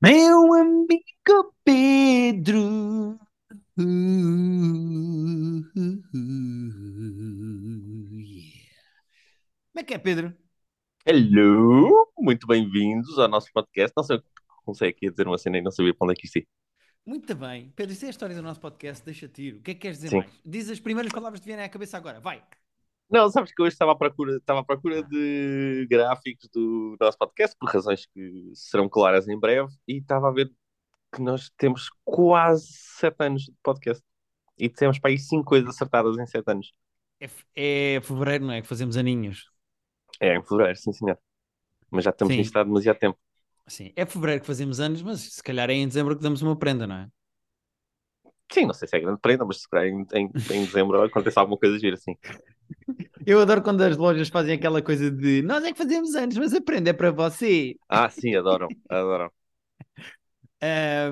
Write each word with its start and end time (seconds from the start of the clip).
Meu 0.00 0.54
amigo 0.54 1.54
Pedro. 1.64 3.18
Uh, 3.76 3.82
uh, 5.74 5.74
uh, 5.74 6.02
yeah. 8.14 8.46
Como 9.72 9.80
é 9.80 9.82
que 9.82 9.94
é, 9.94 9.98
Pedro? 9.98 10.32
Hello, 11.04 12.12
muito 12.16 12.46
bem-vindos 12.46 13.18
ao 13.18 13.26
nosso 13.26 13.52
podcast. 13.52 13.92
Não 13.96 14.04
sei 14.04 14.18
o 14.18 14.22
que 14.22 14.28
comecei 14.64 14.90
aqui 14.90 15.10
dizer 15.10 15.26
uma 15.26 15.36
cena 15.36 15.58
e 15.58 15.62
não 15.62 15.72
sabia 15.72 15.92
para 15.92 16.04
onde 16.04 16.12
é 16.12 16.16
que 16.20 16.26
isto 16.26 16.36
ia. 16.36 16.46
Muito 17.04 17.34
bem. 17.34 17.72
Pedro, 17.74 17.92
isso 17.92 18.04
é 18.04 18.08
a 18.08 18.10
história 18.10 18.36
do 18.36 18.42
nosso 18.42 18.60
podcast, 18.60 19.04
deixa-te 19.04 19.42
ir. 19.42 19.54
O 19.54 19.62
que 19.62 19.72
é 19.72 19.74
que 19.74 19.80
queres 19.80 19.98
dizer 19.98 20.10
Sim. 20.10 20.18
mais? 20.18 20.30
Diz 20.46 20.70
as 20.70 20.78
primeiras 20.78 21.12
palavras 21.12 21.40
que 21.40 21.44
te 21.44 21.48
vierem 21.48 21.64
à 21.64 21.68
cabeça 21.68 21.96
agora, 21.96 22.20
vai. 22.20 22.40
Não, 23.10 23.30
sabes 23.30 23.52
que 23.54 23.62
hoje 23.62 23.72
estava 23.72 23.92
à 23.92 23.96
procura, 23.96 24.36
estava 24.36 24.60
à 24.60 24.64
procura 24.64 25.02
de 25.02 25.86
gráficos 25.90 26.48
do 26.52 26.94
nosso 27.00 27.16
podcast, 27.16 27.56
por 27.58 27.70
razões 27.70 28.06
que 28.06 28.50
serão 28.54 28.88
claras 28.88 29.26
em 29.28 29.38
breve, 29.38 29.72
e 29.86 29.96
estava 29.96 30.28
a 30.28 30.32
ver 30.32 30.52
que 31.14 31.22
nós 31.22 31.50
temos 31.56 31.88
quase 32.04 32.66
sete 32.68 33.16
anos 33.20 33.44
de 33.44 33.54
podcast. 33.62 34.04
E 34.58 34.68
temos 34.68 34.98
para 34.98 35.10
aí 35.10 35.18
cinco 35.18 35.44
coisas 35.44 35.70
acertadas 35.70 36.18
em 36.18 36.26
sete 36.26 36.50
anos. 36.50 36.72
É, 37.18 37.96
é 37.96 38.00
fevereiro, 38.00 38.44
não 38.44 38.52
é? 38.52 38.60
Que 38.60 38.68
fazemos 38.68 38.96
aninhos. 38.96 39.50
É, 40.20 40.36
em 40.36 40.42
fevereiro, 40.42 40.76
sim 40.76 40.92
senhor. 40.92 41.18
Mas 41.90 42.04
já 42.04 42.10
estamos 42.10 42.36
nisto 42.36 42.56
há 42.56 42.64
demasiado 42.64 42.98
tempo. 42.98 43.18
Sim, 43.66 43.92
é 43.96 44.04
fevereiro 44.04 44.40
que 44.42 44.46
fazemos 44.46 44.80
anos, 44.80 45.00
mas 45.02 45.20
se 45.20 45.42
calhar 45.42 45.70
é 45.70 45.74
em 45.74 45.86
dezembro 45.86 46.16
que 46.16 46.22
damos 46.22 46.42
uma 46.42 46.56
prenda, 46.56 46.86
não 46.86 46.96
é? 46.96 47.08
Sim, 48.52 48.66
não 48.66 48.74
sei 48.74 48.88
se 48.88 48.96
é 48.96 49.00
grande 49.00 49.20
prenda, 49.20 49.44
mas 49.44 49.60
se 49.60 49.68
calhar 49.68 49.86
em, 49.86 50.06
em, 50.14 50.26
em 50.26 50.64
dezembro 50.64 51.00
acontece 51.04 51.38
alguma 51.38 51.58
coisa 51.58 51.78
gira 51.78 51.94
assim. 51.94 52.16
Eu 53.26 53.40
adoro 53.40 53.62
quando 53.62 53.82
as 53.82 53.96
lojas 53.96 54.28
fazem 54.28 54.54
aquela 54.54 54.82
coisa 54.82 55.10
de 55.10 55.42
nós 55.42 55.64
é 55.64 55.72
que 55.72 55.78
fazemos 55.78 56.14
anos, 56.14 56.36
mas 56.36 56.54
a 56.54 56.60
prenda 56.60 56.90
é 56.90 56.92
para 56.92 57.10
você. 57.10 57.76
Ah, 57.88 58.08
sim, 58.10 58.34
adoram, 58.34 58.72
adoram. 58.88 59.30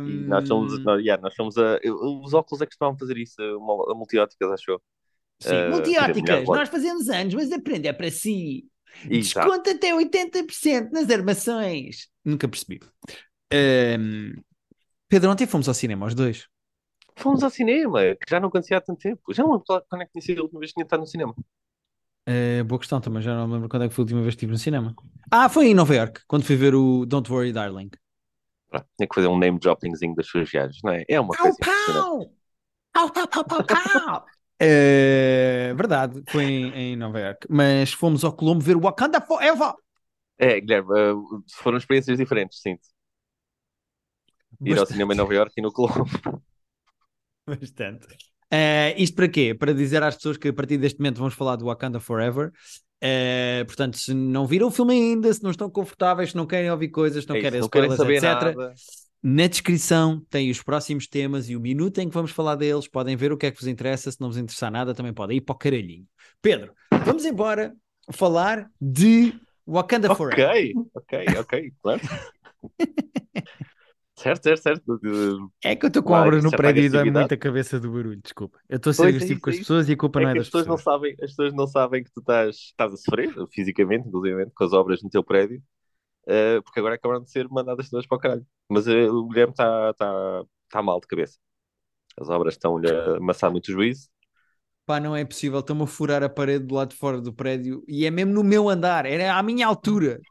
E 0.05 0.25
nós 0.27 0.47
somos, 0.47 0.81
nós, 0.85 1.01
yeah, 1.03 1.21
nós 1.21 1.35
somos 1.35 1.57
a, 1.59 1.79
os 2.23 2.33
óculos 2.33 2.61
é 2.63 2.67
que 2.67 2.73
estavam 2.73 2.95
a 2.95 2.99
fazer 2.99 3.17
isso, 3.19 3.41
a, 3.43 3.59
mul- 3.59 3.91
a 3.91 3.95
multióticas, 3.95 4.51
acho 4.53 4.71
eu. 4.73 4.83
Sim, 5.39 5.57
Eh, 5.57 5.71
multióticas, 5.71 6.51
nós 6.51 6.69
fazemos 6.69 7.09
anos, 7.09 7.35
mas 7.35 7.53
a 7.53 7.61
prenda 7.61 7.89
é 7.89 7.93
para 7.93 8.11
si. 8.11 8.67
Exato. 9.11 9.49
Desconto 9.49 9.71
até 9.71 9.95
80% 9.95 10.93
nas 10.93 11.11
armações. 11.11 12.09
Nunca 12.25 12.49
percebi. 12.49 12.81
Ahm, 13.53 14.35
Pedro, 15.09 15.31
ontem 15.31 15.47
fomos 15.47 15.69
ao 15.69 15.75
cinema, 15.75 16.07
os 16.07 16.15
dois. 16.15 16.49
Fomos 17.17 17.43
ao 17.43 17.51
cinema, 17.51 18.01
que 18.17 18.31
já 18.31 18.41
não 18.41 18.49
acontecia 18.49 18.79
há 18.79 18.81
tanto 18.81 19.01
tempo. 19.01 19.21
Já 19.35 19.43
não 19.43 19.53
lembro 19.53 19.65
quando 19.67 20.03
é 20.03 20.07
que 20.07 20.13
tinha 20.13 20.23
sido 20.23 20.39
a 20.41 20.43
última 20.45 20.61
vez 20.61 20.71
que 20.71 20.77
tinha 20.77 20.85
estado 20.85 21.01
no 21.01 21.07
cinema. 21.07 21.35
Ah, 22.27 22.65
boa 22.65 22.79
questão, 22.79 23.01
também 23.01 23.23
já 23.23 23.35
não 23.35 23.47
me 23.49 23.55
lembro 23.55 23.69
quando 23.69 23.85
é 23.85 23.89
que 23.89 23.95
foi 23.95 24.03
a 24.03 24.05
última 24.05 24.23
vez 24.23 24.35
que 24.35 24.39
estive 24.39 24.53
no 24.53 24.59
cinema. 24.59 24.95
Ah, 25.31 25.49
foi 25.49 25.69
em 25.69 25.75
Nova 25.75 25.95
York, 25.95 26.23
quando 26.27 26.45
fui 26.45 26.57
ver 26.57 26.75
o 26.75 27.05
Don't 27.07 27.31
Worry 27.33 27.53
Darling. 27.53 27.91
Pronto, 28.69 28.87
tinha 28.97 29.09
que 29.09 29.15
fazer 29.15 29.27
um 29.29 29.39
name 29.39 29.59
droppingzinho 29.59 30.15
das 30.15 30.27
suas 30.29 30.51
viagens, 30.51 30.81
não 30.83 30.93
é? 30.93 31.05
É 31.09 31.21
uma 31.21 31.37
Pau, 31.37 31.37
coisa 31.37 31.59
pau! 31.61 32.35
Pau, 32.93 33.11
pau, 33.13 33.29
pau, 33.29 33.45
pau, 33.45 33.65
pau! 33.65 34.27
É, 34.61 35.75
verdade, 35.77 36.23
foi 36.29 36.45
em, 36.45 36.75
em 36.95 36.97
Nova 36.97 37.21
York. 37.21 37.47
Mas 37.51 37.93
fomos 37.93 38.25
ao 38.25 38.35
Colombo 38.35 38.65
ver 38.65 38.77
Wakanda 38.79 39.21
Forever. 39.21 39.75
É, 40.39 40.61
Guilherme, 40.61 40.93
eh, 40.99 41.43
foram 41.63 41.79
experiências 41.79 42.19
diferentes, 42.19 42.61
sinto. 42.61 42.87
Ir 44.73 44.79
ao 44.79 44.85
Bastante. 44.85 44.91
cinema 44.91 45.15
em 45.15 45.17
Nova 45.17 45.35
Iorque 45.35 45.61
e 45.61 45.63
no 45.63 45.73
Colombo. 45.73 46.11
Bastante. 47.47 48.19
Eh, 48.51 48.95
isto 48.99 49.17
para 49.17 49.29
quê? 49.29 49.55
Para 49.55 49.75
dizer 49.75 50.03
às 50.03 50.17
pessoas 50.17 50.37
que 50.37 50.49
a 50.49 50.53
partir 50.53 50.79
deste 50.79 50.99
momento 50.99 51.19
vamos 51.19 51.35
falar 51.35 51.57
do 51.57 51.67
Wakanda 51.67 52.01
Forever. 52.01 52.53
Eh, 53.01 53.65
portanto, 53.67 53.99
se 53.99 54.15
não 54.15 54.47
viram 54.47 54.69
o 54.69 54.71
filme 54.71 54.95
ainda, 54.95 55.33
se 55.33 55.43
não 55.43 55.51
estão 55.51 55.69
confortáveis, 55.69 56.31
se 56.31 56.37
não 56.37 56.47
querem 56.47 56.71
ouvir 56.71 56.89
coisas, 56.89 57.25
se 57.25 57.29
não 57.29 57.37
É 57.37 57.41
isso, 57.41 57.45
querem 57.45 57.61
não 57.61 57.69
querem 57.69 57.91
spoilers, 57.91 58.21
saber 58.23 58.33
etc. 58.35 58.57
nada. 58.57 58.75
Na 59.23 59.47
descrição 59.49 60.23
tem 60.31 60.51
os 60.51 60.63
próximos 60.63 61.07
temas 61.09 61.49
e 61.49 61.57
o 61.57 61.61
minuto 61.61 61.99
em 61.99 62.09
que 62.09 62.15
vamos 62.15 62.31
falar 62.31 62.55
deles. 62.55 62.87
Podem 62.87 63.17
ver 63.17 63.33
o 63.33 63.37
que 63.37 63.47
é 63.47 63.51
que 63.51 63.59
vos 63.59 63.67
interessa. 63.67 64.11
Se 64.11 64.21
não 64.21 64.29
vos 64.29 64.37
interessar 64.39 64.71
nada, 64.71 64.95
também 64.95 65.13
podem 65.13 65.39
ir 65.39 65.41
para 65.41 65.55
o 65.55 65.59
caralhinho. 65.59 66.07
Pedro, 66.41 66.73
vamos 67.05 67.25
embora 67.25 67.75
falar 68.13 68.71
de 68.81 69.35
Wakanda 69.67 70.15
Forever. 70.15 70.49
Ok, 70.49 70.75
ok, 70.95 71.39
ok, 71.41 71.73
claro. 71.83 72.01
certo, 74.17 74.43
certo, 74.45 74.63
certo. 74.63 75.01
É 75.63 75.75
que 75.77 75.85
eu 75.87 75.89
estou 75.89 76.03
com 76.03 76.15
obras 76.15 76.43
no 76.43 76.55
prédio 76.55 76.85
e 76.85 76.89
dá 76.91 77.05
muita 77.05 77.37
cabeça 77.37 77.81
do 77.81 77.93
barulho, 77.93 78.21
desculpa. 78.23 78.59
Eu 78.69 78.77
estou 78.77 78.91
a 78.91 78.95
ser 78.95 79.07
Pois, 79.07 79.21
é 79.21 79.27
agressivo 79.27 79.41
isso, 79.41 79.43
com 79.43 79.51
é 79.51 79.55
as 79.55 79.59
isso. 79.61 79.71
pessoas 79.71 79.89
e 79.89 79.93
a 79.93 79.97
culpa 79.97 80.21
não 80.21 80.29
É 80.29 80.31
é 80.31 80.35
que 80.35 80.37
das 80.37 80.47
as 80.47 80.49
pessoas 80.49 80.67
não 80.67 80.77
pessoas. 80.77 80.79
sabem, 80.79 81.13
as 81.23 81.31
pessoas 81.31 81.53
não 81.55 81.67
sabem 81.67 82.03
que 82.05 82.11
tu 82.13 82.21
estás, 82.21 82.57
estás 82.57 82.93
a 82.93 82.97
sofrer, 82.97 83.31
fisicamente, 83.53 84.09
inclusive, 84.09 84.51
com 84.55 84.65
as 84.65 84.73
obras 84.73 85.03
no 85.03 85.11
teu 85.11 85.23
prédio, 85.23 85.63
eh, 86.29 86.61
porque 86.63 86.81
agora 86.81 86.97
acabaram 86.97 87.23
de 87.25 87.31
ser 87.31 87.49
mandadas 87.51 87.91
todas 87.91 88.07
para 88.07 88.17
o 88.19 88.21
caralho. 88.21 88.47
Mas 88.71 88.89
eh, 88.89 89.11
o 89.11 89.29
Guilherme 89.29 89.53
está 89.53 89.95
tá, 89.95 90.45
tá 90.71 90.83
mal 90.83 91.01
de 91.01 91.07
cabeça. 91.09 91.39
As 92.19 92.29
obras 92.31 92.55
estão-lhe 92.55 92.89
a 92.91 93.17
amassar 93.19 93.51
muito 93.53 93.73
juízo. 93.73 94.09
Pá, 94.85 95.01
não 95.01 95.17
é 95.17 95.25
possível, 95.25 95.59
estão-me 95.61 95.83
a 95.83 95.87
furar 95.87 96.23
a 96.23 96.29
parede 96.29 96.65
do 96.67 96.75
lado 96.77 96.91
de 96.91 96.97
fora 96.97 97.21
do 97.21 97.33
prédio 97.33 97.83
e 97.89 98.07
é 98.07 98.11
mesmo 98.11 98.33
no 98.33 98.45
meu 98.45 98.69
andar, 98.69 99.05
era 99.05 99.37
à 99.37 99.43
minha 99.43 99.67
altura. 99.67 100.25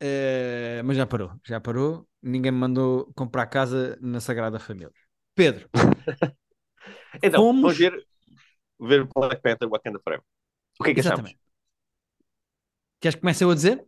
Eh, 0.00 0.82
mas 0.84 0.96
já 0.98 1.06
parou, 1.06 1.32
já 1.46 1.60
parou. 1.60 2.08
Ninguém 2.22 2.52
me 2.52 2.58
mandou 2.58 3.12
comprar 3.14 3.46
casa 3.46 3.98
na 4.00 4.20
Sagrada 4.20 4.58
Família. 4.60 4.92
Pedro, 5.34 5.68
Então, 7.22 7.42
Fomos- 7.42 7.62
vamos 7.62 7.78
ver, 7.78 8.06
ver 8.80 9.04
Black 9.14 9.42
Panther 9.42 9.68
Wakanda 9.68 10.00
Forever. 10.04 10.24
O 10.80 10.84
que 10.84 10.90
é 10.90 10.94
que 10.94 11.00
achamos? 11.00 11.30
exatamente. 11.30 11.40
Queres 13.00 13.14
que 13.16 13.20
comece 13.22 13.44
eu 13.44 13.50
a 13.50 13.54
dizer? 13.54 13.78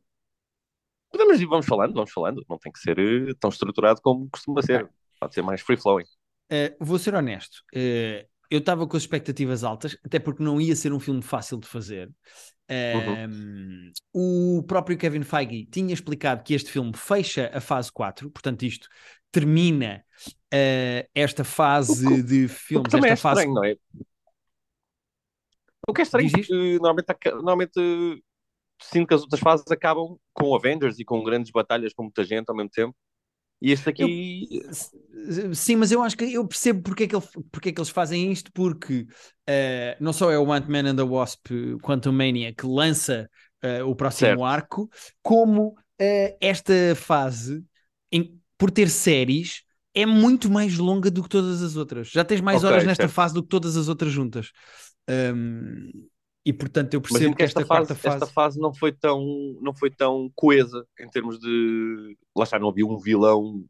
Podemos 1.11 1.41
ir, 1.41 1.47
vamos 1.47 1.67
falando, 1.67 1.95
vamos 1.95 2.11
falando. 2.13 2.45
Não 2.49 2.59
tem 2.59 2.73
que 2.73 2.79
ser 2.81 2.99
eh, 2.99 3.35
tão 3.41 3.51
estruturado 3.51 4.01
como 4.03 4.29
costuma 4.31 4.63
ser. 4.63 4.91
Pode 5.21 5.35
ser 5.35 5.43
mais 5.43 5.61
free-flowing. 5.61 6.05
Eh, 6.51 6.77
vou 6.81 6.99
ser 6.99 7.15
honesto. 7.15 7.65
eh, 7.75 8.29
eu 8.53 8.59
estava 8.59 8.87
com 8.87 8.97
as 8.97 9.03
expectativas 9.05 9.65
altas, 9.65 9.97
até 10.05 10.19
porque 10.19 10.43
não 10.43 10.61
ia 10.61 10.77
ser 10.77 10.93
um 10.93 11.01
filme 11.01 11.23
fácil 11.23 11.59
de 11.59 11.67
fazer. 11.67 12.11
Ehm, 12.69 13.91
O 14.13 14.63
próprio 14.67 14.97
Kevin 14.97 15.23
Feige 15.23 15.67
tinha 15.67 15.93
explicado 15.93 16.43
que 16.43 16.55
este 16.55 16.71
filme 16.71 16.93
fecha 16.95 17.51
a 17.55 17.61
fase 17.61 17.91
4, 17.93 18.31
portanto, 18.31 18.63
isto 18.63 18.89
termina 19.31 20.05
eh, 20.51 21.09
esta 21.15 21.45
fase 21.45 22.07
O 22.07 22.17
que- 22.17 22.23
de 22.23 22.45
O 22.45 22.49
filmes, 22.49 22.85
que 22.85 22.91
também 22.91 23.11
é 23.11 23.15
esta 23.15 23.23
fase. 23.29 23.41
estranho, 23.41 23.55
não 23.55 23.65
é? 23.65 23.77
O 25.89 25.93
que 25.93 26.03
é 26.03 26.05
estranho, 26.05 26.27
Diz 26.29 26.41
isto? 26.41 26.53
porque 26.55 26.79
normalmente, 26.79 27.07
normalmente 27.35 28.23
sinto 28.81 29.09
que 29.09 29.15
as 29.15 29.23
outras 29.23 29.41
fases 29.41 29.65
acabam 29.71 30.17
com 30.33 30.55
Avengers 30.55 30.99
e 30.99 31.05
com 31.05 31.23
grandes 31.23 31.51
batalhas 31.51 31.93
com 31.95 32.05
muita 32.05 32.25
gente 32.25 32.49
ao 32.49 32.57
mesmo 32.57 32.71
tempo. 32.71 32.95
E 33.63 33.73
este 33.73 33.89
aqui, 33.91 34.11
S- 34.71 34.91
Sim, 35.55 35.77
mas 35.77 35.93
eu 35.93 36.03
acho 36.03 36.17
que 36.17 36.25
eu 36.33 36.47
percebo 36.47 36.83
porque 36.83 37.05
é 37.05 37.09
que, 37.09 37.15
ele- 37.17 37.25
porque 37.51 37.69
é 37.69 37.73
que 37.73 37.81
eles 37.81 37.91
fazem 37.91 38.33
isto, 38.33 38.51
porque 38.53 39.07
eh, 39.47 39.97
não 40.01 40.13
só 40.13 40.31
é 40.31 40.39
o 40.39 40.53
Ant-Man 40.53 40.91
and 40.91 40.97
the 40.97 41.03
Wasp 41.03 41.47
Quantum 41.83 42.13
Mania 42.13 42.53
que 42.55 42.67
lança 42.67 43.31
eh, 43.63 43.83
o 43.85 43.95
próximo 43.95 44.45
Certo. 44.45 44.45
arco, 44.45 44.91
como 45.23 45.77
eh, 45.99 46.37
esta 46.41 46.73
fase, 46.97 47.65
em- 48.11 48.41
por 48.59 48.71
ter 48.71 48.89
séries, 48.91 49.63
é 49.95 50.05
muito 50.07 50.51
mais 50.51 50.77
longa 50.79 51.11
do 51.11 51.23
que 51.23 51.29
todas 51.29 51.63
as 51.63 51.77
outras. 51.77 52.09
Já 52.09 52.25
tens 52.25 52.41
mais 52.41 52.63
Ok, 52.63 52.71
horas 52.73 52.83
nesta 52.85 53.09
certo. 53.09 53.09
fase 53.09 53.35
do 53.35 53.43
que 53.43 53.49
todas 53.49 53.77
as 53.77 53.89
outras 53.89 54.13
juntas. 54.13 54.51
Um, 55.09 55.91
e 56.45 56.53
portanto 56.53 56.95
eu 56.95 57.01
percebo 57.01 57.37
que 57.37 57.43
esta, 57.43 57.65
quarta 57.65 57.95
fase. 57.95 58.17
esta 58.17 58.27
fase 58.27 58.61
não 58.61 58.75
foi 58.75 58.93
tão, 58.93 59.25
não 59.61 59.75
foi 59.75 59.91
tão 59.91 60.31
coesa 60.35 60.87
em 60.99 61.09
termos 61.09 61.39
de. 61.39 62.17
Lá 62.37 62.45
está, 62.45 62.59
não 62.59 62.69
havia 62.69 62.87
um 62.87 62.99
vilão 62.99 63.65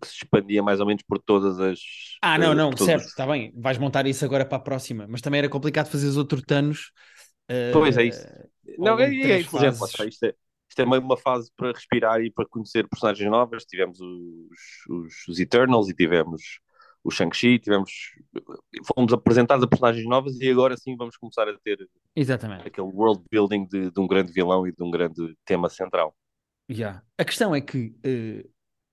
que 0.00 0.08
se 0.08 0.14
expandia 0.16 0.62
mais 0.62 0.80
ou 0.80 0.86
menos 0.86 1.02
por 1.02 1.18
todas 1.18 1.60
as. 1.60 1.78
Ah, 2.22 2.38
não, 2.38 2.52
eh, 2.52 2.54
não, 2.54 2.70
todos 2.70 2.86
certo, 2.86 3.04
os- 3.04 3.10
está 3.10 3.26
bem. 3.26 3.52
Vais 3.56 3.76
montar 3.78 4.06
isso 4.06 4.24
agora 4.24 4.46
para 4.46 4.56
a 4.56 4.60
próxima, 4.60 5.06
mas 5.08 5.20
também 5.20 5.38
era 5.38 5.48
complicado 5.48 5.88
fazeres 5.88 6.16
outro 6.16 6.40
Thanos. 6.42 6.90
eh, 7.48 7.72
Pois 7.72 7.96
é 7.96 8.04
isso. 8.04 8.26
Não, 8.78 8.98
é, 8.98 9.04
é 9.04 9.08
três 9.20 9.46
inteligente. 9.46 9.76
Isto 10.08 10.24
é, 10.26 10.34
isto 10.68 10.82
é 10.82 10.86
meio 10.86 11.02
uma 11.02 11.16
fase 11.16 11.50
para 11.56 11.72
respirar 11.72 12.20
e 12.22 12.30
para 12.30 12.46
conhecer 12.48 12.88
personagens 12.88 13.30
novas. 13.30 13.64
Tivemos 13.64 14.00
os, 14.00 14.86
os, 14.88 15.28
os 15.28 15.38
Eternals 15.38 15.88
e 15.90 15.94
tivemos 15.94 16.60
o 17.04 17.10
Shang-Chi, 17.10 17.58
tivemos. 17.58 17.90
Fomos 18.94 19.12
apresentados 19.12 19.62
a 19.62 19.68
personagens 19.68 20.06
novas 20.08 20.40
e 20.40 20.50
agora 20.50 20.76
sim 20.76 20.96
vamos 20.96 21.16
começar 21.16 21.48
a 21.48 21.56
ter 21.62 21.86
Exatamente. 22.16 22.66
aquele 22.66 22.88
world 22.88 23.22
building 23.30 23.66
de, 23.66 23.90
de 23.90 24.00
um 24.00 24.06
grande 24.06 24.32
vilão 24.32 24.66
e 24.66 24.72
de 24.72 24.82
um 24.82 24.90
grande 24.90 25.36
tema 25.44 25.68
central. 25.68 26.16
Já. 26.68 27.02
A 27.18 27.24
questão 27.24 27.54
é 27.54 27.60
que 27.60 27.94
eh, 28.02 28.46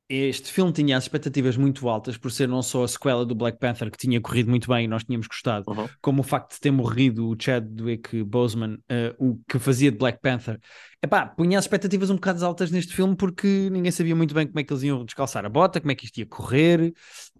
este 0.10 0.52
filme 0.52 0.74
tinha 0.74 0.98
as 0.98 1.06
expectativas 1.06 1.56
muito 1.56 1.88
altas 1.88 2.18
por 2.18 2.30
ser 2.32 2.46
não 2.50 2.62
só 2.62 2.84
a 2.84 2.88
sequela 2.88 3.26
do 3.26 3.34
Black 3.34 3.58
Panther 3.58 3.90
que 3.90 3.98
tinha 3.98 4.20
corrido 4.20 4.50
muito 4.50 4.68
bem 4.68 4.84
e 4.84 4.88
nós 4.90 5.06
tínhamos 5.06 5.26
gostado, 5.26 5.72
Uhum. 5.72 5.88
como 6.02 6.20
o 6.20 6.24
facto 6.24 6.54
de 6.54 6.60
ter 6.60 6.70
morrido 6.72 7.30
o 7.30 7.36
Chadwick 7.40 8.22
Boseman, 8.24 8.78
eh, 8.90 9.16
o 9.18 9.40
que 9.48 9.58
fazia 9.58 9.90
de 9.90 9.98
Black 9.98 10.20
Panther. 10.22 10.60
Epá, 11.02 11.26
punha 11.28 11.58
as 11.58 11.64
expectativas 11.64 12.10
um 12.10 12.16
bocado 12.16 12.46
altas 12.46 12.70
neste 12.72 12.94
filme 12.94 13.16
porque 13.16 13.70
ninguém 13.72 13.92
sabia 13.92 14.16
muito 14.16 14.36
bem 14.36 14.46
como 14.46 14.60
é 14.60 14.64
que 14.66 14.74
eles 14.74 14.84
iam 14.84 15.06
descalçar 15.06 15.46
a 15.46 15.50
bota, 15.50 15.80
como 15.80 15.92
é 15.94 15.96
que 15.96 16.06
isto 16.06 16.18
ia 16.18 16.26
correr. 16.26 16.94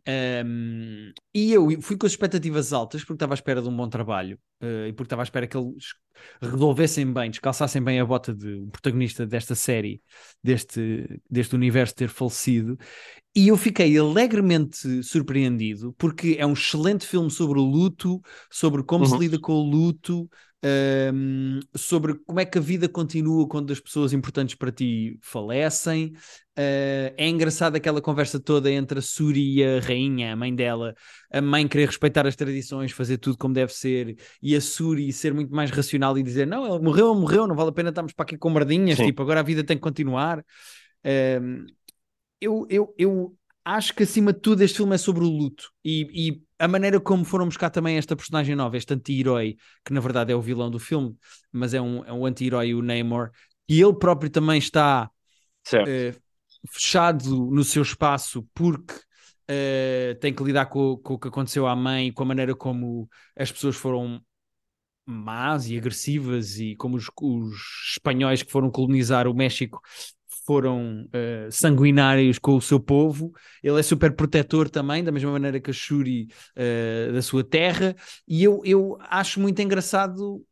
Um, 0.08 1.12
e 1.34 1.54
eu 1.54 1.80
fui 1.80 1.96
com 1.96 2.08
as 2.08 2.14
expectativas 2.14 2.74
altas 2.74 3.02
porque 3.02 3.14
estava 3.14 3.34
à 3.34 3.36
espera 3.36 3.62
de 3.62 3.70
um 3.70 3.76
bom 3.76 3.88
trabalho 3.88 4.40
uh, 4.62 4.88
e 4.88 4.94
porque 4.94 5.06
estava 5.06 5.22
à 5.22 5.24
espera 5.24 5.46
que 5.46 5.56
eles 5.56 5.94
resolvessem 6.42 7.12
bem, 7.14 7.30
descalçassem 7.30 7.84
bem 7.84 8.00
a 8.00 8.06
bota 8.06 8.34
do 8.34 8.68
protagonista 8.72 9.28
desta 9.28 9.54
série, 9.54 10.02
deste, 10.44 11.22
deste 11.30 11.56
universo 11.56 11.96
ter 11.96 12.10
falecido. 12.10 12.78
E 13.36 13.48
eu 13.48 13.58
fiquei 13.58 13.96
alegremente 13.98 15.04
surpreendido 15.04 15.94
porque 15.98 16.36
é 16.38 16.46
um 16.46 16.54
excelente 16.54 17.06
filme 17.06 17.30
sobre 17.30 17.60
o 17.60 17.64
luto, 17.64 18.20
sobre 18.50 18.84
como 18.84 19.06
uhum. 19.06 19.12
se 19.12 19.18
lida 19.18 19.40
com 19.40 19.54
o 19.54 19.70
luto, 19.70 20.28
um, 20.64 21.60
sobre 21.76 22.16
como 22.26 22.40
é 22.40 22.46
que 22.46 22.58
a 22.58 22.62
vida 22.62 22.88
continua 22.88 23.48
quando 23.48 23.74
as 23.74 23.80
pessoas 23.80 24.14
importantes 24.14 24.56
para 24.56 24.72
ti 24.72 25.18
falecem. 25.22 26.14
Uh, 26.58 27.10
é 27.18 27.28
engraçado 27.28 27.76
aquela 27.76 28.02
conversa 28.02 28.40
toda 28.40 28.70
entre 28.70 29.00
a 29.00 29.02
Suri 29.02 29.56
e 29.56 29.64
a 29.64 29.80
rainha, 29.80 30.34
a 30.34 30.36
mãe 30.36 30.54
dela, 30.54 30.94
a 31.32 31.42
mãe 31.42 31.68
querer 31.68 31.88
respeitar 31.88 32.28
as 32.28 32.36
tradições, 32.36 32.92
fazer 32.92 33.18
tudo 33.18 33.38
como 33.38 33.54
deve 33.54 33.74
ser, 33.74 34.18
e 34.42 34.56
a 34.56 34.62
Suri 34.62 35.12
ser 35.12 35.34
muito 35.34 35.54
mais 35.54 35.72
racional 35.72 36.18
e 36.18 36.24
dizer: 36.24 36.46
Não, 36.46 36.66
ele 36.66 36.84
morreu, 36.84 37.16
morreu, 37.16 37.48
não 37.48 37.56
vale 37.56 37.70
a 37.70 37.74
pena 37.74 37.90
estarmos 37.90 38.14
para 38.14 38.24
aqui 38.24 38.38
com 38.38 38.50
merdinhas, 38.50 38.98
Sim. 38.98 39.06
tipo, 39.06 39.22
agora 39.22 39.40
a 39.40 39.44
vida 39.44 39.64
tem 39.64 39.78
que 39.78 39.82
continuar. 39.82 40.46
Um, 41.04 41.66
eu, 42.40 42.68
eu, 42.70 42.94
eu 42.98 43.36
acho 43.64 43.94
que 43.96 44.04
acima 44.04 44.34
de 44.34 44.40
tudo 44.40 44.62
este 44.62 44.78
filme 44.78 44.96
é 44.96 44.98
sobre 44.98 45.24
o 45.24 45.30
luto 45.30 45.72
e, 45.84 46.30
e 46.30 46.44
a 46.62 46.68
maneira 46.68 47.00
como 47.00 47.26
foram 47.26 47.46
buscar 47.46 47.72
também 47.72 47.98
esta 47.98 48.16
personagem 48.16 48.56
nova, 48.56 48.78
este 48.78 48.94
anti-herói, 48.94 49.58
que 49.84 49.92
na 49.92 50.00
verdade 50.00 50.32
é 50.32 50.36
o 50.36 50.42
vilão 50.42 50.70
do 50.70 50.78
filme, 50.78 51.18
mas 51.52 51.74
é 51.74 51.82
um, 51.82 52.06
é 52.06 52.14
um 52.14 52.24
anti-herói, 52.24 52.76
o 52.76 52.84
Namor, 52.84 53.32
e 53.68 53.82
ele 53.82 53.96
próprio 53.96 54.30
também 54.30 54.60
está 54.60 55.10
uh, 55.74 56.22
fechado 56.72 57.50
no 57.50 57.64
seu 57.64 57.82
espaço 57.82 58.48
porque 58.54 58.94
uh, 58.94 60.20
tem 60.20 60.32
que 60.32 60.44
lidar 60.44 60.68
com, 60.68 60.98
com, 60.98 61.16
o 61.16 61.20
que 61.20 61.30
aconteceu 61.30 61.66
à 61.66 61.76
mãe, 61.76 62.14
com 62.14 62.22
a 62.22 62.28
maneira 62.28 62.54
como 62.54 63.10
as 63.36 63.52
pessoas 63.52 63.76
foram 63.76 64.22
más 65.04 65.68
e 65.68 65.76
agressivas 65.76 66.60
e 66.60 66.76
como 66.76 66.96
os, 66.96 67.10
os 67.20 67.56
espanhóis 67.94 68.44
que 68.44 68.52
foram 68.52 68.70
colonizar 68.70 69.28
o 69.28 69.34
México 69.34 69.82
foram 70.52 71.04
uh, 71.06 71.50
sanguinários 71.50 72.38
com 72.38 72.58
o 72.58 72.62
seu 72.62 72.78
povo. 72.78 73.32
Ele 73.64 73.80
é 73.80 73.84
super 73.84 74.14
protetor 74.14 74.70
também, 74.70 75.02
da 75.02 75.10
mesma 75.10 75.32
maneira 75.32 75.62
que 75.62 75.72
a 75.72 75.74
Shuri 75.74 76.28
uh, 76.58 77.14
da 77.14 77.22
sua 77.22 77.42
terra. 77.42 77.96
E 78.28 78.44
eu, 78.44 78.62
eu 78.66 78.98
acho 79.00 79.40
muito 79.40 79.62
engraçado 79.62 80.46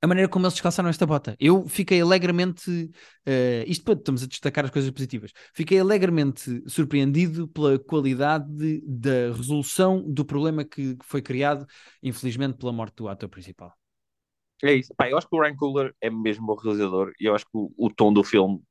a 0.00 0.06
maneira 0.06 0.28
como 0.28 0.46
eles 0.46 0.54
descalçaram 0.54 0.88
esta 0.88 1.04
bota. 1.04 1.36
Eu 1.40 1.66
fiquei 1.66 2.00
alegremente. 2.00 2.70
Uh, 3.26 3.66
isto 3.66 3.84
para 3.84 3.94
estamos 3.94 4.22
a 4.22 4.26
destacar 4.28 4.64
as 4.64 4.70
coisas 4.70 4.88
positivas. 4.92 5.32
Fiquei 5.52 5.80
alegremente 5.80 6.62
surpreendido 6.68 7.48
pela 7.48 7.76
qualidade 7.76 8.80
da 8.86 9.32
resolução 9.36 10.00
do 10.08 10.24
problema 10.24 10.64
que, 10.64 10.94
que 10.94 11.04
foi 11.04 11.20
criado, 11.20 11.66
infelizmente, 12.00 12.56
pela 12.56 12.72
morte 12.72 12.94
do 12.94 13.08
ator 13.08 13.28
principal. 13.28 13.74
É 14.62 14.74
isso. 14.74 14.94
Pá, 14.96 15.10
eu 15.10 15.18
acho 15.18 15.28
que 15.28 15.34
o 15.34 15.40
Ryan 15.40 15.56
Coogler 15.56 15.94
é 16.00 16.08
mesmo 16.08 16.46
bom 16.46 16.54
realizador 16.54 17.12
e 17.20 17.24
eu 17.24 17.34
acho 17.34 17.44
que 17.46 17.50
o, 17.54 17.72
o 17.76 17.90
tom 17.90 18.12
do 18.12 18.22
filme 18.22 18.62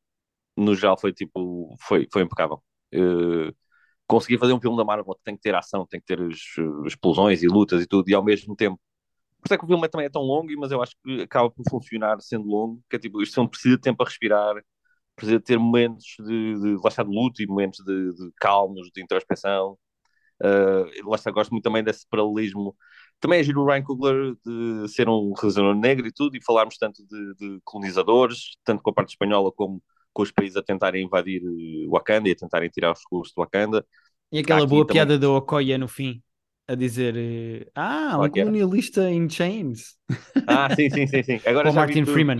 no 0.57 0.75
geral 0.75 0.97
foi 0.99 1.13
tipo, 1.13 1.75
foi, 1.81 2.07
foi 2.11 2.23
impecável. 2.23 2.61
Uh, 2.93 3.53
consegui 4.07 4.37
fazer 4.37 4.53
um 4.53 4.61
filme 4.61 4.77
da 4.77 4.85
Marvel 4.85 5.15
que 5.15 5.23
tem 5.23 5.35
que 5.35 5.41
ter 5.41 5.55
ação, 5.55 5.85
tem 5.85 5.99
que 5.99 6.05
ter 6.05 6.19
explosões 6.85 7.43
e 7.43 7.47
lutas 7.47 7.81
e 7.83 7.87
tudo, 7.87 8.09
e 8.09 8.13
ao 8.15 8.23
mesmo 8.23 8.55
tempo. 8.55 8.79
Por 9.39 9.47
isso 9.47 9.53
é 9.53 9.57
que 9.57 9.65
o 9.65 9.67
filme 9.67 9.87
também 9.89 10.07
é 10.07 10.09
tão 10.09 10.23
longo, 10.23 10.47
mas 10.57 10.71
eu 10.71 10.81
acho 10.81 10.95
que 11.03 11.21
acaba 11.21 11.51
por 11.51 11.63
funcionar 11.69 12.19
sendo 12.21 12.47
longo, 12.47 12.81
que 12.89 12.95
é 12.95 12.99
tipo, 12.99 13.21
isto 13.21 13.35
filme 13.35 13.49
precisa 13.49 13.75
de 13.75 13.81
tempo 13.81 14.01
a 14.03 14.05
respirar, 14.05 14.55
precisa 15.15 15.39
de 15.39 15.45
ter 15.45 15.59
momentos 15.59 16.05
de, 16.19 16.55
de, 16.55 16.77
de 16.77 17.03
luto 17.03 17.41
e 17.41 17.47
momentos 17.47 17.83
de, 17.85 18.13
de 18.13 18.31
calmos, 18.39 18.89
de 18.93 19.03
introspecção. 19.03 19.77
Uh, 20.41 21.09
lá 21.09 21.15
está, 21.15 21.31
gosto 21.31 21.51
muito 21.51 21.63
também 21.63 21.83
desse 21.83 22.07
paralelismo. 22.09 22.75
Também 23.19 23.39
é 23.39 23.43
giro 23.43 23.61
o 23.61 23.65
Ryan 23.65 23.83
Coogler 23.83 24.35
de 24.45 24.87
ser 24.89 25.09
um 25.09 25.33
realizador 25.33 25.75
negro 25.75 26.07
e 26.07 26.11
tudo, 26.13 26.37
e 26.37 26.43
falarmos 26.43 26.77
tanto 26.77 27.03
de, 27.07 27.35
de 27.35 27.59
colonizadores, 27.63 28.57
tanto 28.63 28.83
com 28.83 28.91
a 28.91 28.93
parte 28.93 29.09
espanhola 29.11 29.51
como 29.51 29.81
com 30.17 30.23
os 30.23 30.31
países 30.31 30.57
a 30.57 30.63
tentarem 30.63 31.05
invadir 31.05 31.43
eh, 31.43 31.87
Wakanda 31.87 32.27
e 32.27 32.31
a 32.31 32.35
tentarem 32.35 32.67
tirar 32.71 32.91
os 32.91 32.99
recursos 33.01 33.35
de 33.35 33.39
Wakanda. 33.39 33.85
E 34.31 34.39
aquela 34.39 34.65
boa 34.65 34.81
também... 34.81 34.95
piada 34.95 35.19
da 35.19 35.29
Okoya 35.29 35.77
no 35.77 35.87
fim, 35.87 36.23
a 36.67 36.73
dizer 36.73 37.15
eh, 37.15 37.69
Ah, 37.75 38.17
um 38.17 38.25
é 38.25 38.29
colonialista 38.29 39.11
in 39.11 39.29
chains. 39.29 39.95
Ah, 40.47 40.75
sim, 40.75 40.89
sim, 40.89 41.05
sim, 41.05 41.21
sim. 41.21 41.39
Agora 41.45 41.71
Martin 41.71 42.03
tu... 42.03 42.13
Freeman. 42.13 42.39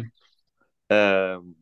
Uh, 0.92 1.56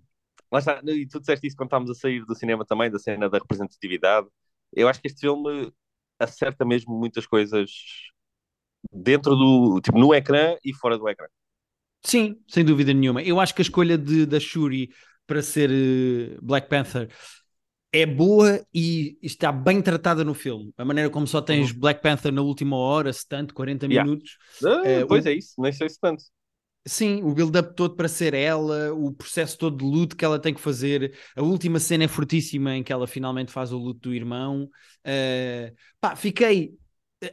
lá 0.50 0.60
está, 0.60 0.82
e 0.86 1.06
tu 1.06 1.20
disseste 1.20 1.48
isso 1.48 1.58
quando 1.58 1.68
estávamos 1.68 1.92
a 1.92 2.00
sair 2.00 2.24
do 2.24 2.34
cinema 2.34 2.64
também, 2.64 2.90
da 2.90 2.98
cena 2.98 3.30
da 3.30 3.38
representatividade. 3.38 4.28
Eu 4.72 4.88
acho 4.88 5.02
que 5.02 5.10
este 5.10 5.20
filme 5.20 5.70
acerta 6.18 6.64
mesmo 6.64 6.98
muitas 6.98 7.28
coisas 7.28 7.72
dentro 8.90 9.36
do, 9.36 9.82
tipo, 9.82 10.00
no 10.00 10.16
ecrã 10.16 10.56
e 10.64 10.74
fora 10.74 10.98
do 10.98 11.10
ecrã. 11.10 11.28
Sim, 12.02 12.42
sem 12.48 12.64
dúvida 12.64 12.94
nenhuma. 12.94 13.22
Eu 13.22 13.38
acho 13.38 13.54
que 13.54 13.62
a 13.62 13.64
escolha 13.64 13.98
de, 13.98 14.26
da 14.26 14.40
Shuri 14.40 14.92
para 15.26 15.42
ser 15.42 15.70
uh, 15.70 16.40
Black 16.42 16.70
Panther 16.70 17.10
é 17.96 18.06
boa 18.06 18.62
e 18.74 19.18
está 19.22 19.54
bem 19.54 19.82
tratada 19.82 20.24
no 20.24 20.34
filme. 20.34 20.74
A 20.78 20.84
maneira 20.84 21.10
como 21.10 21.26
só 21.26 21.42
tens 21.42 21.72
uhum. 21.72 21.80
Black 21.80 22.02
Panther 22.02 22.32
na 22.32 22.42
última 22.42 22.76
hora, 22.76 23.12
se 23.14 23.26
tanto, 23.26 23.54
40 23.54 23.86
yeah. 23.86 24.04
minutos. 24.04 24.38
Uh, 24.62 25.08
pois 25.08 25.26
o... 25.26 25.30
é 25.30 25.34
isso, 25.34 25.54
nem 25.58 25.72
sei 25.72 25.88
se 25.88 26.00
tanto. 26.00 26.22
Sim, 26.88 27.24
o 27.24 27.34
build-up 27.34 27.74
todo 27.74 27.96
para 27.96 28.08
ser 28.08 28.34
ela, 28.34 28.94
o 28.94 29.12
processo 29.12 29.58
todo 29.58 29.78
de 29.78 29.84
luto 29.84 30.16
que 30.16 30.26
ela 30.26 30.38
tem 30.38 30.54
que 30.54 30.60
fazer. 30.60 31.18
A 31.36 31.42
última 31.42 31.80
cena 31.80 32.04
é 32.04 32.08
fortíssima 32.08 32.76
em 32.76 32.84
que 32.84 32.94
ela 32.94 33.08
finalmente 33.08 33.52
faz 33.52 33.72
o 33.72 33.78
luto 33.78 34.10
do 34.10 34.14
irmão. 34.14 34.70
Uh, 35.06 35.74
pá, 36.00 36.16
fiquei 36.16 36.76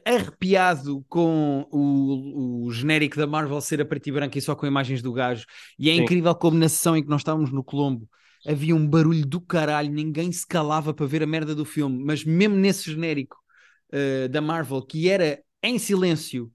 arrepiado 0.06 1.04
com 1.08 1.66
o, 1.70 2.66
o, 2.66 2.72
genérico 2.72 3.16
da 3.16 3.26
Marvel 3.26 3.60
ser 3.60 3.80
a 3.80 3.84
preto 3.84 4.08
e 4.08 4.12
branco 4.12 4.38
e 4.38 4.40
só 4.40 4.54
com 4.54 4.66
imagens 4.66 5.02
do 5.02 5.12
gajo. 5.12 5.44
E 5.78 5.90
é 5.90 5.94
Sim. 5.94 6.02
incrível 6.02 6.34
como 6.34 6.56
na 6.56 6.68
sessão 6.68 6.96
em 6.96 7.02
que 7.02 7.08
nós 7.10 7.20
estávamos 7.20 7.50
no 7.50 7.64
Colombo 7.64 8.08
havia 8.46 8.74
um 8.74 8.86
barulho 8.86 9.24
do 9.26 9.40
caralho, 9.40 9.90
ninguém 9.90 10.30
se 10.32 10.46
calava 10.46 10.92
para 10.92 11.06
ver 11.06 11.22
a 11.22 11.26
merda 11.26 11.54
do 11.54 11.64
filme, 11.64 12.02
mas 12.04 12.24
mesmo 12.24 12.56
nesse 12.56 12.90
genérico 12.90 13.36
uh, 13.92 14.28
da 14.28 14.40
Marvel, 14.40 14.82
que 14.82 15.08
era 15.08 15.42
em 15.62 15.78
silêncio 15.78 16.50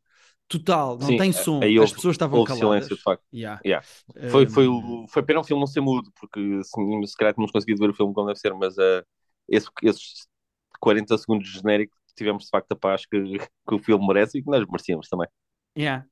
total, 0.48 0.98
não 0.98 1.08
Sim, 1.08 1.18
tem 1.18 1.32
som, 1.32 1.60
as 1.62 1.78
houve, 1.78 1.94
pessoas 1.94 2.14
estavam 2.14 2.40
houve 2.40 2.50
caladas. 2.50 2.68
silêncio, 2.68 2.96
de 2.96 3.02
facto. 3.02 3.24
Yeah. 3.34 3.62
Yeah. 3.66 3.86
Foi, 4.30 4.48
foi, 4.48 4.68
foi 5.10 5.24
pena 5.24 5.40
o 5.40 5.44
filme 5.44 5.60
não 5.60 5.68
ser 5.68 5.82
mudo, 5.82 6.12
porque 6.20 6.40
assim, 6.60 7.06
se 7.06 7.16
calhar 7.16 7.34
tínhamos 7.34 7.52
conseguido 7.52 7.82
ver 7.82 7.90
o 7.90 7.94
filme 7.94 8.14
como 8.14 8.28
deve 8.28 8.40
ser, 8.40 8.54
mas 8.54 8.78
uh, 8.78 9.04
esse, 9.50 9.68
esses 9.84 10.28
40 10.80 11.18
segundos 11.18 11.48
de 11.48 11.60
genérico 11.60 11.97
tivemos 12.18 12.44
de 12.44 12.50
facto 12.50 12.72
a 12.72 12.76
paz 12.76 13.06
que, 13.06 13.20
que 13.40 13.76
o 13.76 13.80
filme 13.80 14.06
merece 14.08 14.40
e 14.40 14.44
que 14.44 14.50
nós 14.50 14.66
merecíamos 14.68 15.08
também. 15.08 15.28
Yeah. 15.78 16.06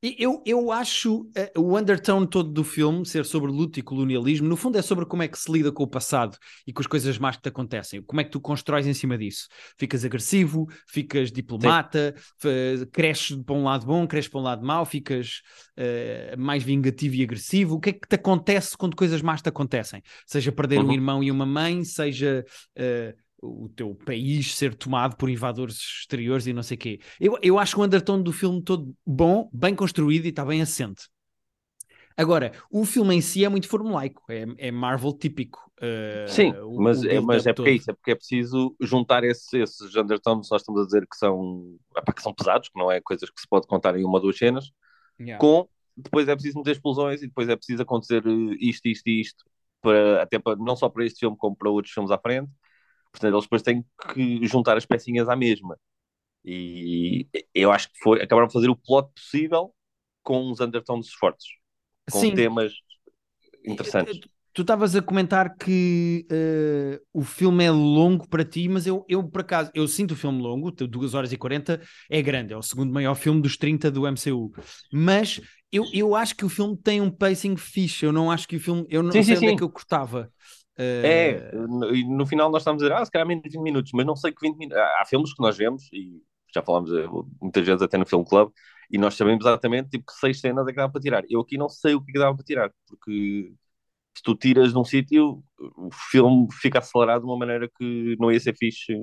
Eu, 0.00 0.40
eu 0.46 0.70
acho 0.70 1.22
uh, 1.22 1.60
o 1.60 1.76
undertone 1.76 2.24
todo 2.28 2.52
do 2.52 2.62
filme 2.62 3.04
ser 3.04 3.24
sobre 3.24 3.50
luta 3.50 3.80
e 3.80 3.82
colonialismo, 3.82 4.46
no 4.46 4.56
fundo 4.56 4.78
é 4.78 4.82
sobre 4.82 5.04
como 5.04 5.24
é 5.24 5.28
que 5.28 5.36
se 5.36 5.50
lida 5.50 5.72
com 5.72 5.82
o 5.82 5.88
passado 5.88 6.38
e 6.64 6.72
com 6.72 6.80
as 6.80 6.86
coisas 6.86 7.18
más 7.18 7.34
que 7.34 7.42
te 7.42 7.48
acontecem. 7.48 8.00
Como 8.02 8.20
é 8.20 8.24
que 8.24 8.30
tu 8.30 8.40
constróis 8.40 8.86
em 8.86 8.94
cima 8.94 9.18
disso? 9.18 9.48
Ficas 9.76 10.04
agressivo, 10.04 10.68
ficas 10.86 11.32
diplomata, 11.32 12.14
cresces 12.92 13.36
para 13.42 13.56
um 13.56 13.64
lado 13.64 13.86
bom, 13.86 14.06
cresces 14.06 14.30
para 14.30 14.40
um 14.40 14.44
lado 14.44 14.64
mau, 14.64 14.86
ficas 14.86 15.42
uh, 15.76 16.38
mais 16.40 16.62
vingativo 16.62 17.16
e 17.16 17.24
agressivo. 17.24 17.74
O 17.74 17.80
que 17.80 17.90
é 17.90 17.92
que 17.94 18.06
te 18.06 18.14
acontece 18.14 18.76
quando 18.76 18.94
coisas 18.94 19.20
más 19.20 19.42
te 19.42 19.48
acontecem? 19.48 20.00
Seja 20.26 20.52
perder 20.52 20.78
uhum. 20.78 20.90
um 20.90 20.92
irmão 20.92 21.24
e 21.24 21.30
uma 21.30 21.46
mãe, 21.46 21.82
seja. 21.82 22.44
Uh, 22.78 23.27
o 23.40 23.68
teu 23.68 23.94
país 23.94 24.54
ser 24.54 24.74
tomado 24.74 25.16
por 25.16 25.30
invasores 25.30 25.76
exteriores 26.00 26.46
e 26.46 26.52
não 26.52 26.62
sei 26.62 26.76
o 26.76 26.80
quê. 26.80 27.00
Eu, 27.20 27.38
eu 27.42 27.58
acho 27.58 27.80
o 27.80 27.84
undertone 27.84 28.22
do 28.22 28.32
filme 28.32 28.62
todo 28.62 28.94
bom, 29.06 29.48
bem 29.52 29.74
construído 29.74 30.26
e 30.26 30.28
está 30.28 30.44
bem 30.44 30.60
assente. 30.60 31.08
Agora, 32.16 32.52
o 32.68 32.84
filme 32.84 33.14
em 33.14 33.20
si 33.20 33.44
é 33.44 33.48
muito 33.48 33.68
formulaico, 33.68 34.24
é, 34.28 34.44
é 34.58 34.70
Marvel 34.72 35.12
típico. 35.12 35.60
Uh, 35.78 36.28
Sim, 36.28 36.52
o, 36.52 36.82
mas, 36.82 37.00
o 37.00 37.08
é, 37.08 37.20
mas 37.20 37.46
é 37.46 37.52
porque 37.52 37.70
é 37.70 37.72
isso, 37.74 37.90
é 37.92 37.94
porque 37.94 38.10
é 38.10 38.14
preciso 38.16 38.74
juntar 38.80 39.22
esses, 39.22 39.52
esses 39.52 39.94
undertones, 39.94 40.48
nós 40.50 40.62
estamos 40.62 40.82
a 40.82 40.84
dizer 40.84 41.06
que 41.06 41.16
são, 41.16 41.76
que 42.16 42.20
são 42.20 42.34
pesados, 42.34 42.68
que 42.68 42.78
não 42.78 42.90
é 42.90 43.00
coisas 43.00 43.30
que 43.30 43.40
se 43.40 43.46
pode 43.46 43.68
contar 43.68 43.96
em 43.96 44.04
uma 44.04 44.14
ou 44.14 44.20
duas 44.20 44.36
cenas, 44.36 44.72
yeah. 45.20 45.38
com 45.40 45.68
depois 45.96 46.28
é 46.28 46.34
preciso 46.34 46.58
meter 46.58 46.72
explosões 46.72 47.22
e 47.22 47.28
depois 47.28 47.48
é 47.48 47.54
preciso 47.54 47.82
acontecer 47.82 48.24
isto, 48.58 48.86
isto 48.86 49.06
e 49.08 49.20
isto, 49.20 49.44
para, 49.80 50.22
até 50.22 50.40
para, 50.40 50.56
não 50.56 50.74
só 50.74 50.88
para 50.88 51.04
este 51.04 51.20
filme 51.20 51.36
como 51.36 51.56
para 51.56 51.70
outros 51.70 51.94
filmes 51.94 52.10
à 52.10 52.18
frente, 52.18 52.50
Portanto, 53.12 53.32
eles 53.34 53.44
depois 53.44 53.62
têm 53.62 53.84
que 54.14 54.46
juntar 54.46 54.76
as 54.76 54.86
pecinhas 54.86 55.28
à 55.28 55.36
mesma. 55.36 55.78
E 56.44 57.26
eu 57.54 57.70
acho 57.72 57.88
que 57.92 57.98
foi, 57.98 58.22
acabaram 58.22 58.46
de 58.46 58.52
fazer 58.52 58.70
o 58.70 58.76
plot 58.76 59.10
possível 59.14 59.74
com 60.22 60.50
uns 60.50 60.60
undertones 60.60 61.12
fortes, 61.12 61.46
com 62.10 62.20
Sim. 62.20 62.34
temas 62.34 62.72
interessantes. 63.64 64.20
Tu 64.54 64.62
estavas 64.62 64.96
a 64.96 65.02
comentar 65.02 65.54
que 65.56 66.26
uh, 66.32 67.00
o 67.12 67.22
filme 67.22 67.64
é 67.64 67.70
longo 67.70 68.28
para 68.28 68.44
ti, 68.44 68.68
mas 68.68 68.86
eu, 68.86 69.04
eu, 69.08 69.22
por 69.22 69.42
acaso, 69.42 69.70
eu 69.72 69.86
sinto 69.86 70.12
o 70.12 70.16
filme 70.16 70.42
longo, 70.42 70.72
2 70.72 71.14
horas 71.14 71.32
e 71.32 71.36
40, 71.36 71.80
é 72.10 72.20
grande, 72.20 72.52
é 72.52 72.56
o 72.56 72.62
segundo 72.62 72.92
maior 72.92 73.14
filme 73.14 73.40
dos 73.40 73.56
30 73.56 73.90
do 73.90 74.06
MCU. 74.06 74.50
Mas 74.92 75.40
eu, 75.70 75.84
eu 75.92 76.14
acho 76.16 76.34
que 76.34 76.44
o 76.44 76.48
filme 76.48 76.76
tem 76.76 77.00
um 77.00 77.10
pacing 77.10 77.56
fixe, 77.56 78.04
eu 78.04 78.12
não 78.12 78.30
acho 78.32 78.48
que 78.48 78.56
o 78.56 78.60
filme, 78.60 78.84
eu 78.88 79.02
não 79.02 79.12
sim, 79.12 79.22
sei 79.22 79.36
sim, 79.36 79.36
onde 79.36 79.46
é 79.46 79.48
sim. 79.50 79.54
é 79.54 79.56
que 79.58 79.62
eu 79.62 79.70
cortava. 79.70 80.32
É, 80.78 81.50
e 81.92 82.04
no 82.04 82.24
final 82.24 82.50
nós 82.50 82.62
estamos 82.62 82.82
a 82.82 82.86
dizer, 82.86 82.94
ah, 82.94 83.04
se 83.04 83.10
calhar 83.10 83.26
menos 83.26 83.42
de 83.42 83.50
20 83.50 83.62
minutos, 83.62 83.92
mas 83.92 84.06
não 84.06 84.14
sei 84.14 84.32
que 84.32 84.40
20 84.40 84.56
minutos. 84.56 84.80
Há 85.00 85.04
filmes 85.04 85.34
que 85.34 85.42
nós 85.42 85.56
vemos, 85.56 85.88
e 85.92 86.22
já 86.54 86.62
falámos 86.62 86.92
eh, 86.92 87.06
muitas 87.42 87.66
vezes 87.66 87.82
até 87.82 87.98
no 87.98 88.06
Film 88.06 88.22
Club, 88.22 88.52
e 88.90 88.96
nós 88.96 89.14
sabemos 89.14 89.44
exatamente 89.44 89.90
tipo, 89.90 90.06
que 90.06 90.12
seis 90.12 90.40
cenas 90.40 90.66
é 90.66 90.70
que 90.70 90.76
dá 90.76 90.88
para 90.88 91.00
tirar. 91.00 91.24
Eu 91.28 91.40
aqui 91.40 91.58
não 91.58 91.68
sei 91.68 91.94
o 91.94 92.00
que, 92.00 92.10
é 92.10 92.12
que 92.12 92.18
dá 92.18 92.32
para 92.32 92.44
tirar, 92.44 92.72
porque 92.86 93.52
se 94.16 94.22
tu 94.22 94.34
tiras 94.34 94.72
de 94.72 94.78
um 94.78 94.84
sítio, 94.84 95.42
o 95.76 95.90
filme 96.10 96.48
fica 96.52 96.78
acelerado 96.78 97.20
de 97.20 97.26
uma 97.26 97.38
maneira 97.38 97.68
que 97.76 98.16
não 98.18 98.30
ia 98.30 98.40
ser 98.40 98.56
fixe 98.56 98.94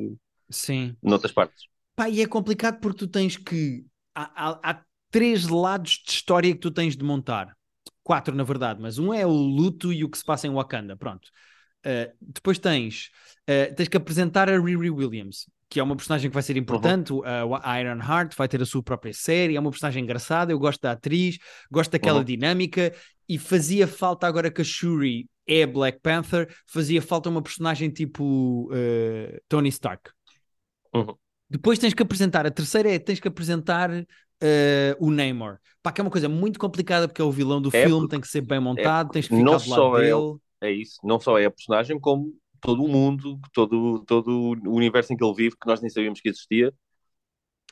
Sim. 0.50 0.96
noutras 1.04 1.32
partes. 1.32 1.66
Pá, 1.96 2.10
e 2.10 2.22
é 2.22 2.28
complicado 2.28 2.80
porque 2.80 3.00
tu 3.00 3.08
tens 3.08 3.38
que. 3.38 3.86
Há, 4.14 4.50
há, 4.50 4.72
há 4.72 4.82
três 5.12 5.48
lados 5.48 6.02
de 6.06 6.12
história 6.12 6.54
que 6.54 6.60
tu 6.60 6.72
tens 6.72 6.96
de 6.96 7.04
montar. 7.04 7.56
Quatro, 8.04 8.36
na 8.36 8.44
verdade, 8.44 8.82
mas 8.82 9.00
um 9.00 9.14
é 9.14 9.26
o 9.26 9.32
luto 9.32 9.92
e 9.92 10.04
o 10.04 10.10
que 10.10 10.18
se 10.18 10.26
passa 10.26 10.48
em 10.48 10.54
Wakanda. 10.54 10.96
Pronto. 10.98 11.30
Uh, 11.86 12.12
depois 12.20 12.58
tens, 12.58 13.12
uh, 13.50 13.74
tens 13.76 13.88
que 13.88 13.98
apresentar 13.98 14.50
a 14.50 14.60
Riri 14.60 14.90
Williams, 14.90 15.50
que 15.70 15.80
é 15.80 15.84
uma 15.84 15.96
personagem 15.96 16.30
que 16.30 16.34
vai 16.34 16.44
ser 16.44 16.58
importante. 16.58 17.14
Uhum. 17.14 17.20
Uh, 17.20 17.60
a 17.62 17.80
Iron 17.82 18.00
Heart 18.00 18.36
vai 18.36 18.48
ter 18.48 18.62
a 18.62 18.66
sua 18.66 18.82
própria 18.82 19.14
série, 19.14 19.56
é 19.56 19.60
uma 19.60 19.70
personagem 19.70 20.04
engraçada. 20.04 20.52
Eu 20.52 20.60
gosto 20.60 20.82
da 20.82 20.92
atriz, 20.92 21.38
gosto 21.72 21.92
daquela 21.92 22.20
uhum. 22.20 22.26
dinâmica. 22.26 22.94
E 23.28 23.38
fazia 23.40 23.88
falta 23.88 24.28
agora 24.28 24.52
que 24.52 24.62
a 24.62 24.64
Shuri 24.64 25.28
é 25.48 25.66
Black 25.66 26.00
Panther, 26.02 26.48
fazia 26.68 27.02
falta 27.02 27.28
uma 27.28 27.42
personagem 27.42 27.90
tipo 27.90 28.70
Tony 29.50 29.70
Stark. 29.70 30.12
Uhum. 30.94 31.16
Depois 31.50 31.80
tens 31.80 31.94
que 31.94 32.04
apresentar, 32.04 32.46
a 32.46 32.52
terceira 32.52 32.94
é 32.94 33.00
tens 33.00 33.20
que 33.20 33.28
apresentar 33.28 33.90
uh, 33.92 34.06
o 35.00 35.12
Namor. 35.12 35.58
Pá, 35.82 35.92
que 35.92 36.02
é 36.02 36.04
uma 36.04 36.12
coisa 36.12 36.28
muito 36.28 36.60
complicada 36.60 37.08
porque 37.08 37.22
é 37.22 37.26
o 37.26 37.32
vilão 37.32 37.62
do 37.62 37.70
é 37.76 37.86
filme, 37.86 38.08
tem 38.08 38.20
que 38.20 38.28
ser 38.28 38.42
bem 38.42 38.60
montado, 38.60 39.10
é, 39.10 39.14
tens 39.14 39.28
que 39.28 39.36
ficar 39.36 39.58
do 39.58 39.70
lado 39.70 39.98
é 39.98 40.02
dele. 40.02 40.38
É, 40.66 40.72
isso, 40.72 41.00
não 41.04 41.20
só 41.20 41.38
é 41.38 41.46
a 41.46 41.52
personagem, 41.52 42.00
como 42.00 42.34
todo 42.62 42.84
o 42.84 42.88
mundo, 42.88 43.40
todo, 43.54 44.04
todo 44.06 44.30
o 44.66 44.76
universo 44.76 45.14
em 45.14 45.18
que 45.18 45.24
ele 45.24 45.34
vive, 45.36 45.56
que 45.56 45.68
nós 45.68 45.82
nem 45.82 45.90
sabíamos 45.90 46.20
que 46.20 46.30
existia. 46.30 46.74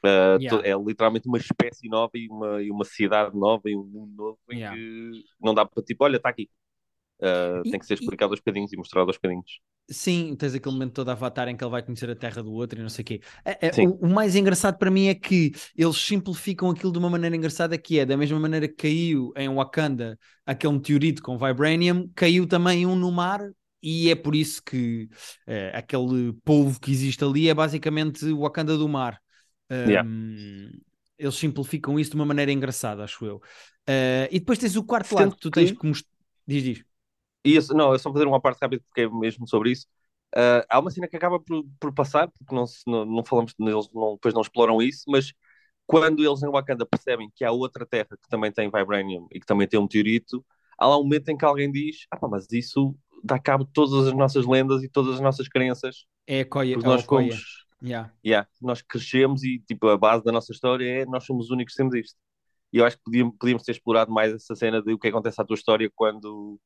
Uh, 0.05 0.37
yeah. 0.39 0.67
É 0.67 0.75
literalmente 0.75 1.27
uma 1.27 1.37
espécie 1.37 1.87
nova 1.87 2.11
e 2.15 2.27
uma, 2.27 2.61
e 2.61 2.69
uma 2.69 2.83
cidade 2.83 3.35
nova 3.37 3.63
e 3.67 3.75
um 3.75 3.85
mundo 3.85 4.13
novo 4.15 4.39
em 4.51 4.57
yeah. 4.57 4.75
que 4.75 5.23
não 5.41 5.53
dá 5.53 5.65
para 5.65 5.81
tipo, 5.81 6.03
olha, 6.03 6.17
está 6.17 6.29
aqui. 6.29 6.49
Uh, 7.23 7.65
e, 7.65 7.71
tem 7.71 7.79
que 7.79 7.85
ser 7.85 7.93
explicado 7.93 8.31
e... 8.31 8.33
aos 8.33 8.39
bocadinhos 8.41 8.73
e 8.73 8.77
mostrado 8.77 9.07
aos 9.07 9.15
bocadinhos. 9.15 9.61
Sim, 9.89 10.35
tens 10.37 10.53
aquele 10.53 10.73
momento 10.73 10.91
todo 10.91 11.09
Avatar 11.09 11.47
em 11.47 11.55
que 11.55 11.63
ele 11.63 11.71
vai 11.71 11.81
conhecer 11.81 12.09
a 12.09 12.15
terra 12.15 12.43
do 12.43 12.51
outro 12.51 12.79
e 12.79 12.81
não 12.81 12.89
sei 12.89 13.01
o 13.01 13.05
quê. 13.05 13.21
É, 13.45 13.67
é, 13.67 13.87
o, 13.87 13.93
o, 13.93 14.09
mais 14.09 14.35
engraçado 14.35 14.77
para 14.77 14.91
mim 14.91 15.07
é 15.07 15.15
que 15.15 15.53
eles 15.73 15.95
simplificam 15.97 16.69
aquilo 16.69 16.91
de 16.91 16.99
uma 16.99 17.09
maneira 17.09 17.33
engraçada 17.33 17.77
que 17.77 17.97
é, 17.97 18.05
da 18.05 18.17
mesma 18.17 18.37
maneira 18.39 18.67
que 18.67 18.75
caiu 18.75 19.31
em 19.37 19.47
Wakanda 19.47 20.19
aquele 20.45 20.73
meteorito 20.73 21.23
com 21.23 21.37
Vibranium, 21.37 22.09
caiu 22.13 22.45
também 22.45 22.85
um 22.85 22.95
no 22.95 23.09
mar 23.09 23.41
e 23.81 24.09
é 24.09 24.15
por 24.15 24.35
isso 24.35 24.61
que 24.61 25.07
uh, 25.47 25.77
aquele 25.77 26.33
povo 26.43 26.77
que 26.77 26.91
existe 26.91 27.23
ali 27.23 27.47
é 27.47 27.53
basicamente 27.53 28.25
o 28.25 28.41
Wakanda 28.41 28.77
do 28.77 28.89
mar. 28.89 29.17
Um, 29.69 29.89
yeah. 29.89 30.09
Eles 31.17 31.35
simplificam 31.35 31.97
isso 31.97 32.11
de 32.11 32.15
uma 32.17 32.25
maneira 32.25 32.51
engraçada, 32.51 33.03
acho 33.03 33.25
eu. 33.25 33.37
Uh, 33.87 34.27
e 34.29 34.39
depois 34.39 34.59
tens 34.59 34.75
o 34.75 34.83
quarto 34.83 35.07
Sendo 35.07 35.19
lado 35.19 35.35
que 35.35 35.41
tu 35.41 35.51
tens 35.51 35.71
que 35.71 35.85
mostrar. 35.87 36.11
Diz, 36.45 36.63
diz. 36.63 36.92
E 37.43 37.55
isso, 37.55 37.73
não, 37.73 37.93
é 37.93 37.97
só 37.97 38.11
fazer 38.11 38.27
uma 38.27 38.41
parte 38.41 38.59
rápida 38.61 38.83
porque 38.87 39.01
é 39.01 39.09
mesmo 39.09 39.47
sobre 39.47 39.71
isso. 39.71 39.87
Uh, 40.35 40.65
há 40.67 40.79
uma 40.79 40.89
cena 40.89 41.07
que 41.07 41.15
acaba 41.15 41.39
por, 41.39 41.63
por 41.79 41.93
passar, 41.93 42.27
porque 42.27 42.55
não, 42.55 42.65
não, 42.87 43.05
não 43.05 43.25
falamos 43.25 43.53
neles, 43.59 43.87
não, 43.93 44.13
depois 44.13 44.33
não 44.33 44.41
exploram 44.41 44.81
isso, 44.81 45.03
mas 45.07 45.31
quando 45.85 46.23
eles 46.23 46.41
em 46.41 46.49
Wakanda 46.49 46.85
percebem 46.85 47.29
que 47.35 47.45
há 47.45 47.51
outra 47.51 47.85
terra 47.85 48.07
que 48.09 48.29
também 48.29 48.51
tem 48.51 48.69
Vibranium 48.69 49.27
e 49.31 49.39
que 49.39 49.45
também 49.45 49.67
tem 49.67 49.79
um 49.79 49.83
meteorito, 49.83 50.43
há 50.77 50.87
lá 50.87 50.97
um 50.97 51.03
momento 51.03 51.29
em 51.29 51.37
que 51.37 51.45
alguém 51.45 51.71
diz: 51.71 52.07
Ah, 52.09 52.17
pá, 52.17 52.27
mas 52.27 52.47
isso 52.51 52.95
dá 53.23 53.37
cabo 53.37 53.63
de 53.63 53.71
todas 53.71 54.07
as 54.07 54.13
nossas 54.13 54.45
lendas 54.45 54.83
e 54.83 54.89
todas 54.89 55.15
as 55.15 55.19
nossas 55.21 55.47
crenças. 55.47 56.05
É 56.25 56.41
a 56.41 56.45
coia, 56.45 56.75
porque 56.75 56.87
é 56.87 56.89
nós 56.89 57.03
fomos. 57.03 57.63
Yeah. 57.83 58.13
Yeah, 58.25 58.47
nós 58.61 58.81
crescemos 58.81 59.43
e 59.43 59.59
tipo, 59.59 59.87
a 59.89 59.97
base 59.97 60.23
da 60.23 60.31
nossa 60.31 60.53
história 60.53 61.01
é 61.01 61.05
nós 61.05 61.25
somos 61.25 61.45
os 61.45 61.51
únicos 61.51 61.73
que 61.73 61.77
temos 61.77 61.93
isto. 61.95 62.17
E 62.71 62.77
eu 62.77 62.85
acho 62.85 62.97
que 62.97 63.03
podíamos, 63.03 63.35
podíamos 63.37 63.63
ter 63.63 63.73
explorado 63.73 64.11
mais 64.11 64.33
essa 64.33 64.55
cena 64.55 64.81
de 64.81 64.93
o 64.93 64.97
que 64.97 65.09
acontece 65.09 65.39
à 65.39 65.45
tua 65.45 65.55
história 65.55 65.91
quando 65.93 66.59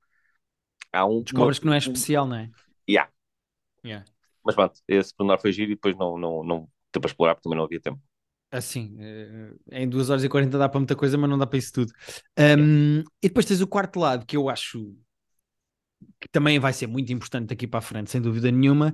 há 0.98 1.06
um. 1.06 1.22
Descobres 1.22 1.58
uma... 1.58 1.62
que 1.62 1.66
não 1.68 1.74
é 1.74 1.78
especial, 1.78 2.28
não 2.28 2.36
é? 2.36 2.50
Yeah. 2.90 3.12
Yeah. 3.86 4.06
Mas 4.44 4.56
pronto, 4.56 4.80
esse 4.88 5.14
pormenor 5.16 5.40
foi 5.40 5.52
giro 5.52 5.72
e 5.72 5.76
depois 5.76 5.96
não, 5.98 6.18
não, 6.18 6.44
não 6.44 6.70
deu 6.92 7.02
para 7.02 7.10
explorar 7.10 7.36
porque 7.36 7.44
também 7.44 7.58
não 7.58 7.66
havia 7.66 7.82
tempo. 7.82 8.02
Assim, 8.50 8.98
em 9.70 9.90
2 9.90 10.10
horas 10.10 10.24
e 10.24 10.30
40 10.30 10.58
dá 10.58 10.70
para 10.70 10.80
muita 10.80 10.96
coisa, 10.96 11.18
mas 11.18 11.30
não 11.30 11.38
dá 11.38 11.46
para 11.46 11.60
isso 11.60 11.74
tudo. 11.74 11.92
Um, 12.40 13.00
e 13.22 13.28
depois 13.28 13.46
tens 13.46 13.60
o 13.60 13.68
quarto 13.68 14.00
lado 14.00 14.26
que 14.26 14.38
eu 14.38 14.50
acho 14.50 14.96
que 16.22 16.30
também 16.30 16.58
vai 16.58 16.72
ser 16.72 16.88
muito 16.88 17.12
importante 17.12 17.50
daqui 17.50 17.68
para 17.68 17.80
a 17.80 17.82
frente, 17.82 18.10
sem 18.10 18.22
dúvida 18.22 18.50
nenhuma, 18.50 18.94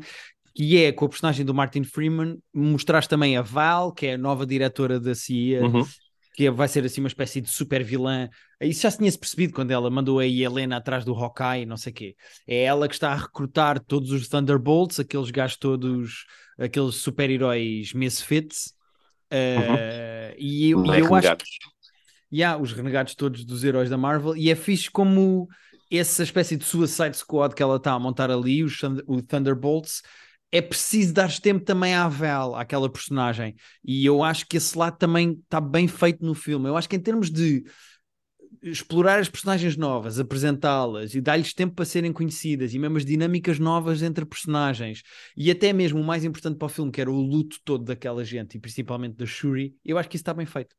que 0.56 0.84
é 0.84 0.92
com 0.92 1.06
a 1.06 1.10
personagem 1.10 1.46
do 1.46 1.54
Martin 1.54 1.84
Freeman, 1.84 2.40
mostraste 2.52 3.10
também 3.10 3.38
a 3.38 3.44
Val, 3.44 3.92
que 3.92 4.08
é 4.08 4.14
a 4.16 4.18
nova 4.18 4.44
diretora 4.44 5.00
da 5.00 5.14
CIA, 5.14 5.62
uhum 5.62 5.86
que 6.34 6.50
vai 6.50 6.68
ser 6.68 6.84
assim 6.84 7.00
uma 7.00 7.08
espécie 7.08 7.40
de 7.40 7.50
super 7.50 7.84
vilã. 7.84 8.28
Isso 8.60 8.82
já 8.82 8.92
se 8.92 8.98
tinha-se 8.98 9.20
percebido 9.20 9.54
quando 9.54 9.72
ela 9.72 9.90
mandou 9.90 10.20
a 10.20 10.26
Helena 10.26 10.78
atrás 10.78 11.06
do 11.06 11.14
Hawkeye, 11.14 11.66
não 11.66 11.78
sei 11.78 11.92
o 11.92 11.96
quê. 11.96 12.16
É 12.48 12.64
ela 12.64 12.88
que 12.88 12.96
está 12.96 13.12
a 13.12 13.16
recrutar 13.16 13.80
todos 13.80 14.12
os 14.12 14.28
Thunderbolts, 14.28 15.00
aqueles 15.00 15.30
gajos 15.30 15.58
todos, 15.58 16.26
aqueles 16.58 16.96
super-heróis 16.96 17.94
misfits. 17.94 18.74
Uhum. 19.32 19.76
Uh, 19.76 20.36
e 20.38 20.70
eu, 20.72 20.86
e 20.86 21.00
eu 21.00 21.16
acho 21.16 21.36
que. 21.36 21.46
Yeah, 22.32 22.60
os 22.60 22.74
renegados 22.74 23.14
todos 23.14 23.46
dos 23.46 23.64
heróis 23.64 23.92
da 23.92 23.98
Marvel. 23.98 24.36
E 24.36 24.50
é 24.50 24.56
fixe 24.56 24.90
como 24.90 25.48
essa 25.92 26.24
espécie 26.24 26.58
de 26.58 26.64
Suicide 26.64 27.16
Squad 27.16 27.54
que 27.54 27.62
ela 27.62 27.76
está 27.76 27.92
a 27.92 28.00
montar 28.00 28.32
ali, 28.32 28.64
os, 28.64 28.82
os 29.06 29.22
Thunderbolts, 29.28 30.02
é 30.54 30.62
preciso 30.62 31.12
dar 31.16 31.36
tempo 31.40 31.66
também 31.66 31.96
à 31.96 32.08
Val, 32.08 32.56
àquela 32.56 32.88
personagem. 32.88 33.56
E 33.84 34.06
eu 34.06 34.24
acho 34.24 34.46
que 34.46 34.56
esse 34.56 34.78
lado 34.78 35.00
também 35.00 35.32
está 35.32 35.60
bem 35.60 35.88
feito 35.88 36.24
no 36.24 36.36
filme. 36.36 36.70
Eu 36.70 36.78
acho 36.78 36.88
que 36.88 36.96
em 36.96 37.00
termos 37.00 37.32
de 37.32 37.64
explorar 38.62 39.18
as 39.18 39.28
personagens 39.28 39.76
novas, 39.76 40.20
apresentá-las 40.20 41.16
e 41.16 41.22
dar-lhes 41.22 41.56
tempo 41.56 41.74
para 41.74 41.86
serem 41.86 42.14
conhecidas 42.14 42.72
e 42.72 42.78
mesmo 42.78 42.98
as 42.98 43.04
dinâmicas 43.04 43.58
novas 43.58 44.04
entre 44.04 44.24
personagens 44.26 45.02
e 45.36 45.50
até 45.50 45.74
mesmo 45.74 46.00
o 46.00 46.04
mais 46.04 46.24
importante 46.24 46.60
para 46.60 46.68
o 46.68 46.70
filme, 46.70 46.92
que 46.92 47.02
era 47.02 47.10
o 47.10 47.20
luto 47.20 47.58
todo 47.66 47.84
daquela 47.84 48.24
gente 48.24 48.56
e 48.56 48.60
principalmente 48.60 49.16
da 49.16 49.26
Shuri, 49.26 49.76
eu 49.84 49.98
acho 49.98 50.08
que 50.08 50.18
isso 50.18 50.22
está 50.22 50.36
bem 50.36 50.46
feito. 50.46 50.76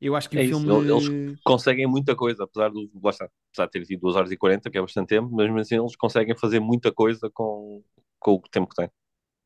Eu 0.00 0.16
acho 0.16 0.30
que 0.30 0.38
é 0.38 0.44
o 0.44 0.58
filme. 0.58 0.88
Eles 0.88 1.38
conseguem 1.44 1.86
muita 1.86 2.16
coisa, 2.16 2.44
apesar, 2.44 2.70
do, 2.70 2.90
apesar 2.96 3.28
de 3.66 3.70
ter 3.72 3.84
sido 3.84 4.00
2 4.00 4.16
horas 4.16 4.32
e 4.32 4.38
40, 4.38 4.70
que 4.70 4.78
é 4.78 4.80
bastante 4.80 5.08
tempo, 5.08 5.28
mas 5.30 5.44
mesmo 5.46 5.58
assim 5.58 5.76
eles 5.76 5.94
conseguem 5.96 6.34
fazer 6.34 6.60
muita 6.60 6.90
coisa 6.90 7.28
com, 7.34 7.82
com 8.18 8.32
o 8.32 8.40
tempo 8.50 8.68
que 8.68 8.76
têm. 8.76 8.88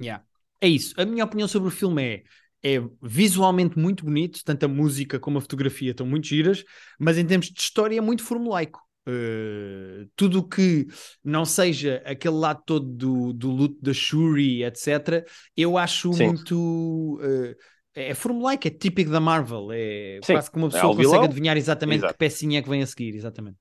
Yeah. 0.00 0.24
É 0.60 0.68
isso. 0.68 0.94
A 1.00 1.04
minha 1.04 1.24
opinião 1.24 1.48
sobre 1.48 1.68
o 1.68 1.72
filme 1.72 2.02
é 2.02 2.22
é 2.62 2.80
visualmente 3.02 3.76
muito 3.78 4.04
bonito, 4.04 4.40
tanto 4.44 4.64
a 4.64 4.68
música 4.68 5.18
como 5.18 5.38
a 5.38 5.40
fotografia 5.40 5.90
estão 5.90 6.06
muito 6.06 6.28
giras, 6.28 6.64
mas 6.98 7.18
em 7.18 7.26
termos 7.26 7.48
de 7.48 7.60
história 7.60 7.98
é 7.98 8.00
muito 8.00 8.22
formulaico. 8.22 8.80
Uh, 9.04 10.08
tudo 10.14 10.38
o 10.38 10.48
que 10.48 10.86
não 11.24 11.44
seja 11.44 12.00
aquele 12.06 12.36
lado 12.36 12.62
todo 12.64 12.86
do, 12.86 13.32
do 13.32 13.50
luto 13.50 13.82
da 13.82 13.92
Shuri, 13.92 14.62
etc., 14.62 15.26
eu 15.56 15.76
acho 15.76 16.12
Sim. 16.12 16.28
muito. 16.28 17.18
Uh, 17.20 17.56
é 17.94 18.14
formulaico, 18.14 18.68
é 18.68 18.70
típico 18.70 19.10
da 19.10 19.18
Marvel. 19.18 19.70
É 19.72 20.20
Sim. 20.22 20.34
quase 20.34 20.50
que 20.50 20.56
uma 20.56 20.68
é 20.68 20.70
pessoa 20.70 20.92
é 20.92 20.96
consegue 20.96 21.10
vilão. 21.10 21.24
adivinhar 21.24 21.56
exatamente 21.56 21.98
Exato. 21.98 22.12
que 22.14 22.18
pecinha 22.18 22.60
é 22.60 22.62
que 22.62 22.68
vem 22.68 22.80
a 22.80 22.86
seguir. 22.86 23.14
Exatamente. 23.16 23.56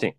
Sim. 0.00 0.14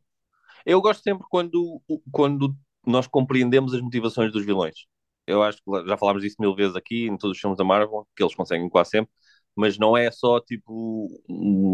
Eu 0.64 0.80
gosto 0.80 1.02
sempre 1.02 1.26
quando, 1.28 1.82
quando 2.12 2.56
nós 2.86 3.08
compreendemos 3.08 3.74
as 3.74 3.82
motivações 3.82 4.32
dos 4.32 4.46
vilões 4.46 4.86
eu 5.28 5.44
acho 5.44 5.60
que 5.60 5.88
já 5.88 5.98
falámos 5.98 6.24
disso 6.24 6.38
mil 6.40 6.56
vezes 6.56 6.76
aqui, 6.76 7.08
em 7.08 7.18
todos 7.18 7.36
os 7.36 7.42
filmes 7.42 7.58
da 7.58 7.64
Marvel, 7.64 8.08
que 8.16 8.24
eles 8.24 8.34
conseguem 8.34 8.70
quase 8.70 8.92
sempre, 8.92 9.12
mas 9.56 9.78
não 9.78 9.98
é 9.98 10.10
só 10.12 10.40
tipo, 10.40 11.08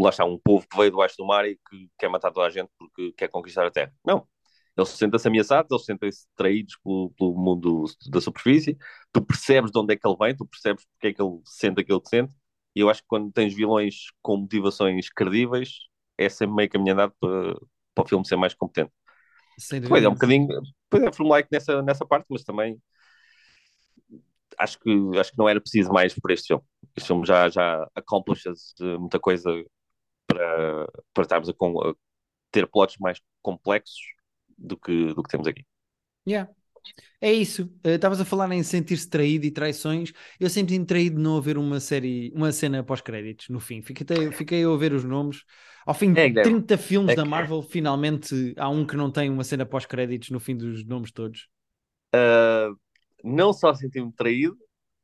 lá 0.02 0.10
está, 0.10 0.24
um 0.24 0.38
povo 0.38 0.66
que 0.68 0.76
veio 0.76 0.90
debaixo 0.90 1.16
do 1.18 1.26
mar 1.26 1.46
e 1.46 1.58
que 1.70 1.90
quer 1.98 2.08
matar 2.08 2.32
toda 2.32 2.46
a 2.46 2.50
gente 2.50 2.70
porque 2.78 3.12
quer 3.12 3.28
conquistar 3.28 3.66
a 3.66 3.70
Terra. 3.70 3.92
Não. 4.04 4.26
Eles 4.76 4.88
sentem-se 4.90 5.28
ameaçados, 5.28 5.70
eles 5.70 5.84
sentem-se 5.84 6.26
traídos 6.34 6.76
pelo, 6.82 7.10
pelo, 7.16 7.34
mundo 7.36 7.84
da 8.10 8.20
superfície, 8.20 8.76
tu 9.12 9.24
percebes 9.24 9.70
de 9.70 9.78
onde 9.78 9.94
é 9.94 9.96
que 9.96 10.06
ele 10.06 10.16
vem, 10.18 10.36
tu 10.36 10.44
percebes 10.46 10.84
porque 10.86 11.08
é 11.08 11.12
que 11.12 11.22
ele 11.22 11.40
sente 11.44 11.80
aquilo 11.80 12.00
que 12.00 12.08
sente, 12.08 12.32
e 12.74 12.80
eu 12.80 12.90
acho 12.90 13.00
que 13.02 13.06
quando 13.06 13.30
tens 13.30 13.54
vilões 13.54 14.06
com 14.20 14.38
motivações 14.38 15.08
credíveis, 15.10 15.78
é 16.18 16.28
sempre 16.28 16.56
meio 16.56 16.68
caminhado 16.70 17.14
para, 17.20 17.54
para 17.94 18.04
o 18.04 18.08
filme 18.08 18.26
ser 18.26 18.36
mais 18.36 18.54
competente. 18.54 18.92
Pois 19.88 20.02
é, 20.02 20.08
um 20.08 20.14
bocadinho, 20.14 20.48
pois 20.90 21.02
é, 21.04 21.12
formulaico 21.12 21.48
nessa, 21.52 21.80
nessa 21.82 22.04
parte, 22.04 22.26
mas 22.28 22.42
também 22.42 22.76
acho 24.58 24.78
que, 24.78 24.90
acho 25.18 25.32
que 25.32 25.38
não 25.38 25.48
era 25.48 25.60
preciso 25.60 25.92
mais 25.92 26.14
por 26.14 26.30
este 26.30 26.48
filme. 26.48 26.62
Este 26.96 27.06
filme 27.06 27.26
já, 27.26 27.48
já 27.48 27.88
accomplishes 27.94 28.74
muita 28.98 29.18
coisa 29.18 29.50
para, 30.26 30.86
para 31.12 31.22
estarmos 31.22 31.48
a, 31.48 31.52
a, 31.52 31.94
ter 32.50 32.66
plots 32.66 32.96
mais 32.98 33.20
complexos 33.42 34.00
do 34.56 34.76
que, 34.76 35.12
do 35.14 35.22
que 35.22 35.30
temos 35.30 35.46
aqui. 35.46 35.64
Yeah. 36.26 36.50
É 37.20 37.32
isso. 37.32 37.70
Eh, 37.82 37.94
estavas 37.94 38.18
uh, 38.18 38.22
a 38.22 38.24
falar 38.24 38.50
em 38.52 38.62
sentir-se 38.62 39.08
traído 39.08 39.46
e 39.46 39.50
traições. 39.50 40.12
Eu 40.38 40.50
sempre 40.50 40.78
me 40.78 40.84
traído 40.84 41.16
de 41.16 41.22
não 41.22 41.36
haver 41.36 41.56
uma 41.56 41.80
série, 41.80 42.30
uma 42.34 42.52
cena 42.52 42.82
pós-créditos 42.82 43.48
no 43.48 43.60
fim. 43.60 43.80
Fiquei, 43.80 44.30
fiquei 44.32 44.64
a 44.64 44.68
ouvir 44.68 44.92
os 44.92 45.04
nomes. 45.04 45.42
Ao 45.86 45.94
fim 45.94 46.12
de 46.12 46.20
é, 46.20 46.42
30 46.42 46.76
filmes 46.78 47.12
é, 47.12 47.16
da 47.16 47.24
Marvel, 47.24 47.62
finalmente 47.62 48.54
há 48.56 48.68
um 48.68 48.86
que 48.86 48.96
não 48.96 49.10
tem 49.10 49.30
uma 49.30 49.44
cena 49.44 49.66
pós-créditos 49.66 50.30
no 50.30 50.40
fim 50.40 50.56
dos 50.56 50.84
nomes 50.84 51.10
todos. 51.10 51.48
uh, 52.14 52.76
não 53.24 53.52
só 53.52 53.74
senti-me 53.74 54.12
traído, 54.12 54.56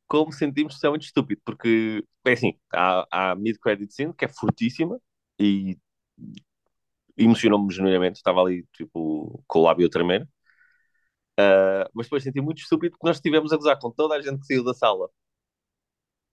como 0.07 0.31
senti-me 0.31 0.67
especialmente 0.69 1.05
estúpido, 1.07 1.41
porque 1.45 2.03
é 2.25 2.33
assim, 2.33 2.53
há, 2.73 3.31
há 3.31 3.35
mid-credit 3.35 3.93
scene 3.93 4.13
que 4.13 4.25
é 4.25 4.27
fortíssima 4.27 4.99
e 5.39 5.77
emocionou-me 7.17 7.73
genuinamente, 7.73 8.17
estava 8.17 8.41
ali 8.41 8.65
tipo 8.73 9.43
com 9.47 9.59
o 9.59 9.63
lábio 9.63 9.87
a 9.87 9.89
tremer. 9.89 10.23
Uh, 11.39 11.87
mas 11.93 12.05
depois 12.07 12.23
senti 12.23 12.41
muito 12.41 12.59
estúpido 12.61 12.91
porque 12.91 13.07
nós 13.07 13.17
estivemos 13.17 13.51
a 13.53 13.57
gozar 13.57 13.79
com 13.79 13.89
toda 13.91 14.15
a 14.15 14.21
gente 14.21 14.39
que 14.41 14.45
saiu 14.45 14.63
da 14.63 14.73
sala 14.73 15.09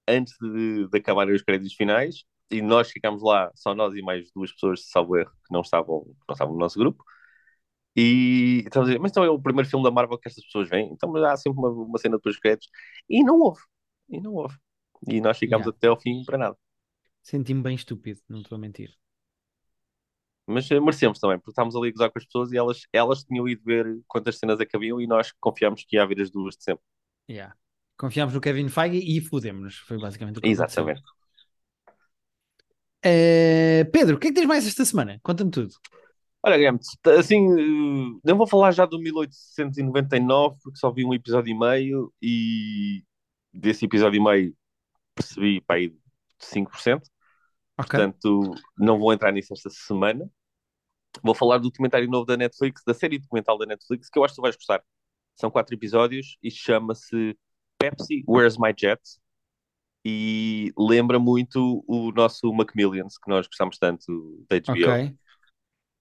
antes 0.08 0.34
de, 0.40 0.88
de 0.88 0.98
acabarem 0.98 1.34
os 1.34 1.42
créditos 1.42 1.74
finais 1.74 2.24
e 2.50 2.62
nós 2.62 2.90
ficámos 2.90 3.22
lá, 3.22 3.50
só 3.54 3.74
nós 3.74 3.94
e 3.94 4.02
mais 4.02 4.30
duas 4.34 4.52
pessoas, 4.52 4.88
salvo 4.88 5.16
erro, 5.16 5.30
que 5.30 5.52
não 5.52 5.60
estavam, 5.60 6.04
não 6.26 6.32
estavam 6.32 6.54
no 6.54 6.60
nosso 6.60 6.78
grupo. 6.78 7.04
E 8.00 8.64
a 8.72 8.80
dizer, 8.80 9.00
mas 9.00 9.10
então 9.10 9.24
é 9.24 9.28
o 9.28 9.42
primeiro 9.42 9.68
filme 9.68 9.84
da 9.84 9.90
Marvel 9.90 10.16
que 10.18 10.28
estas 10.28 10.44
pessoas 10.44 10.68
veem, 10.68 10.92
então 10.92 11.16
há 11.16 11.36
sempre 11.36 11.58
uma, 11.58 11.68
uma 11.68 11.98
cena 11.98 12.16
dos 12.16 12.38
créditos. 12.38 12.68
E 13.08 13.24
não 13.24 13.40
houve, 13.40 13.60
e 14.08 14.20
não 14.20 14.34
houve. 14.34 14.56
E 15.08 15.20
nós 15.20 15.36
ficámos 15.36 15.66
Yeah. 15.66 15.76
até 15.76 15.88
ao 15.88 16.00
fim 16.00 16.24
para 16.24 16.38
nada. 16.38 16.56
Senti-me 17.22 17.60
bem 17.60 17.74
estúpido, 17.74 18.20
não 18.28 18.40
te 18.40 18.50
vou 18.50 18.58
mentir. 18.58 18.90
Mas 20.46 20.70
eh, 20.70 20.78
merecemos 20.78 21.18
também, 21.18 21.38
porque 21.38 21.50
estávamos 21.50 21.74
ali 21.74 21.88
a 21.88 21.92
gozar 21.92 22.10
com 22.12 22.18
as 22.20 22.24
pessoas 22.24 22.52
e 22.52 22.56
elas, 22.56 22.82
elas 22.92 23.24
tinham 23.24 23.48
ido 23.48 23.62
ver 23.64 24.00
quantas 24.06 24.38
cenas 24.38 24.60
é 24.60 24.66
haviam 24.72 25.00
e 25.00 25.06
nós 25.08 25.32
confiámos 25.40 25.84
que 25.84 25.96
ia 25.96 26.04
haver 26.04 26.20
as 26.20 26.30
duas 26.30 26.56
de 26.56 26.62
sempre. 26.62 26.84
Yeah. 27.28 27.52
Confiámos 27.96 28.32
no 28.32 28.40
Kevin 28.40 28.68
Feige 28.68 28.98
e 28.98 29.20
fudemos-nos. 29.20 29.78
Foi 29.78 29.98
basicamente 29.98 30.38
o 30.38 30.40
que. 30.40 30.48
Exatamente. 30.48 31.02
Eh, 33.02 33.84
Pedro, 33.92 34.16
o 34.16 34.18
que 34.20 34.28
é 34.28 34.30
que 34.30 34.36
tens 34.36 34.46
mais 34.46 34.66
esta 34.66 34.84
semana? 34.84 35.18
Conta-me 35.22 35.50
tudo. 35.50 35.74
Olha, 36.42 36.56
Guilherme, 36.56 36.78
assim, 37.18 37.46
eh, 37.52 38.20
não 38.24 38.36
vou 38.36 38.46
falar 38.46 38.70
já 38.70 38.86
do 38.86 38.98
1899, 38.98 40.56
porque 40.62 40.78
só 40.78 40.90
vi 40.90 41.04
um 41.04 41.12
episódio 41.12 41.50
e 41.50 41.58
meio 41.58 42.12
e 42.22 43.02
desse 43.52 43.84
episódio 43.84 44.18
e 44.20 44.24
meio 44.24 44.56
percebi 45.14 45.60
para 45.60 45.76
aí 45.76 45.92
5%, 46.38 47.02
Ok. 47.76 47.88
portanto 47.88 48.54
não 48.78 48.98
vou 48.98 49.12
entrar 49.12 49.32
nisso 49.32 49.52
esta 49.52 49.68
semana. 49.70 50.30
Vou 51.22 51.34
falar 51.34 51.58
do 51.58 51.70
documentário 51.70 52.08
novo 52.08 52.24
da 52.24 52.36
Netflix, 52.36 52.82
da 52.86 52.94
série 52.94 53.18
documental 53.18 53.58
da 53.58 53.66
Netflix, 53.66 54.08
que 54.08 54.18
eu 54.18 54.24
acho 54.24 54.34
que 54.34 54.40
tu 54.40 54.42
vais 54.42 54.54
gostar. 54.54 54.82
São 55.34 55.50
quatro 55.50 55.74
episódios 55.74 56.36
e 56.42 56.50
chama-se 56.50 57.36
Pepsi, 57.78 58.22
Where's 58.28 58.56
My 58.56 58.72
Jet? 58.76 59.00
E 60.04 60.72
lembra 60.78 61.18
muito 61.18 61.84
o 61.86 62.12
nosso 62.12 62.52
Macmillions, 62.52 63.18
que 63.18 63.28
nós 63.28 63.46
gostamos 63.46 63.78
tanto 63.78 64.44
da 64.48 64.56
HBO 64.56 64.72
Ok. 64.72 65.18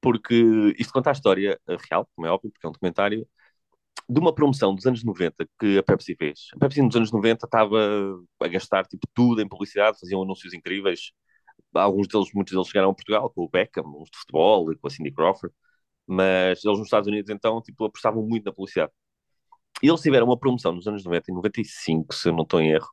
Porque 0.08 0.74
isto 0.80 0.94
conta 0.94 1.10
a 1.10 1.14
história 1.14 1.60
eh, 1.68 1.78
real, 1.92 2.08
como 2.16 2.26
é 2.26 2.32
óbvio, 2.32 2.50
porque 2.50 2.66
é 2.66 2.70
um 2.70 2.72
documentário, 2.72 3.28
de 4.10 4.20
uma 4.22 4.34
promoção 4.34 4.74
dos 4.74 4.86
anos 4.86 5.04
90 5.04 5.46
que 5.60 5.78
a 5.78 5.84
Pepsi 5.84 6.16
fez. 6.16 6.48
A 6.56 6.60
Pepsi 6.60 6.82
nos 6.82 6.96
anos 6.96 7.12
90 7.12 7.46
estava 7.46 7.78
a 8.42 8.48
gastar 8.48 8.86
tipo, 8.88 9.06
tudo 9.14 9.42
em 9.42 9.48
publicidade, 9.50 10.00
faziam 10.00 10.22
anúncios 10.24 10.54
incríveis. 10.54 11.12
Alguns 11.76 12.08
deles, 12.08 12.30
muitos 12.34 12.54
deles 12.54 12.68
chegaram 12.70 12.92
a 12.92 12.94
Portugal, 12.94 13.30
com 13.30 13.44
o 13.44 13.50
Beckham, 13.50 13.84
uns 14.02 14.10
de 14.10 14.18
futebol 14.20 14.66
com 14.80 14.88
a 14.88 14.90
Cindy 14.90 15.12
Crawford, 15.12 15.54
mas 16.08 16.64
eles 16.64 16.78
nos 16.80 16.88
Estados 16.88 17.08
Unidos 17.10 17.30
então 17.30 17.62
tipo, 17.62 17.84
apostavam 17.86 18.24
muito 18.24 18.46
na 18.46 18.54
publicidade. 18.54 18.94
E 19.84 19.90
eles 19.90 20.02
tiveram 20.02 20.28
uma 20.28 20.40
promoção 20.40 20.72
nos 20.72 20.88
anos 20.88 21.04
90 21.04 21.32
e 21.32 21.34
95, 21.36 22.14
se 22.16 22.30
eu 22.30 22.34
não 22.34 22.44
estou 22.44 22.62
em 22.62 22.72
erro, 22.72 22.88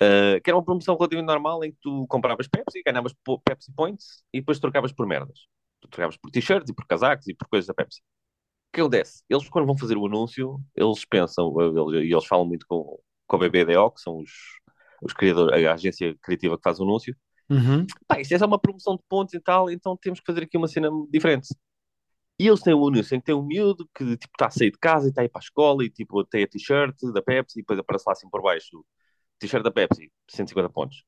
eh, 0.00 0.40
que 0.40 0.50
era 0.50 0.56
uma 0.56 0.64
promoção 0.64 0.96
relativamente 0.96 1.28
normal 1.28 1.64
em 1.64 1.72
que 1.72 1.78
tu 1.82 2.06
compravas 2.08 2.46
Pepsi, 2.48 2.82
ganhavas 2.84 3.12
Pepsi 3.44 3.72
Points 3.74 4.24
e 4.32 4.40
depois 4.40 4.60
trocavas 4.60 4.92
por 4.92 5.06
merdas. 5.06 5.40
Trocavas 5.90 6.16
por 6.16 6.30
t-shirts 6.30 6.70
e 6.70 6.74
por 6.74 6.86
casacos 6.86 7.26
e 7.28 7.34
por 7.34 7.48
coisas 7.48 7.66
da 7.66 7.74
Pepsi. 7.74 8.00
O 8.00 8.76
que 8.76 8.80
acontece? 8.80 9.22
Eles, 9.28 9.48
quando 9.48 9.66
vão 9.66 9.78
fazer 9.78 9.96
o 9.96 10.06
anúncio, 10.06 10.60
eles 10.74 11.04
pensam, 11.04 11.54
eles- 11.60 12.04
e 12.04 12.12
eles, 12.12 12.26
falam 12.26 12.46
muito 12.46 12.66
com, 12.68 12.98
com 13.26 13.36
a 13.36 13.38
BBDO, 13.38 13.90
que 13.92 14.00
são 14.00 14.18
os, 14.18 14.30
os 15.02 15.12
criadores, 15.12 15.66
a 15.66 15.72
agência 15.74 16.14
criativa 16.22 16.56
que 16.56 16.62
faz 16.62 16.78
o 16.78 16.82
anúncio. 16.84 17.16
Uhum. 17.48 17.86
Pá, 18.06 18.20
isto 18.20 18.34
é 18.34 18.38
só 18.38 18.46
uma 18.46 18.58
promoção 18.58 18.96
de 18.96 19.02
pontos 19.08 19.34
e 19.34 19.40
tal, 19.40 19.70
então 19.70 19.96
temos 19.96 20.20
que 20.20 20.26
fazer 20.26 20.42
aqui 20.44 20.56
uma 20.58 20.68
cena 20.68 20.90
diferente. 21.10 21.48
E 22.38 22.46
eles 22.46 22.60
têm 22.60 22.74
um 22.74 22.86
anúncio 22.86 23.14
em 23.14 23.20
que 23.20 23.26
tem 23.26 23.34
um 23.34 23.42
miúdo 23.46 23.88
que 23.94 24.04
tipo, 24.16 24.32
está 24.34 24.46
a 24.46 24.50
sair 24.50 24.70
de 24.70 24.78
casa 24.78 25.06
e 25.06 25.08
está 25.10 25.22
a 25.22 25.24
ir 25.24 25.28
para 25.30 25.40
a 25.40 25.44
escola 25.44 25.84
e 25.84 25.90
tipo, 25.90 26.22
tem 26.24 26.44
a 26.44 26.48
t-shirt 26.48 26.94
da 27.12 27.22
Pepsi 27.22 27.60
e 27.60 27.62
depois 27.62 27.78
aparece 27.78 28.04
lá 28.06 28.12
assim 28.12 28.28
por 28.28 28.42
baixo 28.42 28.84
t-shirt 29.38 29.62
da 29.64 29.70
Pepsi, 29.70 30.12
150 30.28 30.70
pontos. 30.70 31.04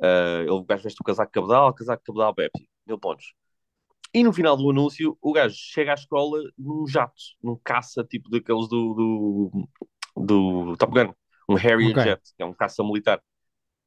Uh, 0.00 0.42
ele, 0.42 0.50
o 0.50 0.64
gajo 0.64 0.84
veste 0.84 1.00
o 1.00 1.04
casaco 1.04 1.32
cabedal, 1.32 1.74
casaco 1.74 2.02
cabedal 2.04 2.34
Pepsi, 2.34 2.68
mil 2.86 2.98
pontos. 2.98 3.34
E 4.12 4.24
no 4.24 4.32
final 4.32 4.56
do 4.56 4.70
anúncio, 4.70 5.16
o 5.20 5.32
gajo 5.32 5.54
chega 5.56 5.92
à 5.92 5.94
escola 5.94 6.40
num 6.58 6.86
jato, 6.86 7.14
num 7.42 7.56
caça 7.62 8.04
tipo 8.04 8.28
daqueles 8.28 8.68
do, 8.68 8.94
do, 8.94 9.68
do 10.16 10.76
Top 10.76 10.92
Gun, 10.92 11.12
um 11.48 11.54
Harrier 11.54 11.90
Ok. 11.90 12.02
Jet, 12.04 12.20
que 12.36 12.42
é 12.42 12.46
um 12.46 12.52
caça 12.52 12.82
militar. 12.82 13.22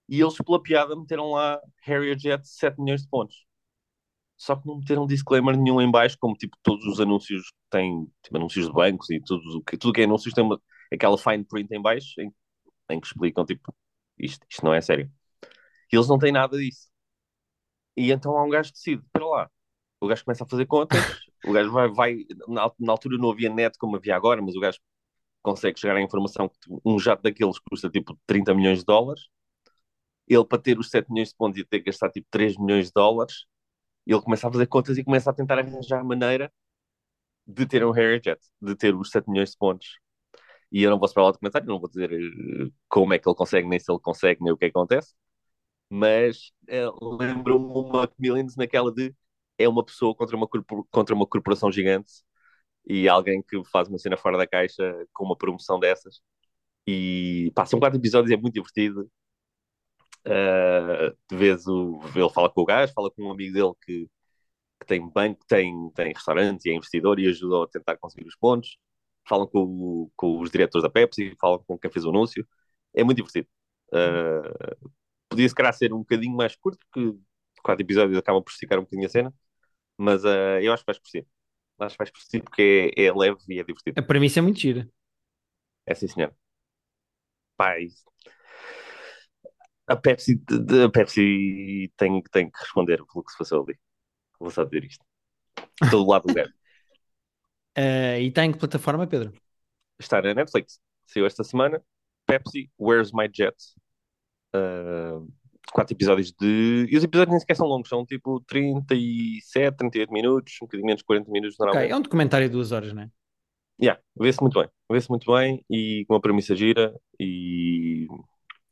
E 0.10 0.22
eles, 0.22 0.36
pela 0.38 0.62
piada, 0.62 0.96
meteram 0.96 1.32
lá 1.32 1.60
Harrier 1.84 2.18
Jet 2.18 2.48
7 2.48 2.80
milhões 2.82 3.02
de 3.04 3.10
pontos. 3.10 3.46
Só 4.38 4.56
que 4.56 4.68
não 4.68 4.78
meteram 4.80 5.06
disclaimer 5.08 5.58
nenhum 5.58 5.82
em 5.82 5.90
baixo, 5.92 6.18
como 6.20 6.36
tipo 6.36 6.58
todos 6.64 6.86
os 6.86 7.00
anúncios 7.00 7.54
têm, 7.70 8.06
tipo 8.24 8.38
anúncios 8.38 8.68
de 8.68 8.74
bancos 8.74 9.10
e 9.10 9.22
tudo 9.22 9.60
o 9.60 9.64
que, 9.64 9.78
tudo 9.78 9.94
que 9.94 10.02
é 10.02 10.04
anúncios 10.06 10.34
tem 10.34 10.44
uma, 10.44 10.62
aquela 10.92 11.18
fine 11.18 11.46
print 11.46 11.72
em 11.74 11.82
baixo 11.82 12.20
em, 12.22 12.34
em 12.92 13.00
que 13.00 13.08
explicam 13.08 13.46
tipo 13.46 13.74
isto, 14.20 14.46
isto 14.50 14.66
não 14.66 14.74
é 14.74 14.82
sério. 14.82 15.12
E 15.92 15.96
eles 15.98 16.08
não 16.10 16.20
têm 16.20 16.32
nada 16.32 16.58
disso. 16.58 16.90
E 17.98 18.12
então 18.12 18.38
há 18.38 18.44
um 18.46 18.50
gajo 18.50 18.70
que 18.72 18.78
decide, 18.78 19.04
espera 19.04 19.26
lá. 19.26 19.52
O 20.04 20.08
gajo 20.08 20.26
começa 20.26 20.44
a 20.44 20.48
fazer 20.48 20.66
contas, 20.66 21.00
o 21.48 21.54
gajo 21.54 21.72
vai, 21.72 21.88
vai 21.90 22.26
na, 22.48 22.92
altura 22.92 23.18
não 23.18 23.32
havia 23.32 23.50
net 23.50 23.78
como 23.78 23.96
havia 23.96 24.16
agora, 24.16 24.42
mas 24.42 24.54
o 24.54 24.60
gajo 24.60 24.78
consegue 25.42 25.80
chegar 25.80 25.96
à 25.96 26.02
informação 26.02 26.50
que 26.50 26.58
um 26.86 27.00
jato 27.00 27.24
daqueles 27.24 27.58
custa 27.60 27.90
tipo 27.90 28.20
30 28.28 28.54
milhões 28.54 28.80
de 28.80 28.86
dólares. 28.86 29.30
Ele, 30.28 30.46
para 30.46 30.62
ter 30.62 30.78
os 30.78 30.90
7 30.90 31.10
milhões 31.10 31.30
de 31.30 31.36
pontos, 31.36 31.58
ia 31.58 31.66
ter 31.66 31.80
que 31.80 31.86
gastar 31.86 32.10
tipo 32.10 32.28
3 32.30 32.58
milhões 32.58 32.88
de 32.88 32.94
dólares. 32.94 33.46
Ele 34.06 34.22
começa 34.22 34.48
a 34.48 34.52
fazer 34.52 34.68
contas 34.68 34.98
e 34.98 35.04
começa 35.06 35.30
a 35.30 35.34
tentar 35.34 35.60
arranjar 35.60 36.04
maneira 36.04 36.52
de 37.48 37.66
ter 37.66 37.86
um 37.86 37.92
Harrier 37.92 38.22
Jet, 38.24 38.42
de 38.62 38.76
ter 38.76 38.96
os 38.96 39.10
7 39.10 39.30
milhões 39.30 39.52
de 39.52 39.58
pontos. 39.58 40.00
E 40.72 40.84
eu 40.84 40.92
não 40.92 41.00
vou 41.00 41.08
esperar 41.08 41.28
o 41.28 41.32
documentário, 41.32 41.68
não 41.68 41.80
vou 41.80 41.90
dizer 41.90 42.12
eh, 42.12 42.72
como 42.90 43.14
é 43.14 43.20
que 43.20 43.28
ele 43.30 43.36
consegue, 43.36 43.68
nem 43.70 43.80
se 43.80 43.92
ele 43.92 44.00
consegue, 44.02 44.42
nem 44.44 44.54
o 44.54 44.58
que 44.58 44.66
acontece. 44.66 45.14
Mas 45.90 46.52
eh, 46.68 46.88
lembro-me 47.02 47.66
uma 47.66 48.02
Macmillions 48.02 48.56
naquela 48.58 48.92
de 48.92 49.16
é 49.58 49.68
uma 49.70 49.84
pessoa 49.86 50.16
contra 50.16 50.36
uma, 50.36 50.48
contra 50.92 51.16
uma 51.16 51.28
corporação 51.28 51.72
gigante 51.72 52.24
e 52.86 53.08
alguém 53.10 53.42
que 53.42 53.64
faz 53.66 53.88
uma 53.88 53.98
cena 53.98 54.18
fora 54.18 54.38
da 54.38 54.48
caixa 54.48 54.84
com 55.14 55.26
uma 55.26 55.38
promoção 55.38 55.80
dessas. 55.80 56.22
E 56.88 57.52
pá, 57.56 57.66
são 57.66 57.80
quatro 57.80 58.00
episódios, 58.00 58.32
é 58.32 58.38
muito 58.38 58.56
divertido. 58.56 59.10
Uh, 60.26 61.16
de 61.30 61.36
vez 61.38 61.68
o, 61.68 62.00
ele 62.16 62.30
fala 62.30 62.50
com 62.50 62.62
o 62.62 62.66
gajo, 62.66 62.94
fala 62.94 63.12
com 63.12 63.24
um 63.24 63.32
amigo 63.32 63.54
dele 63.54 63.74
que, 63.86 64.10
que 64.80 64.88
tem 64.88 65.10
banco, 65.10 65.46
tem, 65.48 65.74
tem 65.96 66.14
restaurante 66.14 66.66
e 66.66 66.72
é 66.72 66.76
investidor 66.76 67.20
e 67.20 67.28
ajudou 67.28 67.64
a 67.64 67.68
tentar 67.68 67.98
conseguir 67.98 68.28
os 68.28 68.36
pontos. 68.36 68.78
Falam 69.28 69.48
com, 69.48 70.10
com 70.16 70.40
os 70.42 70.52
diretores 70.52 70.84
da 70.84 70.90
Pepsi, 70.90 71.36
falam 71.40 71.64
com 71.66 71.78
quem 71.78 71.92
fez 71.92 72.06
o 72.06 72.10
anúncio. 72.10 72.48
É 72.94 73.04
muito 73.04 73.18
divertido. 73.18 73.48
Uh, 73.90 74.92
podia 75.30 75.50
se 75.50 75.56
calhar 75.56 75.74
ser 75.74 75.94
um 75.94 76.00
bocadinho 76.00 76.36
mais 76.36 76.56
curto, 76.56 76.80
porque 76.92 77.18
quatro 77.64 77.84
episódios 77.86 78.18
acabam 78.20 78.44
por 78.44 78.52
esticar 78.52 78.80
um 78.80 78.84
bocadinho 78.84 79.08
a 79.08 79.12
cena, 79.12 79.34
mas 79.98 80.24
uh, 80.26 80.60
eu 80.62 80.74
acho 80.74 80.84
que 80.84 80.88
vais 80.88 81.00
curtir. 81.00 81.28
Acho 81.80 81.96
que 81.96 82.00
vais 82.00 82.12
curtir 82.12 82.42
porque 82.44 82.94
é, 82.98 83.06
é 83.06 83.14
leve 83.14 83.38
e 83.50 83.60
é 83.60 83.64
divertido. 83.64 84.00
A 84.00 84.04
premissa 84.04 84.40
é 84.40 84.42
muito 84.44 84.60
gira. 84.60 84.88
É 85.86 85.94
sim, 85.96 86.08
senhor. 86.10 86.34
Isso- 87.80 88.04
a 89.88 89.96
Pepsi, 89.96 90.42
a 90.86 90.90
Pepsi 90.90 91.92
tem, 91.98 92.22
tem 92.32 92.50
que 92.50 92.60
responder 92.60 92.98
pelo 93.06 93.24
que 93.24 93.32
se 93.32 93.38
passou 93.38 93.64
ali. 93.64 93.78
Vou 94.40 94.52
só 94.52 94.64
dizer 94.66 94.86
isto. 94.86 95.06
Estou 95.84 96.06
do 96.06 96.12
lado 96.12 96.28
do 96.28 96.34
gajo. 96.34 96.54
Eh, 97.76 98.22
e 98.24 98.28
está 98.28 98.44
em 98.46 98.52
que 98.52 98.60
plataforma, 98.60 99.08
Pedro? 99.08 99.34
Está 100.00 100.22
na 100.22 100.34
Netflix. 100.34 100.80
Saiu 101.06 101.26
esta 101.26 101.44
semana. 101.44 101.82
Pepsi, 102.26 102.72
Where's 102.80 103.12
My 103.14 103.28
Jet? 103.32 103.56
Uh, 104.56 105.28
quatro 105.72 105.94
episódios 105.94 106.32
de. 106.32 106.88
E 106.90 106.98
os 106.98 107.04
episódios 107.04 107.32
nem 107.32 107.40
sequer 107.40 107.56
são 107.56 107.68
longos, 107.68 107.90
são 107.90 108.06
tipo 108.06 108.42
37, 108.48 109.78
38 109.78 110.12
minutos, 110.12 110.54
um 110.62 110.66
bocadinho 110.66 110.86
menos 110.86 111.00
de 111.00 111.06
40 111.06 111.32
minutos 111.32 111.58
normalmente. 111.58 111.92
é 111.92 111.96
um 111.96 112.02
documentário 112.02 112.48
de 112.48 112.54
duas 112.54 112.72
horas, 112.72 112.94
não 112.94 113.04
é? 113.04 113.10
Yeah, 113.82 114.00
vê-se 114.16 114.42
muito 114.42 114.60
bem. 114.60 114.70
Vê-se 114.92 115.10
muito 115.10 115.32
bem 115.32 115.66
e 115.70 116.06
com 116.08 116.14
uma 116.14 116.22
premissa 116.22 116.56
gira 116.56 116.94
e 117.20 118.08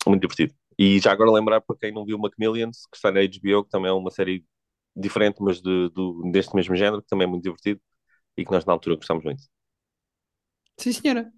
muito 0.05 0.21
divertido. 0.21 0.53
E 0.77 0.99
já 0.99 1.11
agora 1.11 1.31
lembrar 1.31 1.61
para 1.61 1.75
quem 1.75 1.91
não 1.91 2.05
viu 2.05 2.17
Macmillions, 2.17 2.85
que 2.91 2.97
está 2.97 3.11
na 3.11 3.19
HBO, 3.19 3.63
que 3.63 3.69
também 3.69 3.89
é 3.89 3.93
uma 3.93 4.11
série 4.11 4.45
diferente, 4.95 5.37
mas 5.39 5.61
de, 5.61 5.89
do, 5.89 6.29
deste 6.31 6.55
mesmo 6.55 6.75
género, 6.75 7.01
que 7.01 7.07
também 7.07 7.25
é 7.25 7.29
muito 7.29 7.43
divertido 7.43 7.79
e 8.37 8.45
que 8.45 8.51
nós 8.51 8.65
na 8.65 8.73
altura 8.73 8.95
gostamos 8.95 9.23
muito. 9.23 9.43
Sim, 10.77 10.91
senhora. 10.91 11.31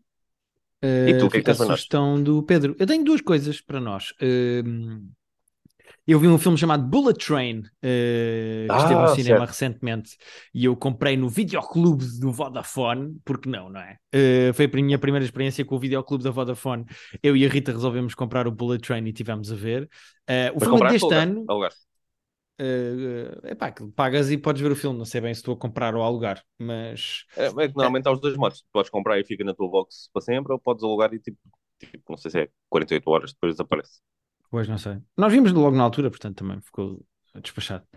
E 0.81 1.17
tu, 1.17 1.27
o 1.27 1.29
que 1.29 1.37
é 1.37 1.39
que 1.39 1.45
fica 1.47 1.51
a 1.51 1.55
tens 1.55 1.57
para 1.57 1.65
nós? 1.67 1.79
sugestão 1.79 2.21
do 2.21 2.43
Pedro. 2.43 2.75
Eu 2.77 2.85
tenho 2.85 3.03
duas 3.03 3.21
coisas 3.21 3.61
para 3.61 3.79
nós. 3.79 4.13
Ehm, 4.21 5.09
Eu 6.08 6.19
vi 6.19 6.28
um 6.28 6.38
filme 6.38 6.58
chamado 6.58 6.84
Bullet 6.88 7.17
Train, 7.26 7.60
uh, 7.60 7.63
que 7.84 8.67
Ah, 8.67 8.78
esteve 8.82 9.02
no 9.02 9.08
cinema 9.08 9.46
certo. 9.46 9.48
recentemente, 9.48 10.17
e 10.54 10.65
eu 10.65 10.76
comprei 10.76 11.15
no 11.17 11.30
videoclube 11.30 12.06
do 12.19 12.32
Vodafone, 12.32 13.17
porque 13.26 13.50
não, 13.50 13.69
não 13.69 13.80
é? 13.82 13.98
Uh, 14.15 14.54
foi 14.54 14.65
a 14.65 14.76
minha 14.78 15.00
primeira 15.00 15.26
experiência 15.26 15.65
com 15.65 15.76
o 15.76 15.80
videoclube 15.80 16.24
da 16.24 16.30
Vodafone. 16.32 16.86
Eu 17.22 17.36
e 17.36 17.46
a 17.46 17.50
Rita 17.50 17.72
resolvemos 17.72 18.13
comprar 18.13 18.48
o 18.48 18.52
Bullet 18.52 18.82
Train 18.86 19.06
e 19.08 19.13
tivemos 19.13 19.52
a 19.52 19.56
ver. 19.56 19.84
Uh, 20.30 20.56
o 20.56 20.60
Mas 20.60 20.69
filme 20.69 20.82
é 20.82 20.86
deste 20.86 21.13
alugaste? 21.13 21.15
ano, 21.15 21.50
Alugaste. 21.50 21.86
uh, 22.62 23.48
epá, 23.48 23.72
que 23.72 23.86
pagas 23.91 24.32
e 24.32 24.38
podes 24.38 24.62
ver 24.62 24.72
o 24.72 24.76
filme. 24.76 24.98
Não 24.98 25.06
sei 25.06 25.22
bem 25.22 25.34
se 25.34 25.39
estou 25.41 25.54
a 25.56 25.58
comprar 25.58 25.96
ou 25.96 26.04
a 26.04 26.06
alugar, 26.06 26.43
mas 26.58 27.26
É, 27.36 27.46
é 27.48 27.67
que 27.67 27.76
normalmente 27.76 28.08
há 28.08 28.12
os 28.12 28.19
dois 28.22 28.36
modos. 28.38 28.63
Podes 28.72 28.89
comprar 28.91 29.19
e 29.19 29.26
fica 29.26 29.43
na 29.43 29.54
tua 29.56 29.69
box 29.69 30.10
para 30.13 30.22
sempre, 30.22 30.54
ou 30.54 30.60
podes 30.60 30.84
alugar 30.84 31.13
e 31.13 31.19
tipo, 31.19 31.39
tipo, 31.80 32.04
não 32.12 32.17
sei 32.17 32.32
se 32.32 32.39
é 32.41 32.50
48 32.69 33.10
horas 33.10 33.34
depois 33.34 33.54
desaparece. 33.54 34.00
Pois 34.53 34.67
não 34.67 34.77
sei. 34.77 34.99
Nós 35.17 35.33
vimos 35.33 35.51
logo 35.51 35.75
na 35.75 35.81
altura, 35.81 36.11
portanto 36.11 36.37
também 36.37 36.61
ficou 36.61 37.03
despachado. 37.41 37.87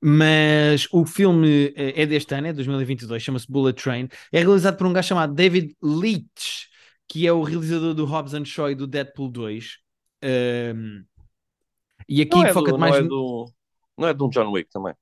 Mas 0.00 0.86
o 0.92 1.04
filme 1.04 1.74
eh, 1.74 2.00
é 2.02 2.06
deste 2.06 2.32
ano, 2.32 2.46
é 2.46 2.52
2022, 2.52 3.20
chama-se 3.20 3.50
Bullet 3.50 3.82
Train. 3.82 4.08
É 4.30 4.38
realizado 4.38 4.76
por 4.76 4.86
um 4.86 4.92
gajo 4.92 5.08
chamado 5.08 5.34
David 5.34 5.76
Leitch, 5.82 6.66
que 7.08 7.26
é 7.26 7.32
o 7.32 7.42
realizador 7.42 7.92
do 7.92 8.04
Hobbs 8.04 8.34
and 8.34 8.44
Shaw 8.44 8.70
e 8.70 8.76
do 8.76 8.86
Deadpool 8.86 9.30
2. 9.30 9.78
Um, 10.76 11.04
e 12.08 12.22
aqui 12.22 12.38
é, 12.38 12.52
foca-te 12.52 12.74
do, 12.74 12.78
mais 12.78 12.94
não, 12.94 13.04
é 13.04 13.08
do, 13.08 13.52
não 13.98 14.08
é 14.08 14.14
de 14.14 14.22
um 14.22 14.28
John 14.28 14.52
Wick 14.52 14.70
também. 14.70 14.94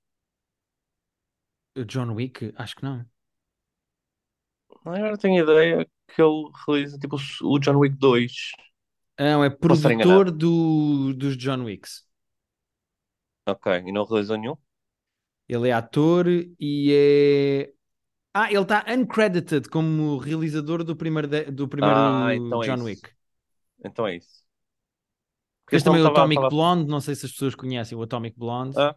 John 1.87 2.15
Wick? 2.15 2.51
Acho 2.57 2.77
que 2.77 2.83
não. 2.83 3.05
Agora 4.87 5.19
tenho 5.19 5.39
a 5.39 5.53
ideia 5.53 5.87
que 6.09 6.23
ele 6.23 6.49
realiza 6.67 6.99
tipo 6.99 7.19
o 7.43 7.59
John 7.59 7.77
Wick 7.77 7.95
2. 7.95 8.33
Não, 9.19 9.45
é 9.45 9.51
produtor 9.51 10.31
do, 10.31 11.15
dos 11.15 11.37
John 11.37 11.65
Wicks. 11.65 12.05
Ok, 13.47 13.83
e 13.87 13.93
não 13.93 14.05
realizou 14.05 14.37
nenhum? 14.37 14.57
Ele 15.49 15.69
é 15.69 15.73
ator 15.73 16.27
e 16.29 16.93
é. 16.93 17.73
Ah, 18.33 18.51
ele 18.51 18.63
está 18.63 18.85
uncredited 18.89 19.69
como 19.69 20.17
realizador 20.19 20.83
do 20.83 20.97
primeiro, 20.97 21.29
de- 21.29 21.51
do 21.53 21.69
primeiro 21.69 21.95
Ah, 21.97 22.35
então 22.35 22.63
é 22.63 22.67
John 22.67 22.75
isso. 22.77 22.85
Wick. 22.85 23.11
Então 23.85 24.07
é 24.07 24.17
isso. 24.17 24.43
Porque 25.65 25.77
Fez 25.77 25.83
senão 25.83 25.95
também 25.95 26.05
o 26.05 26.09
estava- 26.09 26.27
Atomic 26.27 26.51
Blonde, 26.51 26.91
não 26.91 27.01
sei 27.01 27.15
se 27.15 27.27
as 27.27 27.33
pessoas 27.33 27.55
conhecem 27.55 27.97
o 27.97 28.03
Atomic 28.03 28.37
Blonde. 28.39 28.77
Ah. 28.79 28.97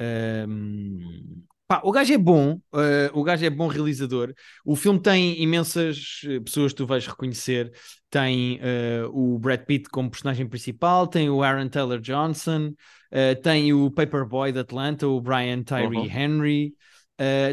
Um, 0.00 1.44
pá, 1.72 1.80
o 1.84 1.90
gajo 1.90 2.12
é 2.12 2.18
bom, 2.18 2.54
uh, 2.74 3.18
o 3.18 3.22
gajo 3.22 3.44
é 3.46 3.48
bom 3.50 3.66
realizador. 3.66 4.34
O 4.64 4.76
filme 4.76 5.00
tem 5.00 5.40
imensas 5.42 6.20
eh, 6.26 6.38
pessoas 6.40 6.72
que 6.72 6.76
tu 6.76 6.86
vais 6.86 7.06
reconhecer. 7.06 7.72
Tem 8.10 8.60
uh, 8.60 9.08
o 9.10 9.38
Brad 9.38 9.64
Pitt 9.64 9.88
como 9.88 10.10
personagem 10.10 10.46
principal, 10.46 11.06
tem 11.06 11.30
o 11.30 11.42
Aaron 11.42 11.68
Taylor 11.68 11.98
Johnson, 11.98 12.74
uh, 13.10 13.42
tem 13.42 13.72
o 13.72 13.90
Paperboy 13.90 14.52
de 14.52 14.58
Atlanta, 14.58 15.08
o 15.08 15.18
Brian 15.18 15.62
Tyree 15.62 15.96
Uhum. 15.98 16.10
Henry. 16.10 16.74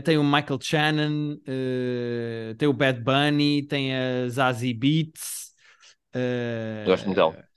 tem 0.03 0.17
o 0.17 0.23
Michael 0.23 0.59
Shannon, 0.61 1.37
tem 2.57 2.67
o 2.67 2.73
Bad 2.73 3.01
Bunny, 3.01 3.63
tem 3.67 3.95
a 3.95 4.27
Zazie 4.27 4.73
Beats. 4.73 5.53
Gosto 6.85 7.05
muito 7.05 7.15
dela. 7.17 7.48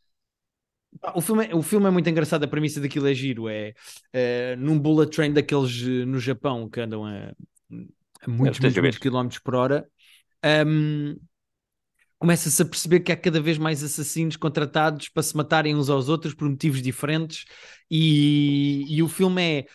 O 1.14 1.20
filme, 1.20 1.46
é, 1.46 1.54
o 1.54 1.62
filme 1.62 1.86
é 1.88 1.90
muito 1.90 2.08
engraçado, 2.08 2.44
a 2.44 2.48
premissa 2.48 2.80
daquilo 2.80 3.08
é 3.08 3.14
giro, 3.14 3.48
é 3.48 3.74
eh, 4.12 4.54
num 4.56 4.78
bullet 4.78 5.10
train 5.10 5.32
daqueles 5.32 5.82
eh, 5.82 6.04
no 6.04 6.20
Japão 6.20 6.68
que 6.70 6.80
andam 6.80 7.04
a, 7.04 7.32
a 8.22 8.30
muitos, 8.30 8.60
muitos, 8.60 8.78
muitos 8.78 8.98
quilómetros 8.98 9.40
por 9.40 9.56
hora, 9.56 9.88
ahm, 10.44 11.16
começa-se 12.18 12.62
a 12.62 12.64
perceber 12.64 13.00
que 13.00 13.10
há 13.10 13.16
cada 13.16 13.40
vez 13.40 13.58
mais 13.58 13.82
assassinos 13.82 14.36
contratados 14.36 15.08
para 15.08 15.22
se 15.22 15.36
matarem 15.36 15.74
uns 15.74 15.90
aos 15.90 16.08
outros 16.08 16.34
por 16.34 16.48
motivos 16.48 16.80
diferentes 16.80 17.44
e, 17.90 18.84
e 18.88 19.02
o 19.02 19.08
filme 19.08 19.42
é 19.42 19.66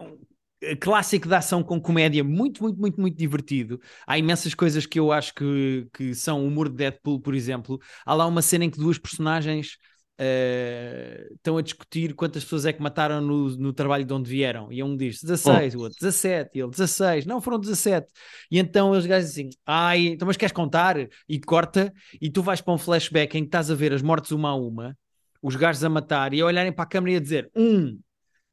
um 0.00 0.76
clássico 0.80 1.28
de 1.28 1.34
ação 1.34 1.62
com 1.62 1.80
comédia 1.80 2.24
muito, 2.24 2.62
muito, 2.62 2.78
muito, 2.80 3.00
muito 3.00 3.16
divertido. 3.16 3.80
Há 4.06 4.18
imensas 4.18 4.54
coisas 4.54 4.86
que 4.86 4.98
eu 4.98 5.12
acho 5.12 5.34
que, 5.34 5.86
que 5.92 6.14
são 6.14 6.42
o 6.42 6.46
humor 6.48 6.68
de 6.68 6.76
Deadpool, 6.76 7.20
por 7.20 7.34
exemplo. 7.34 7.78
Há 8.04 8.14
lá 8.14 8.26
uma 8.26 8.42
cena 8.42 8.64
em 8.64 8.70
que 8.70 8.78
duas 8.78 8.98
personagens 8.98 9.76
eh, 10.18 11.28
estão 11.34 11.58
a 11.58 11.62
discutir 11.62 12.14
quantas 12.14 12.42
pessoas 12.42 12.64
é 12.66 12.72
que 12.72 12.82
mataram 12.82 13.20
no, 13.20 13.56
no 13.56 13.72
trabalho 13.72 14.04
de 14.04 14.12
onde 14.12 14.30
vieram. 14.30 14.72
E 14.72 14.82
um 14.82 14.96
diz 14.96 15.20
16, 15.22 15.74
o 15.74 15.80
outro 15.80 15.98
17, 16.00 16.50
e 16.54 16.60
ele 16.60 16.70
16, 16.70 17.26
não, 17.26 17.40
foram 17.40 17.58
17. 17.58 18.06
E 18.50 18.58
então 18.58 18.90
os 18.90 19.06
gajos 19.06 19.30
assim: 19.30 19.50
ai, 19.66 20.06
então 20.08 20.26
mas 20.26 20.36
queres 20.36 20.52
contar? 20.52 20.96
E 21.28 21.40
corta, 21.40 21.92
e 22.20 22.30
tu 22.30 22.42
vais 22.42 22.60
para 22.60 22.74
um 22.74 22.78
flashback 22.78 23.36
em 23.36 23.42
que 23.42 23.48
estás 23.48 23.70
a 23.70 23.74
ver 23.74 23.92
as 23.92 24.02
mortes 24.02 24.30
uma 24.32 24.50
a 24.50 24.54
uma, 24.54 24.96
os 25.42 25.56
gajos 25.56 25.84
a 25.84 25.88
matar 25.88 26.32
e 26.32 26.40
a 26.40 26.46
olharem 26.46 26.72
para 26.72 26.84
a 26.84 26.88
câmera 26.88 27.14
e 27.14 27.16
a 27.16 27.20
dizer: 27.20 27.50
um. 27.54 27.98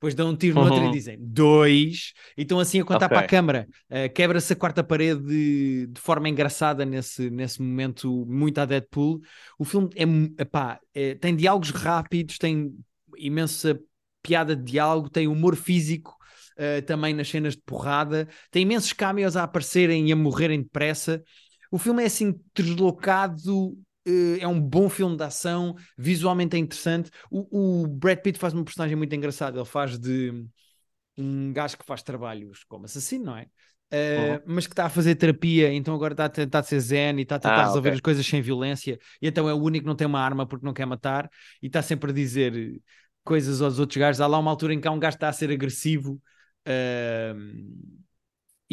Depois 0.04 0.16
dão 0.16 0.32
um 0.32 0.36
tiro 0.36 0.56
no 0.56 0.66
outro 0.66 0.84
e 0.84 0.88
Uhum. 0.88 0.92
dizem 0.92 1.18
dois, 1.18 2.12
e 2.38 2.42
estão 2.42 2.60
assim 2.60 2.82
a 2.82 2.84
contar 2.84 3.06
Ok. 3.06 3.16
para 3.16 3.26
a 3.26 3.28
câmara. 3.30 3.68
Uh, 3.90 4.14
Quebra-se 4.14 4.52
a 4.52 4.56
quarta 4.58 4.84
parede 4.84 5.22
de, 5.24 5.88
de 5.88 6.02
forma 6.02 6.28
engraçada 6.28 6.84
nesse, 6.84 7.30
nesse 7.30 7.62
momento, 7.62 8.26
muito 8.28 8.58
a 8.60 8.66
Deadpool. 8.66 9.22
O 9.58 9.64
filme 9.64 9.88
é, 9.96 10.42
epá, 10.42 10.78
é- 10.94 11.16
tem 11.16 11.34
diálogos 11.34 11.70
rápidos, 11.70 12.38
tem 12.38 12.76
imensa 13.18 13.80
piada 14.22 14.58
de 14.58 14.64
diálogo, 14.74 15.10
tem 15.10 15.26
humor 15.26 15.56
físico 15.56 16.14
uh, 16.58 16.82
também 16.86 17.14
nas 17.14 17.30
cenas 17.30 17.56
de 17.56 17.62
porrada, 17.62 18.28
tem 18.52 18.64
imensos 18.64 18.92
cameos 18.92 19.38
a 19.38 19.44
aparecerem 19.44 20.10
e 20.10 20.12
a 20.12 20.18
morrerem 20.18 20.64
depressa. 20.64 21.24
O 21.72 21.78
filme 21.78 22.04
é 22.04 22.08
assim 22.08 22.36
deslocado, 22.54 23.78
é 24.40 24.48
um 24.48 24.60
bom 24.60 24.90
filme 24.90 25.18
de 25.18 25.24
ação, 25.24 25.76
visualmente 25.98 26.56
é 26.56 26.60
interessante. 26.60 27.10
O, 27.32 27.84
o 27.84 27.88
Brad 27.88 28.20
Pitt 28.20 28.40
faz 28.40 28.54
uma 28.54 28.64
personagem 28.64 28.96
muito 28.96 29.16
engraçada, 29.16 29.58
ele 29.58 29.66
faz 29.66 29.98
de 30.00 30.46
um 31.18 31.54
gajo 31.54 31.78
que 31.78 31.86
faz 31.86 32.04
trabalhos 32.04 32.64
como 32.66 32.86
assassino, 32.86 33.26
não 33.26 33.38
é? 33.38 33.48
Eh, 33.92 34.42
Mas 34.46 34.66
que 34.68 34.74
está 34.74 34.86
a 34.86 34.90
fazer 34.90 35.16
terapia, 35.16 35.72
então 35.74 35.94
agora 35.94 36.14
está 36.14 36.26
a 36.26 36.30
tentar 36.30 36.64
ser 36.64 36.80
zen 36.80 37.20
e 37.20 37.22
está 37.24 37.36
a 37.36 37.40
tentar 37.40 37.64
Ah, 37.64 37.64
resolver 37.64 37.94
ok. 37.94 37.94
as 37.94 38.02
coisas 38.02 38.26
sem 38.26 38.42
violência, 38.42 39.00
e 39.22 39.28
então 39.28 39.48
é 39.48 39.54
o 39.54 39.58
único 39.62 39.84
que 39.84 39.88
não 39.88 39.96
tem 39.96 40.08
uma 40.08 40.20
arma 40.20 40.48
porque 40.48 40.66
não 40.66 40.74
quer 40.74 40.86
matar, 40.88 41.30
e 41.62 41.68
está 41.68 41.82
sempre 41.82 42.12
a 42.12 42.14
dizer 42.14 42.56
eh, 42.56 42.80
coisas 43.24 43.62
aos 43.62 43.80
outros 43.80 43.98
gajos. 43.98 44.22
Há 44.22 44.28
lá 44.28 44.40
uma 44.40 44.50
altura 44.52 44.74
em 44.74 44.82
que 44.82 44.88
há 44.88 44.92
um 44.92 45.00
gajo 45.00 45.14
que 45.18 45.18
está 45.18 45.30
a 45.30 45.34
ser 45.34 45.52
agressivo. 45.52 46.22
eh, 46.66 47.34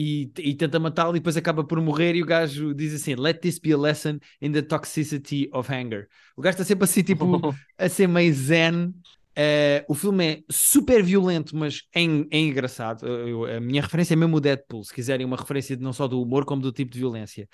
e, 0.01 0.33
e 0.39 0.55
tenta 0.55 0.81
matá-lo 0.81 1.15
e 1.15 1.21
depois 1.21 1.37
acaba 1.37 1.63
por 1.63 1.79
morrer 1.79 2.15
e 2.15 2.23
o 2.23 2.27
gajo 2.27 2.73
diz 2.73 2.95
assim, 2.95 3.15
let 3.15 3.39
this 3.41 3.59
be 3.59 3.71
a 3.73 3.77
lesson 3.77 4.19
in 4.41 4.51
the 4.51 4.63
toxicity 4.63 5.51
of 5.53 5.71
anger. 5.71 6.09
O 6.35 6.41
gajo 6.41 6.55
está 6.55 6.65
sempre 6.65 6.85
assim, 6.85 7.03
tipo, 7.03 7.27
a 7.77 7.89
ser 7.89 8.07
meio 8.07 8.33
zen. 8.33 8.95
Eh, 9.37 9.85
o 9.89 9.95
filme 9.95 10.27
é 10.27 10.43
super 10.51 11.03
violento, 11.03 11.55
mas 11.55 11.83
é, 11.95 12.01
é 12.03 12.39
engraçado. 12.39 13.07
Eu- 13.07 13.45
a 13.45 13.61
minha 13.61 13.83
referência 13.83 14.15
é 14.15 14.17
mesmo 14.17 14.39
o 14.39 14.41
Deadpool, 14.41 14.85
se 14.85 14.95
quiserem 14.95 15.27
uma 15.27 15.37
referência 15.37 15.77
não 15.77 15.93
só 15.93 16.09
do 16.09 16.21
humor, 16.23 16.47
como 16.47 16.63
do 16.63 16.73
tipo 16.73 16.91
de 16.93 16.99
violência. 16.99 17.47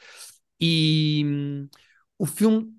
E 0.61 1.23
hum, 1.27 1.69
o 2.19 2.27
filme 2.27 2.73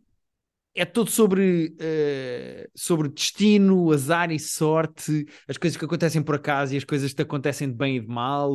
é 0.78 0.86
todo 0.86 1.10
sobre, 1.10 1.76
eh, 1.80 2.70
sobre 2.76 3.10
destino, 3.10 3.92
azar 3.92 4.32
e 4.32 4.40
sorte, 4.40 5.26
as 5.48 5.58
coisas 5.58 5.76
que 5.76 5.84
acontecem 5.84 6.22
por 6.22 6.36
acaso 6.36 6.76
e 6.76 6.78
as 6.78 6.84
coisas 6.84 7.10
que 7.10 7.16
te 7.16 7.24
acontecem 7.24 7.68
de 7.68 7.74
bem 7.74 7.98
e 7.98 8.00
de 8.00 8.08
mal. 8.08 8.54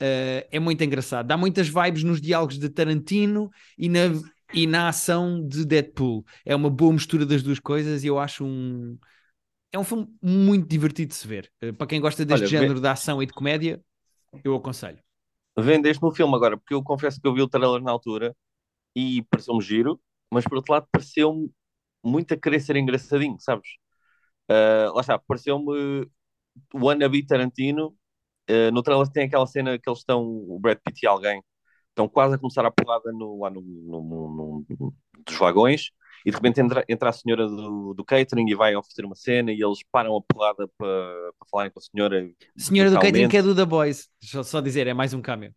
Eh, 0.00 0.46
é 0.52 0.60
muito 0.60 0.82
engraçado. 0.84 1.26
Dá 1.26 1.36
muitas 1.36 1.68
vibes 1.68 2.04
nos 2.04 2.20
diálogos 2.20 2.58
de 2.58 2.68
Tarantino 2.68 3.50
e 3.76 3.88
na, 3.88 4.12
e 4.54 4.68
na 4.68 4.88
ação 4.88 5.44
de 5.44 5.64
Deadpool. 5.64 6.24
É 6.46 6.54
uma 6.54 6.70
boa 6.70 6.92
mistura 6.92 7.26
das 7.26 7.42
duas 7.42 7.58
coisas 7.58 8.04
e 8.04 8.06
eu 8.06 8.20
acho 8.20 8.44
um. 8.44 8.96
É 9.72 9.78
um 9.78 9.84
filme 9.84 10.06
muito 10.22 10.68
divertido 10.68 11.08
de 11.08 11.16
se 11.16 11.26
ver. 11.26 11.50
Eh, 11.60 11.72
para 11.72 11.88
quem 11.88 12.00
gosta 12.00 12.24
deste 12.24 12.42
Olha, 12.42 12.50
género 12.50 12.80
de 12.80 12.86
ação 12.86 13.20
e 13.20 13.26
de 13.26 13.32
comédia, 13.32 13.82
eu 14.44 14.54
aconselho. 14.54 15.00
Vendeste 15.58 16.00
no 16.00 16.12
filme 16.12 16.36
agora, 16.36 16.56
porque 16.56 16.72
eu 16.72 16.84
confesso 16.84 17.20
que 17.20 17.26
eu 17.26 17.34
vi 17.34 17.42
o 17.42 17.48
trailer 17.48 17.82
na 17.82 17.90
altura 17.90 18.36
e 18.94 19.22
pareceu-me 19.24 19.60
giro, 19.60 20.00
mas 20.32 20.44
por 20.44 20.56
outro 20.58 20.72
lado 20.74 20.88
pareceu-me 20.92 21.50
muito 22.04 22.34
a 22.34 22.38
querer 22.38 22.60
ser 22.60 22.76
engraçadinho, 22.76 23.38
sabes? 23.40 23.68
Ah, 24.48 24.92
lá 24.94 25.00
está, 25.02 25.18
pareceu-me 25.18 26.06
o 26.74 26.86
wannabe 26.86 27.26
Tarantino. 27.26 27.96
Ah, 28.48 28.70
no 28.72 28.82
trailer 28.82 29.08
tem 29.10 29.26
aquela 29.26 29.46
cena 29.46 29.78
que 29.78 29.88
eles 29.88 30.00
estão, 30.00 30.22
o 30.24 30.58
Brad 30.60 30.78
Pitt 30.84 31.04
e 31.04 31.08
alguém, 31.08 31.42
estão 31.90 32.08
quase 32.08 32.36
a 32.36 32.38
começar 32.38 32.64
a 32.66 32.70
porrada 32.70 33.12
no, 33.12 33.40
lá 33.40 33.50
no, 33.50 33.60
no, 33.62 34.66
no- 34.68 34.94
dos 35.26 35.36
vagões 35.38 35.90
e 36.26 36.30
de 36.30 36.36
repente 36.36 36.60
entra, 36.60 36.84
entra 36.88 37.10
a 37.10 37.12
senhora 37.12 37.46
do, 37.48 37.94
do 37.94 38.04
catering 38.04 38.48
e 38.50 38.54
vai 38.54 38.76
oferecer 38.76 39.04
uma 39.04 39.16
cena 39.16 39.52
e 39.52 39.62
eles 39.62 39.80
param 39.92 40.16
a 40.16 40.22
porrada 40.22 40.68
para, 40.78 41.32
para 41.38 41.48
falarem 41.50 41.72
com 41.72 41.80
a 41.80 41.82
senhora. 41.82 42.30
Senhora 42.56 42.90
do 42.90 42.98
catering 42.98 43.28
que 43.28 43.36
é 43.36 43.42
do 43.42 43.54
The 43.54 43.64
Boys. 43.64 44.08
Só, 44.22 44.42
só 44.42 44.60
dizer, 44.60 44.86
é 44.86 44.94
mais 44.94 45.14
um 45.14 45.22
cameo. 45.22 45.54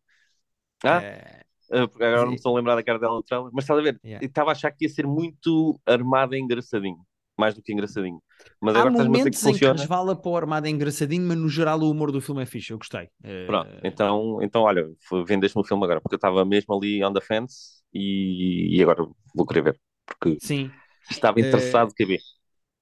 Ah, 0.83 1.07
Uh, 1.07 1.40
porque 1.87 2.03
agora 2.03 2.21
não 2.23 2.29
me 2.29 2.35
estou 2.35 2.53
a 2.55 2.59
lembrar 2.59 2.75
da 2.75 2.83
cara 2.83 2.99
dela 2.99 3.15
no 3.15 3.23
trailer, 3.23 3.49
mas 3.53 3.63
estás 3.63 3.79
a 3.79 3.83
ver? 3.83 4.01
Yeah. 4.03 4.19
Estava 4.19 4.51
a 4.51 4.53
achar 4.53 4.71
que 4.71 4.85
ia 4.85 4.89
ser 4.89 5.07
muito 5.07 5.79
armada 5.85 6.35
e 6.37 6.39
engraçadinho, 6.41 6.99
mais 7.37 7.55
do 7.55 7.61
que 7.61 7.73
engraçadinho. 7.73 8.21
Mas 8.61 8.75
Há 8.75 8.77
agora 8.77 8.91
estás-me 8.91 9.15
a 9.15 9.17
dizer 9.17 9.31
que 9.31 9.39
funciona. 9.41 9.83
resvala 9.83 10.15
para 10.15 10.29
o 10.31 10.37
armado 10.37 10.67
é 10.67 10.69
engraçadinho, 10.69 11.27
mas 11.27 11.37
no 11.37 11.49
geral 11.49 11.79
o 11.81 11.89
humor 11.91 12.11
do 12.11 12.21
filme 12.21 12.41
é 12.43 12.45
fixe, 12.45 12.71
eu 12.71 12.77
gostei. 12.77 13.09
Pronto, 13.45 13.69
então, 13.83 14.39
então 14.41 14.61
olha, 14.61 14.87
vendeste-me 15.27 15.63
o 15.63 15.67
filme 15.67 15.83
agora, 15.83 15.99
porque 15.99 16.15
eu 16.15 16.17
estava 16.17 16.45
mesmo 16.45 16.73
ali 16.75 17.03
on 17.03 17.11
the 17.13 17.19
fence 17.21 17.81
e, 17.93 18.77
e 18.77 18.81
agora 18.81 19.05
vou 19.35 19.45
querer 19.45 19.63
ver, 19.63 19.81
porque 20.05 20.39
Sim, 20.39 20.71
estava 21.09 21.39
Eh, 21.39 21.41
interessado 21.41 21.93
que 21.95 22.03
havia. 22.03 22.19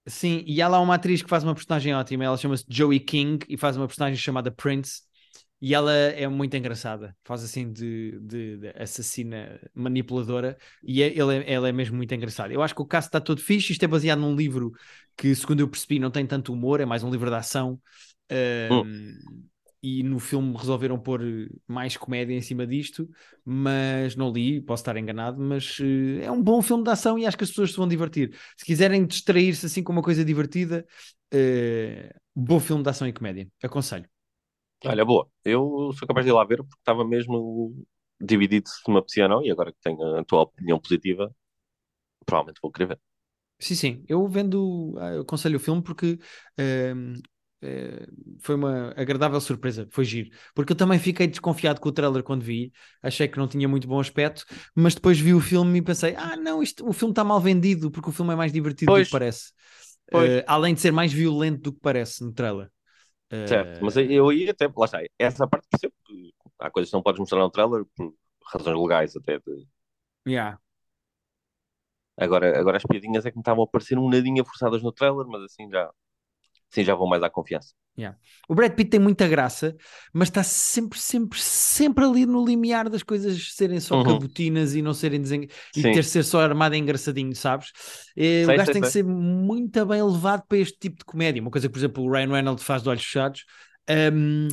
Sim, 0.08 0.44
e 0.48 0.62
há 0.62 0.68
lá 0.68 0.80
uma 0.80 0.96
atriz 0.96 1.22
que 1.22 1.30
faz 1.30 1.44
uma 1.44 1.54
personagem 1.54 1.94
ótima, 1.94 2.24
ela 2.26 2.38
chama-se 2.38 2.66
Joey 2.68 3.00
King 3.00 3.46
e 3.48 3.58
faz 3.58 3.78
uma 3.78 3.86
personagem 3.88 4.18
chamada 4.18 4.52
Prince. 4.52 5.04
E 5.62 5.74
ela 5.74 5.92
é 5.92 6.26
muito 6.28 6.56
engraçada, 6.56 7.16
faz 7.24 7.44
assim 7.44 7.72
de, 7.72 8.18
de, 8.22 8.58
de 8.58 8.70
assassina 8.78 9.60
manipuladora, 9.74 10.58
e 10.82 11.04
é, 11.04 11.08
ele 11.08 11.38
é, 11.38 11.54
ela 11.54 11.68
é 11.68 11.72
mesmo 11.72 11.98
muito 11.98 12.14
engraçada. 12.16 12.54
Eu 12.54 12.62
acho 12.62 12.74
que 12.74 12.82
o 12.82 12.86
caso 12.86 13.08
está 13.08 13.20
todo 13.20 13.42
fixe. 13.42 13.74
Isto 13.74 13.84
é 13.84 13.88
baseado 13.88 14.20
num 14.20 14.36
livro 14.36 14.72
que, 15.18 15.36
segundo 15.36 15.60
eu 15.60 15.68
percebi, 15.68 16.00
não 16.00 16.12
tem 16.12 16.26
tanto 16.26 16.54
humor, 16.54 16.80
é 16.80 16.86
mais 16.86 17.04
um 17.04 17.12
livro 17.12 17.30
de 17.30 17.36
ação. 17.36 17.80
Um, 18.72 18.82
hum. 18.82 19.50
E 19.82 20.04
no 20.04 20.20
filme 20.20 20.56
resolveram 20.58 21.00
pôr 21.00 21.22
mais 21.66 21.96
comédia 21.96 22.34
em 22.34 22.42
cima 22.42 22.68
disto, 22.68 23.10
mas 23.46 24.14
não 24.16 24.32
li, 24.32 24.62
posso 24.62 24.82
estar 24.82 24.96
enganado. 24.98 25.42
Mas 25.42 25.80
uh, 25.80 26.22
é 26.22 26.32
um 26.32 26.42
bom 26.42 26.62
filme 26.62 26.84
de 26.84 26.90
ação 26.90 27.18
e 27.18 27.26
acho 27.26 27.38
que 27.38 27.44
as 27.44 27.50
pessoas 27.50 27.72
se 27.72 27.78
vão 27.78 27.88
divertir. 27.88 28.34
Se 28.58 28.66
quiserem 28.66 29.06
distrair-se 29.06 29.66
assim 29.66 29.84
com 29.84 29.92
uma 29.94 30.02
coisa 30.02 30.24
divertida, 30.24 30.86
uh, 31.34 32.20
bom 32.36 32.60
filme 32.60 32.84
de 32.84 32.90
ação 32.90 33.08
e 33.08 33.14
comédia, 33.14 33.48
aconselho. 33.64 34.10
Olha, 34.86 35.04
boa. 35.04 35.30
Eu 35.44 35.92
sou 35.98 36.08
capaz 36.08 36.26
de 36.26 36.32
ir 36.32 36.34
lá 36.34 36.44
ver 36.44 36.58
porque 36.58 36.80
estava 36.80 37.06
mesmo 37.06 37.76
dividido 38.20 38.68
se 38.70 38.90
me 38.90 38.98
apetecia 38.98 39.24
ou 39.24 39.30
não, 39.30 39.44
e 39.44 39.52
agora 39.52 39.72
que 39.72 39.80
tenho 39.82 40.18
a 40.18 40.24
tua 40.24 40.42
opinião 40.42 40.80
positiva, 40.80 41.34
provavelmente 42.26 42.60
vou 42.62 42.72
querer 42.72 42.88
ver. 42.88 43.00
Sim, 43.60 43.76
sim. 43.76 44.06
Eu 44.08 44.28
vendo, 44.28 44.96
ah, 44.98 45.14
eu 45.14 45.22
aconselho 45.22 45.58
o 45.58 45.60
filme 45.60 45.82
porque 45.82 46.18
uh, 46.60 47.22
foi 48.42 48.56
uma 48.56 48.94
agradável 48.96 49.40
surpresa, 49.42 49.88
foi 49.92 50.06
giro. 50.06 50.30
Porque 50.56 50.72
eu 50.72 50.78
também 50.78 50.98
fiquei 50.98 51.28
desconfiado 51.28 51.82
com 51.82 51.90
o 51.90 51.92
trailer 51.92 52.24
quando 52.24 52.42
vi, 52.42 52.72
achei 53.02 53.28
que 53.28 53.38
não 53.38 53.48
tinha 53.48 53.68
muito 53.68 53.88
bom 53.88 54.00
aspecto, 54.00 54.46
mas 54.74 54.96
depois 54.96 55.20
vi 55.20 55.34
o 55.34 55.42
filme 55.42 55.80
e 55.80 55.82
pensei, 55.82 56.16
ah, 56.16 56.38
não, 56.38 56.64
isto, 56.64 56.88
o 56.88 56.94
filme 56.94 57.12
está 57.12 57.24
mal 57.24 57.42
vendido 57.42 57.92
porque 57.92 58.10
o 58.10 58.14
filme 58.14 58.32
é 58.32 58.36
mais 58.36 58.54
divertido 58.54 58.92
pois. 58.92 59.08
do 59.08 59.12
que 59.12 59.12
parece. 59.12 59.52
Uh, 60.14 60.42
além 60.48 60.74
de 60.74 60.80
ser 60.80 60.92
mais 60.92 61.12
violento 61.12 61.64
do 61.64 61.74
que 61.74 61.80
parece 61.82 62.24
no 62.24 62.32
trailer. 62.34 62.70
Certo, 63.48 63.84
mas 63.84 63.96
eu 63.96 64.32
ia 64.32 64.52
até, 64.52 64.68
lá 64.76 64.86
está, 64.86 65.02
essa 65.18 65.48
parte 65.48 65.68
percebo 65.70 65.94
que 66.06 66.34
há 66.58 66.70
coisas 66.72 66.90
que 66.90 66.96
não 66.96 67.04
podes 67.04 67.20
mostrar 67.20 67.40
no 67.40 67.52
trailer 67.52 67.86
por 67.96 68.14
razões 68.52 68.80
legais 68.80 69.16
até 69.16 69.38
de... 69.40 69.68
Yeah. 70.28 70.60
Agora, 72.18 72.60
agora 72.60 72.78
as 72.78 72.84
piadinhas 72.84 73.26
é 73.26 73.32
que 73.32 73.38
me 73.38 73.42
estavam 73.42 73.64
a 73.64 73.68
parecer 73.68 73.98
um 73.98 74.10
nadinha 74.10 74.44
forçadas 74.44 74.82
no 74.82 74.92
trailer, 74.92 75.28
mas 75.28 75.44
assim 75.44 75.70
já, 75.70 75.90
assim 76.72 76.84
já 76.84 76.96
vou 76.96 77.08
mais 77.08 77.24
à 77.24 77.30
confiança. 77.30 77.74
Yeah. 78.00 78.18
O 78.48 78.56
Brad 78.56 78.72
Pitt 78.74 78.92
tem 78.92 79.00
muita 79.00 79.28
graça, 79.28 79.76
mas 80.14 80.30
está 80.30 80.42
sempre, 80.42 80.98
sempre, 80.98 81.40
sempre 81.40 82.06
ali 82.06 82.26
no 82.26 82.46
limiar 82.46 82.90
das 82.90 83.04
coisas 83.04 83.54
serem 83.54 83.80
só 83.80 83.98
uhum. 83.98 84.04
cabutinas 84.04 84.74
e 84.74 84.82
não 84.82 84.94
serem 84.94 85.22
desen... 85.22 85.48
e 85.76 85.82
ter 85.82 86.04
ser 86.04 86.24
só 86.24 86.40
armado 86.42 86.76
engraçadinho, 86.76 87.36
sabes? 87.36 87.72
Sei, 88.16 88.46
o 88.46 88.48
gajo 88.48 88.66
sei, 88.66 88.74
tem 88.74 88.74
sei. 88.74 88.82
que 88.82 88.90
ser 88.90 89.04
muito 89.04 89.86
bem 89.86 90.02
levado 90.02 90.44
para 90.48 90.58
este 90.58 90.78
tipo 90.80 91.00
de 91.00 91.06
comédia. 91.06 91.42
Uma 91.42 91.52
coisa 91.52 91.68
que, 91.68 91.74
por 91.74 91.80
exemplo, 91.80 92.04
o 92.04 92.12
Ryan 92.12 92.32
Reynolds 92.32 92.64
faz 92.64 92.82
de 92.82 92.90
olhos 92.90 93.04
fechados. 93.04 93.46
Um, 93.90 94.48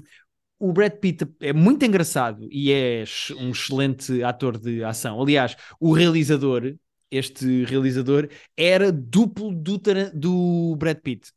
o 0.58 0.72
Brad 0.72 0.92
Pitt 0.94 1.24
é 1.40 1.52
muito 1.52 1.84
engraçado 1.84 2.48
e 2.50 2.72
é 2.72 3.04
um 3.38 3.50
excelente 3.50 4.22
ator 4.22 4.58
de 4.58 4.82
ação. 4.82 5.20
Aliás, 5.22 5.56
o 5.78 5.92
realizador, 5.92 6.74
este 7.10 7.64
realizador, 7.64 8.28
era 8.56 8.90
duplo 8.90 9.54
do, 9.54 9.80
do 10.12 10.76
Brad 10.76 10.98
Pitt. 10.98 11.30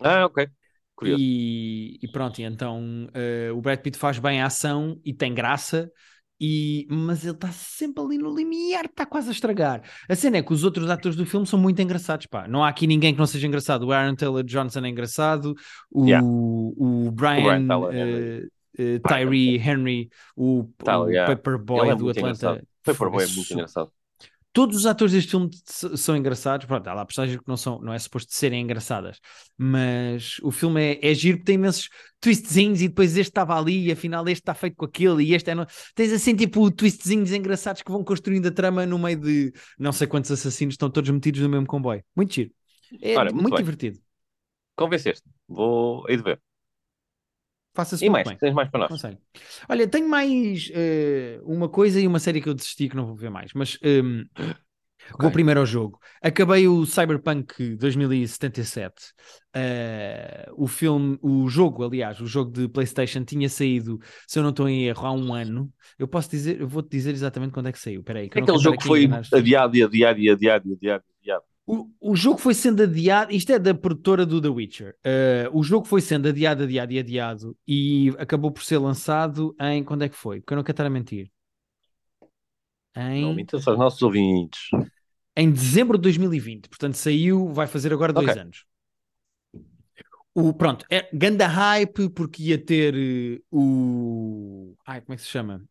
Ah, 0.00 0.26
ok. 0.26 0.48
E, 1.06 1.98
e, 2.02 2.08
pronto, 2.08 2.38
e 2.40 2.44
então 2.44 3.06
uh, 3.08 3.56
o 3.56 3.60
Brad 3.60 3.80
Pitt 3.80 3.96
faz 3.96 4.18
bem 4.18 4.40
a 4.40 4.46
ação 4.46 5.00
e 5.04 5.12
tem 5.12 5.32
graça, 5.32 5.90
e, 6.40 6.86
mas 6.90 7.24
ele 7.24 7.34
está 7.34 7.50
sempre 7.50 8.02
ali 8.02 8.18
no 8.18 8.34
limiar, 8.34 8.84
está 8.84 9.04
quase 9.04 9.28
a 9.28 9.32
estragar. 9.32 9.82
A 10.08 10.14
cena 10.14 10.38
é 10.38 10.42
que 10.42 10.52
os 10.52 10.64
outros 10.64 10.88
atores 10.88 11.16
do 11.16 11.26
filme 11.26 11.46
são 11.46 11.58
muito 11.58 11.80
engraçados, 11.82 12.26
pá. 12.26 12.46
Não 12.46 12.64
há 12.64 12.68
aqui 12.68 12.86
ninguém 12.86 13.12
que 13.12 13.18
não 13.18 13.26
seja 13.26 13.46
engraçado. 13.46 13.84
O 13.84 13.92
Aaron 13.92 14.14
Taylor 14.14 14.44
Johnson 14.44 14.80
é 14.80 14.88
engraçado, 14.88 15.54
o, 15.90 16.06
yeah. 16.06 16.26
o 16.26 17.10
Brian, 17.12 17.66
o 17.76 17.88
Brian 17.88 18.16
uh, 18.40 18.46
uh, 18.46 19.00
Tyree 19.06 19.56
Henry, 19.56 20.08
o, 20.36 20.68
Tyler, 20.78 21.06
o 21.06 21.10
yeah. 21.10 21.36
Paperboy 21.36 21.88
é 21.88 21.96
do 21.96 22.08
Atlanta. 22.08 22.64
Paperboy 22.84 23.24
é 23.24 23.26
muito 23.26 23.52
engraçado 23.52 23.92
todos 24.52 24.76
os 24.76 24.86
atores 24.86 25.12
deste 25.12 25.30
filme 25.30 25.50
são 25.64 26.16
engraçados. 26.16 26.66
Pronto, 26.66 26.86
há 26.86 26.94
lá 26.94 27.04
personagens 27.04 27.38
que 27.38 27.48
não, 27.48 27.56
são, 27.56 27.80
não 27.80 27.92
é 27.92 27.98
suposto 27.98 28.32
serem 28.34 28.62
engraçadas, 28.62 29.18
mas 29.56 30.38
o 30.42 30.50
filme 30.50 30.82
é, 30.82 31.10
é 31.10 31.14
giro, 31.14 31.42
tem 31.42 31.54
imensos 31.56 31.88
twistzinhos 32.20 32.80
e 32.80 32.88
depois 32.88 33.16
este 33.16 33.30
estava 33.30 33.58
ali 33.58 33.86
e 33.86 33.92
afinal 33.92 34.26
este 34.28 34.40
está 34.40 34.54
feito 34.54 34.76
com 34.76 34.84
aquilo 34.84 35.20
e 35.20 35.34
este 35.34 35.50
é. 35.50 35.54
No... 35.54 35.66
Tens 35.94 36.12
assim 36.12 36.34
tipo 36.34 36.70
twistzinhos 36.70 37.32
engraçados 37.32 37.82
que 37.82 37.90
vão 37.90 38.02
construindo 38.02 38.46
a 38.46 38.50
trama 38.50 38.84
no 38.86 38.98
meio 38.98 39.20
de 39.20 39.52
não 39.78 39.92
sei 39.92 40.06
quantos 40.06 40.30
assassinos 40.30 40.74
estão 40.74 40.90
todos 40.90 41.10
metidos 41.10 41.40
no 41.40 41.48
mesmo 41.48 41.66
comboio. 41.66 42.02
Muito 42.16 42.34
giro. 42.34 42.50
É 43.00 43.16
Olha, 43.16 43.30
muito, 43.30 43.42
muito 43.42 43.56
divertido. 43.56 43.98
Convenceste, 44.74 45.28
vou 45.46 46.04
ir 46.08 46.16
de 46.18 46.22
ver. 46.22 46.47
Faça-se 47.78 48.04
e 48.04 48.10
mais, 48.10 48.26
bem. 48.26 48.36
tens 48.36 48.52
mais 48.52 48.68
para 48.68 48.88
nós. 48.88 49.00
Olha, 49.68 49.86
tenho 49.86 50.08
mais 50.08 50.68
uh, 50.70 51.44
uma 51.44 51.68
coisa 51.68 52.00
e 52.00 52.08
uma 52.08 52.18
série 52.18 52.40
que 52.40 52.48
eu 52.48 52.54
desisti 52.54 52.88
que 52.88 52.96
não 52.96 53.06
vou 53.06 53.14
ver 53.14 53.30
mais, 53.30 53.52
mas 53.54 53.78
um, 53.84 54.24
okay. 54.34 54.54
vou 55.20 55.30
primeiro 55.30 55.60
ao 55.60 55.66
jogo. 55.66 56.00
Acabei 56.20 56.66
o 56.66 56.84
Cyberpunk 56.84 57.76
2077. 57.76 58.92
Uh, 59.54 60.52
o 60.56 60.66
filme, 60.66 61.16
o 61.22 61.48
jogo, 61.48 61.84
aliás, 61.84 62.20
o 62.20 62.26
jogo 62.26 62.50
de 62.50 62.68
PlayStation 62.68 63.22
tinha 63.22 63.48
saído, 63.48 64.00
se 64.26 64.40
eu 64.40 64.42
não 64.42 64.50
estou 64.50 64.68
em 64.68 64.86
erro, 64.88 65.06
há 65.06 65.12
um 65.12 65.32
ano. 65.32 65.72
Eu 65.96 66.08
posso 66.08 66.28
dizer, 66.28 66.60
eu 66.60 66.66
vou-te 66.66 66.90
dizer 66.90 67.12
exatamente 67.12 67.52
quando 67.52 67.68
é 67.68 67.72
que 67.72 67.78
saiu. 67.78 68.00
Espera 68.00 68.18
aí, 68.18 68.28
que 68.28 68.40
aquele 68.40 68.58
jogo 68.58 68.76
que 68.76 68.88
foi 68.88 69.08
adiado 69.32 69.76
e 69.76 69.84
adiado 69.84 70.18
e 70.18 70.28
adiado 70.28 70.68
e 70.68 70.72
adiado. 70.72 71.04
O, 71.70 71.86
o 72.00 72.16
jogo 72.16 72.38
foi 72.38 72.54
sendo 72.54 72.82
adiado, 72.82 73.30
isto 73.30 73.52
é 73.52 73.58
da 73.58 73.74
produtora 73.74 74.24
do 74.24 74.40
The 74.40 74.48
Witcher. 74.48 74.96
Uh, 75.04 75.58
o 75.58 75.62
jogo 75.62 75.84
foi 75.84 76.00
sendo 76.00 76.26
adiado, 76.26 76.62
adiado 76.62 76.92
e 76.94 76.98
adiado 76.98 77.56
e 77.68 78.08
acabou 78.16 78.50
por 78.50 78.62
ser 78.62 78.78
lançado 78.78 79.54
em. 79.60 79.84
Quando 79.84 80.02
é 80.02 80.08
que 80.08 80.16
foi? 80.16 80.40
Porque 80.40 80.54
eu 80.54 80.56
não 80.56 80.64
quero 80.64 80.72
estar 80.72 80.86
a 80.86 80.90
mentir. 80.90 81.30
Em... 82.96 83.20
Não 83.20 83.34
minta 83.34 83.58
aos 83.58 83.66
nossos 83.66 84.00
ouvintes. 84.00 84.70
Em 85.36 85.50
dezembro 85.50 85.98
de 85.98 86.04
2020. 86.04 86.70
Portanto, 86.70 86.94
saiu, 86.94 87.52
vai 87.52 87.66
fazer 87.66 87.92
agora 87.92 88.14
dois 88.14 88.30
okay. 88.30 88.40
anos. 88.40 88.64
O, 90.34 90.54
pronto, 90.54 90.86
é 90.90 91.06
ganda 91.12 91.46
hype 91.46 92.08
porque 92.08 92.44
ia 92.44 92.56
ter 92.56 92.94
uh, 92.94 93.44
o. 93.52 94.74
Ai, 94.86 95.02
como 95.02 95.12
é 95.12 95.16
que 95.16 95.22
se 95.22 95.28
chama? 95.28 95.62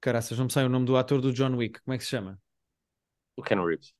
Caraças, 0.00 0.38
não 0.38 0.46
me 0.46 0.52
sai 0.52 0.64
o 0.64 0.70
nome 0.70 0.86
do 0.86 0.96
ator 0.96 1.20
do 1.20 1.34
John 1.34 1.54
Wick. 1.54 1.82
Como 1.82 1.94
é 1.94 1.98
que 1.98 2.04
se 2.04 2.10
chama? 2.10 2.40
O 3.36 3.42
Ken 3.42 3.62
Reeves. 3.62 3.92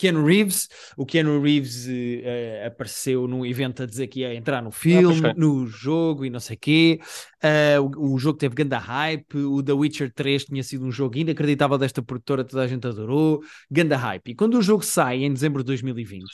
Keanu 0.00 0.24
Reeves. 0.24 0.68
O 0.96 1.04
Keanu 1.04 1.42
Reeves 1.42 1.86
uh, 1.86 2.66
apareceu 2.66 3.28
num 3.28 3.44
evento 3.44 3.82
a 3.82 3.86
dizer 3.86 4.06
que 4.06 4.20
ia 4.20 4.34
entrar 4.34 4.62
no 4.62 4.70
filme, 4.70 5.28
ah, 5.28 5.34
no 5.36 5.66
jogo 5.66 6.24
e 6.24 6.30
não 6.30 6.40
sei 6.40 6.56
o 6.56 6.58
quê. 6.58 7.00
Uh, 7.44 7.82
o, 7.98 8.14
o, 8.14 8.18
jogo 8.18 8.38
teve 8.38 8.54
grande 8.54 8.76
hype. 8.76 9.36
O 9.36 9.62
The 9.62 9.72
Witcher 9.72 10.10
3 10.12 10.46
tinha 10.46 10.62
sido 10.62 10.86
um 10.86 10.90
jogo 10.90 11.18
inacreditável 11.18 11.76
desta 11.76 12.02
produtora, 12.02 12.44
toda 12.44 12.62
a 12.62 12.66
gente 12.66 12.86
adorou. 12.86 13.42
Ganda 13.70 13.96
hype. 13.98 14.30
E 14.30 14.34
quando 14.34 14.54
o 14.56 14.62
jogo 14.62 14.82
sai 14.82 15.22
em 15.24 15.32
dezembro 15.32 15.62
de 15.62 15.66
2020, 15.66 16.24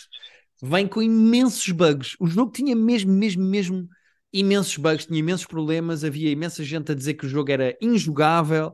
vem 0.62 0.87
com 0.87 1.02
imensos 1.02 1.68
bugs. 1.72 2.16
O 2.20 2.29
jogo 2.29 2.52
tinha 2.52 2.76
mesmo, 2.76 3.12
mesmo, 3.12 3.42
mesmo 3.42 3.88
imensos 4.32 4.76
bugs, 4.76 5.06
tinha 5.06 5.18
imensos 5.18 5.46
problemas, 5.46 6.04
havia 6.04 6.30
imensa 6.30 6.62
gente 6.64 6.92
a 6.92 6.94
dizer 6.94 7.14
que 7.14 7.26
o 7.26 7.28
jogo 7.28 7.50
era 7.50 7.76
injogável, 7.80 8.72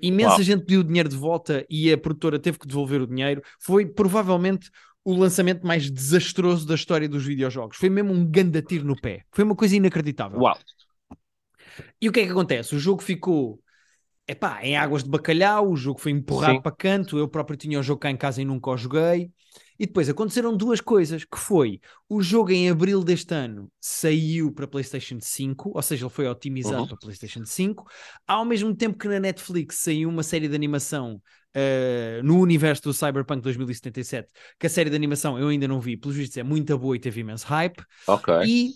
imensa 0.00 0.36
Uau. 0.36 0.42
gente 0.42 0.64
pediu 0.64 0.80
o 0.80 0.84
dinheiro 0.84 1.08
de 1.08 1.16
volta 1.16 1.64
e 1.68 1.92
a 1.92 1.98
produtora 1.98 2.38
teve 2.38 2.58
que 2.58 2.66
devolver 2.66 3.00
o 3.00 3.06
dinheiro. 3.06 3.42
Foi 3.60 3.86
provavelmente 3.86 4.70
o 5.04 5.14
lançamento 5.14 5.66
mais 5.66 5.90
desastroso 5.90 6.66
da 6.66 6.74
história 6.74 7.08
dos 7.08 7.24
videojogos. 7.24 7.76
Foi 7.76 7.90
mesmo 7.90 8.12
um 8.12 8.24
ganda 8.24 8.62
tiro 8.62 8.86
no 8.86 8.98
pé. 8.98 9.24
Foi 9.32 9.44
uma 9.44 9.54
coisa 9.54 9.76
inacreditável. 9.76 10.38
Uau. 10.38 10.58
E 12.00 12.08
o 12.08 12.12
que 12.12 12.20
é 12.20 12.24
que 12.24 12.30
acontece? 12.30 12.74
O 12.74 12.78
jogo 12.78 13.02
ficou 13.02 13.60
epá, 14.26 14.64
em 14.64 14.76
águas 14.76 15.04
de 15.04 15.10
bacalhau, 15.10 15.70
o 15.70 15.76
jogo 15.76 16.00
foi 16.00 16.12
empurrado 16.12 16.54
Sim. 16.54 16.62
para 16.62 16.74
canto, 16.74 17.18
eu 17.18 17.28
próprio 17.28 17.56
tinha 17.56 17.78
o 17.78 17.82
jogo 17.82 18.00
cá 18.00 18.10
em 18.10 18.16
casa 18.16 18.40
e 18.40 18.44
nunca 18.44 18.70
o 18.70 18.76
joguei. 18.76 19.30
E 19.78 19.86
depois 19.86 20.08
aconteceram 20.08 20.56
duas 20.56 20.80
coisas, 20.80 21.24
que 21.24 21.38
foi 21.38 21.80
o 22.08 22.22
jogo 22.22 22.52
em 22.52 22.70
abril 22.70 23.02
deste 23.02 23.34
ano 23.34 23.70
saiu 23.80 24.52
para 24.52 24.68
PlayStation 24.68 25.18
5, 25.20 25.72
ou 25.74 25.82
seja, 25.82 26.04
ele 26.04 26.12
foi 26.12 26.28
otimizado 26.28 26.82
uhum. 26.82 26.88
para 26.88 26.96
PlayStation 26.96 27.44
5, 27.44 27.84
ao 28.26 28.44
mesmo 28.44 28.74
tempo 28.74 28.96
que 28.96 29.08
na 29.08 29.18
Netflix 29.18 29.76
saiu 29.76 30.08
uma 30.08 30.22
série 30.22 30.48
de 30.48 30.54
animação 30.54 31.20
uh, 31.56 32.22
no 32.22 32.38
universo 32.38 32.82
do 32.84 32.94
Cyberpunk 32.94 33.42
2077, 33.42 34.28
que 34.58 34.66
a 34.66 34.70
série 34.70 34.90
de 34.90 34.96
animação 34.96 35.38
eu 35.38 35.48
ainda 35.48 35.66
não 35.66 35.80
vi, 35.80 35.96
pelos 35.96 36.16
vistos 36.16 36.36
é 36.36 36.42
muito 36.42 36.78
boa 36.78 36.94
e 36.94 37.00
teve 37.00 37.20
imenso 37.20 37.46
hype. 37.46 37.82
E 38.46 38.72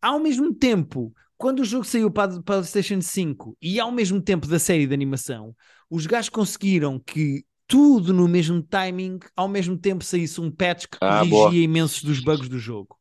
ao 0.00 0.20
mesmo 0.20 0.54
tempo, 0.54 1.12
quando 1.36 1.60
o 1.60 1.64
jogo 1.64 1.84
saiu 1.84 2.10
para 2.10 2.36
a 2.36 2.42
PlayStation 2.42 3.00
5 3.00 3.56
e 3.60 3.80
ao 3.80 3.90
mesmo 3.90 4.20
tempo 4.20 4.46
da 4.46 4.58
série 4.58 4.86
de 4.86 4.94
animação, 4.94 5.54
os 5.90 6.06
gajos 6.06 6.28
conseguiram 6.28 6.98
que 6.98 7.44
tudo 7.66 8.12
no 8.12 8.28
mesmo 8.28 8.62
timing, 8.62 9.18
ao 9.34 9.48
mesmo 9.48 9.76
tempo 9.76 10.04
saísse 10.04 10.40
um 10.40 10.50
patch 10.50 10.86
que 10.86 10.98
ah, 11.00 11.26
corrigia 11.26 11.28
boa. 11.28 11.54
imensos 11.54 12.02
dos 12.02 12.20
bugs 12.20 12.48
do 12.48 12.58
jogo. 12.58 12.98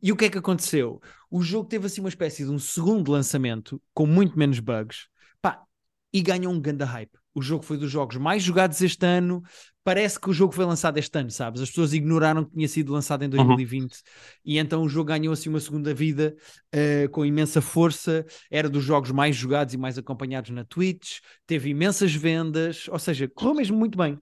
E 0.00 0.12
o 0.12 0.16
que 0.16 0.26
é 0.26 0.30
que 0.30 0.38
aconteceu? 0.38 1.00
O 1.30 1.42
jogo 1.42 1.68
teve 1.68 1.86
assim 1.86 2.00
uma 2.00 2.08
espécie 2.08 2.44
de 2.44 2.50
um 2.50 2.58
segundo 2.58 3.10
lançamento 3.10 3.82
com 3.92 4.06
muito 4.06 4.38
menos 4.38 4.60
bugs, 4.60 5.08
pá, 5.42 5.62
e 6.12 6.22
ganhou 6.22 6.52
um 6.52 6.60
ganda 6.60 6.84
hype. 6.84 7.17
O 7.34 7.42
jogo 7.42 7.64
foi 7.64 7.76
dos 7.76 7.90
jogos 7.90 8.16
mais 8.16 8.42
jogados 8.42 8.80
este 8.80 9.04
ano. 9.04 9.42
Parece 9.84 10.20
que 10.20 10.28
o 10.28 10.32
jogo 10.32 10.52
foi 10.52 10.64
lançado 10.64 10.98
este 10.98 11.16
ano, 11.18 11.30
sabes? 11.30 11.60
As 11.62 11.68
pessoas 11.68 11.92
ignoraram 11.92 12.44
que 12.44 12.52
tinha 12.52 12.68
sido 12.68 12.92
lançado 12.92 13.24
em 13.24 13.28
2020 13.28 13.92
uhum. 13.92 13.98
e 14.44 14.58
então 14.58 14.82
o 14.82 14.88
jogo 14.88 15.08
ganhou 15.08 15.32
assim 15.32 15.48
uma 15.48 15.60
segunda 15.60 15.94
vida 15.94 16.36
uh, 16.74 17.08
com 17.10 17.24
imensa 17.24 17.60
força. 17.60 18.26
Era 18.50 18.68
dos 18.68 18.84
jogos 18.84 19.10
mais 19.10 19.34
jogados 19.36 19.72
e 19.74 19.78
mais 19.78 19.96
acompanhados 19.96 20.50
na 20.50 20.64
Twitch. 20.64 21.20
Teve 21.46 21.70
imensas 21.70 22.14
vendas, 22.14 22.86
ou 22.88 22.98
seja, 22.98 23.28
correu 23.28 23.54
mesmo 23.54 23.78
muito 23.78 23.96
bem. 23.96 24.18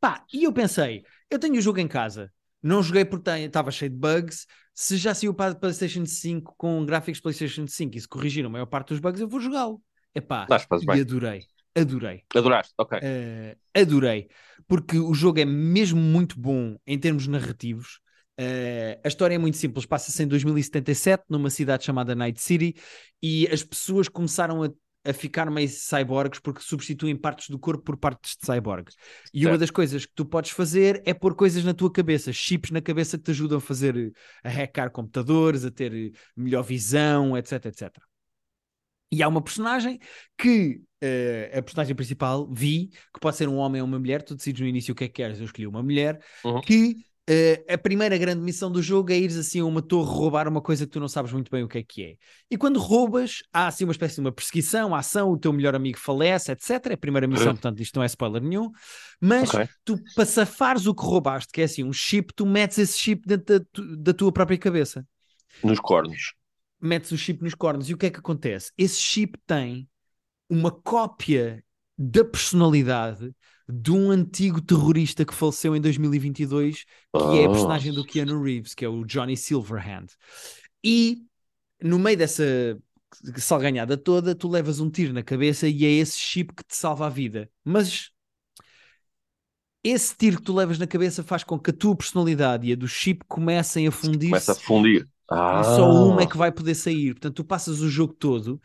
Pá, 0.00 0.24
e 0.32 0.44
eu 0.44 0.52
pensei, 0.52 1.02
eu 1.30 1.38
tenho 1.38 1.56
o 1.56 1.60
jogo 1.62 1.80
em 1.80 1.88
casa, 1.88 2.30
não 2.62 2.82
joguei 2.82 3.04
porque 3.04 3.30
estava 3.30 3.70
cheio 3.70 3.90
de 3.90 3.96
bugs. 3.96 4.46
Se 4.74 4.96
já 4.96 5.14
saiu 5.14 5.34
para 5.34 5.54
PlayStation 5.54 6.04
5 6.04 6.54
com 6.56 6.84
gráficos 6.84 7.20
PlayStation 7.20 7.66
5 7.66 7.96
e 7.96 8.00
se 8.00 8.08
corrigiram 8.08 8.48
a 8.48 8.52
maior 8.52 8.66
parte 8.66 8.88
dos 8.88 9.00
bugs, 9.00 9.20
eu 9.20 9.28
vou 9.28 9.40
jogá-lo. 9.40 9.82
Epá, 10.14 10.46
e 10.80 10.86
bem. 10.86 11.00
adorei. 11.00 11.44
Adorei. 11.76 12.22
Adoraste, 12.34 12.72
ok. 12.78 12.98
Uh, 12.98 13.80
adorei. 13.80 14.28
Porque 14.68 14.96
o 14.96 15.12
jogo 15.12 15.40
é 15.40 15.44
mesmo 15.44 16.00
muito 16.00 16.38
bom 16.38 16.76
em 16.86 16.98
termos 16.98 17.26
narrativos. 17.26 18.00
Uh, 18.40 19.00
a 19.04 19.08
história 19.08 19.34
é 19.34 19.38
muito 19.38 19.56
simples. 19.56 19.84
Passa-se 19.84 20.22
em 20.22 20.28
2077, 20.28 21.24
numa 21.28 21.50
cidade 21.50 21.84
chamada 21.84 22.14
Night 22.14 22.40
City, 22.40 22.74
e 23.22 23.48
as 23.48 23.64
pessoas 23.64 24.08
começaram 24.08 24.62
a 24.62 24.70
a 25.04 25.12
ficar 25.12 25.50
meio 25.50 25.68
cyborgs 25.68 26.40
porque 26.40 26.62
substituem 26.62 27.14
partes 27.14 27.50
do 27.50 27.58
corpo 27.58 27.84
por 27.84 27.96
partes 27.96 28.36
de 28.40 28.46
cyborg. 28.46 28.88
E 29.32 29.40
certo. 29.40 29.52
uma 29.52 29.58
das 29.58 29.70
coisas 29.70 30.06
que 30.06 30.12
tu 30.14 30.24
podes 30.24 30.50
fazer 30.50 31.02
é 31.04 31.12
pôr 31.12 31.34
coisas 31.34 31.62
na 31.62 31.74
tua 31.74 31.92
cabeça, 31.92 32.32
chips 32.32 32.70
na 32.70 32.80
cabeça 32.80 33.18
que 33.18 33.24
te 33.24 33.30
ajudam 33.30 33.58
a 33.58 33.60
fazer, 33.60 34.12
a 34.42 34.48
hackear 34.48 34.90
computadores, 34.90 35.64
a 35.64 35.70
ter 35.70 36.12
melhor 36.34 36.62
visão, 36.62 37.36
etc, 37.36 37.66
etc. 37.66 37.92
E 39.10 39.22
há 39.22 39.28
uma 39.28 39.42
personagem 39.42 39.98
que, 40.36 40.80
uh, 41.02 41.58
a 41.58 41.62
personagem 41.62 41.94
principal, 41.94 42.48
Vi, 42.52 42.88
que 43.12 43.20
pode 43.20 43.36
ser 43.36 43.48
um 43.48 43.56
homem 43.56 43.80
ou 43.80 43.86
uma 43.86 43.98
mulher, 43.98 44.22
tu 44.22 44.34
decides 44.34 44.60
no 44.60 44.66
início 44.66 44.92
o 44.92 44.94
que 44.94 45.04
é 45.04 45.08
que 45.08 45.14
queres, 45.14 45.38
eu 45.38 45.44
escolhi 45.44 45.66
uma 45.66 45.82
mulher, 45.82 46.20
uhum. 46.44 46.60
que 46.60 46.96
Uh, 47.28 47.72
a 47.72 47.78
primeira 47.78 48.18
grande 48.18 48.42
missão 48.42 48.70
do 48.70 48.82
jogo 48.82 49.10
é 49.10 49.16
ir 49.16 49.30
assim 49.38 49.58
a 49.60 49.64
uma 49.64 49.80
torre 49.80 50.10
roubar 50.10 50.46
uma 50.46 50.60
coisa 50.60 50.84
que 50.84 50.92
tu 50.92 51.00
não 51.00 51.08
sabes 51.08 51.32
muito 51.32 51.50
bem 51.50 51.64
o 51.64 51.68
que 51.68 51.78
é 51.78 51.82
que 51.82 52.02
é. 52.02 52.16
E 52.50 52.58
quando 52.58 52.78
roubas, 52.78 53.42
há 53.50 53.66
assim 53.66 53.84
uma 53.84 53.92
espécie 53.92 54.16
de 54.16 54.20
uma 54.20 54.30
perseguição, 54.30 54.94
ação, 54.94 55.30
o 55.30 55.38
teu 55.38 55.50
melhor 55.50 55.74
amigo 55.74 55.98
falece, 55.98 56.52
etc. 56.52 56.88
É 56.90 56.92
a 56.92 56.98
primeira 56.98 57.26
missão, 57.26 57.46
uhum. 57.46 57.52
portanto, 57.54 57.80
isto 57.80 57.96
não 57.96 58.02
é 58.02 58.06
spoiler 58.06 58.42
nenhum. 58.42 58.70
Mas 59.18 59.48
okay. 59.48 59.66
tu, 59.86 59.98
para 60.14 60.26
safares 60.26 60.84
o 60.84 60.94
que 60.94 61.02
roubaste, 61.02 61.50
que 61.50 61.62
é 61.62 61.64
assim 61.64 61.82
um 61.82 61.94
chip, 61.94 62.30
tu 62.34 62.44
metes 62.44 62.76
esse 62.76 62.98
chip 62.98 63.26
dentro 63.26 63.58
da, 63.58 63.66
tu, 63.72 63.96
da 63.96 64.12
tua 64.12 64.30
própria 64.30 64.58
cabeça. 64.58 65.06
Nos 65.62 65.80
cornos. 65.80 66.34
Metes 66.84 67.10
o 67.12 67.18
chip 67.18 67.42
nos 67.42 67.54
cornos. 67.54 67.88
E 67.88 67.94
o 67.94 67.96
que 67.96 68.06
é 68.06 68.10
que 68.10 68.18
acontece? 68.18 68.72
Esse 68.76 69.00
chip 69.00 69.38
tem 69.46 69.88
uma 70.48 70.70
cópia 70.70 71.64
da 71.96 72.24
personalidade 72.24 73.34
de 73.68 73.90
um 73.90 74.10
antigo 74.10 74.60
terrorista 74.60 75.24
que 75.24 75.34
faleceu 75.34 75.74
em 75.74 75.80
2022, 75.80 76.84
que 76.84 76.86
oh. 77.14 77.32
é 77.34 77.46
a 77.46 77.48
personagem 77.48 77.92
do 77.92 78.04
Keanu 78.04 78.42
Reeves, 78.42 78.74
que 78.74 78.84
é 78.84 78.88
o 78.88 79.04
Johnny 79.04 79.36
Silverhand. 79.36 80.08
E 80.82 81.22
no 81.82 81.98
meio 81.98 82.16
dessa 82.16 82.44
salganhada 83.36 83.96
toda, 83.96 84.34
tu 84.34 84.48
levas 84.48 84.80
um 84.80 84.90
tiro 84.90 85.12
na 85.12 85.22
cabeça 85.22 85.66
e 85.68 85.84
é 85.84 85.90
esse 85.90 86.18
chip 86.18 86.52
que 86.54 86.64
te 86.64 86.76
salva 86.76 87.06
a 87.06 87.10
vida. 87.10 87.48
Mas 87.64 88.10
esse 89.82 90.16
tiro 90.16 90.38
que 90.38 90.42
tu 90.42 90.54
levas 90.54 90.78
na 90.78 90.86
cabeça 90.86 91.22
faz 91.22 91.44
com 91.44 91.58
que 91.58 91.70
a 91.70 91.74
tua 91.74 91.96
personalidade 91.96 92.66
e 92.66 92.72
a 92.72 92.76
do 92.76 92.88
chip 92.88 93.24
comecem 93.28 93.86
a 93.86 93.92
fundir. 93.92 94.30
Começa 94.30 94.52
a 94.52 94.56
fundir. 94.56 95.08
Ah. 95.30 95.60
E 95.60 95.64
só 95.64 95.90
uma 95.90 96.22
é 96.22 96.26
que 96.26 96.36
vai 96.36 96.52
poder 96.52 96.74
sair. 96.74 97.14
Portanto, 97.14 97.34
tu 97.34 97.44
passas 97.44 97.80
o 97.80 97.88
jogo 97.88 98.12
todo 98.12 98.60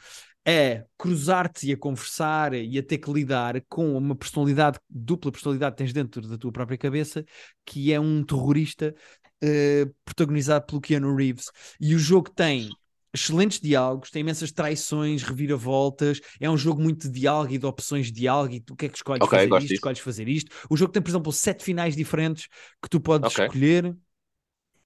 é 0.45 0.85
cruzar-te 0.97 1.67
e 1.67 1.73
a 1.73 1.77
conversar 1.77 2.53
e 2.53 2.77
a 2.77 2.83
ter 2.83 2.97
que 2.97 3.11
lidar 3.11 3.61
com 3.67 3.95
uma 3.95 4.15
personalidade, 4.15 4.79
dupla 4.89 5.31
personalidade 5.31 5.75
que 5.75 5.83
tens 5.83 5.93
dentro 5.93 6.27
da 6.27 6.37
tua 6.37 6.51
própria 6.51 6.77
cabeça, 6.77 7.23
que 7.65 7.93
é 7.93 7.99
um 7.99 8.23
terrorista 8.23 8.95
uh, 9.43 9.95
protagonizado 10.03 10.65
pelo 10.65 10.81
Keanu 10.81 11.15
Reeves. 11.15 11.45
E 11.79 11.93
o 11.93 11.99
jogo 11.99 12.31
tem 12.31 12.69
excelentes 13.13 13.59
diálogos, 13.59 14.11
tem 14.11 14.21
imensas 14.21 14.51
traições, 14.51 15.23
reviravoltas, 15.23 16.19
é 16.39 16.49
um 16.49 16.57
jogo 16.57 16.81
muito 16.81 17.09
de 17.09 17.19
diálogo 17.19 17.53
e 17.53 17.57
de 17.57 17.65
opções 17.65 18.07
de 18.07 18.13
diálogo 18.13 18.53
e 18.53 18.59
tu 18.59 18.73
o 18.73 18.75
que 18.75 18.85
é 18.85 18.89
que 18.89 18.97
escolhes 18.97 19.23
okay, 19.23 19.39
fazer 19.39 19.49
isto, 19.49 19.61
disso. 19.61 19.73
escolhes 19.73 19.99
fazer 19.99 20.27
isto. 20.27 20.55
O 20.69 20.77
jogo 20.77 20.91
tem, 20.91 21.01
por 21.01 21.09
exemplo, 21.09 21.31
sete 21.31 21.63
finais 21.63 21.95
diferentes 21.95 22.47
que 22.81 22.89
tu 22.89 22.99
podes 22.99 23.31
okay. 23.31 23.45
escolher. 23.45 23.95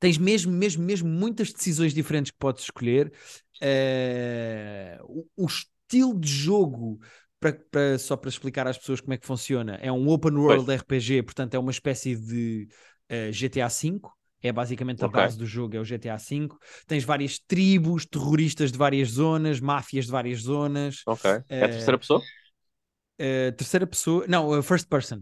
Tens 0.04 0.18
mesmo, 0.18 0.52
mesmo, 0.52 0.84
mesmo 0.84 1.08
muitas 1.08 1.54
decisões 1.54 1.94
diferentes 1.94 2.30
que 2.30 2.38
podes 2.38 2.64
escolher. 2.64 3.14
Uh, 3.62 5.02
o, 5.38 5.46
o, 5.46 5.46
estilo 5.46 6.20
de 6.20 6.28
jogo, 6.28 7.00
pra, 7.40 7.54
pra, 7.72 7.98
só 7.98 8.18
para 8.18 8.28
explicar 8.28 8.68
às 8.68 8.78
pessoas 8.78 9.00
como 9.00 9.14
é 9.14 9.18
que 9.18 9.26
funciona, 9.26 9.76
é 9.76 9.90
um 9.90 10.10
open 10.10 10.34
world 10.34 10.66
pois. 10.66 10.82
RPG, 10.82 11.24
portanto 11.24 11.54
é 11.54 11.58
uma 11.58 11.72
espécie 11.72 12.18
de 12.18 12.68
uh, 13.10 13.32
GTA 13.32 13.70
V. 13.70 14.02
É 14.42 14.52
basicamente 14.52 15.02
a 15.06 15.08
okay. 15.08 15.22
base 15.22 15.38
do 15.38 15.46
jogo, 15.46 15.78
é 15.78 15.80
o 15.80 15.86
GTA 15.86 16.18
V. 16.18 16.50
Tens 16.86 17.06
várias 17.06 17.40
tribos, 17.40 18.06
terroristas 18.06 18.74
de 18.74 18.78
várias 18.78 19.12
zonas, 19.12 19.62
máfias 19.62 20.08
de 20.08 20.12
várias 20.12 20.42
zonas. 20.42 21.02
Ok. 21.08 21.32
É 21.48 21.64
a 21.64 21.70
terceira 21.70 21.98
pessoa? 21.98 22.20
Uh, 22.20 23.56
terceira 23.56 23.88
pessoa, 23.88 24.26
não, 24.28 24.62
first 24.62 24.90
person. 24.90 25.22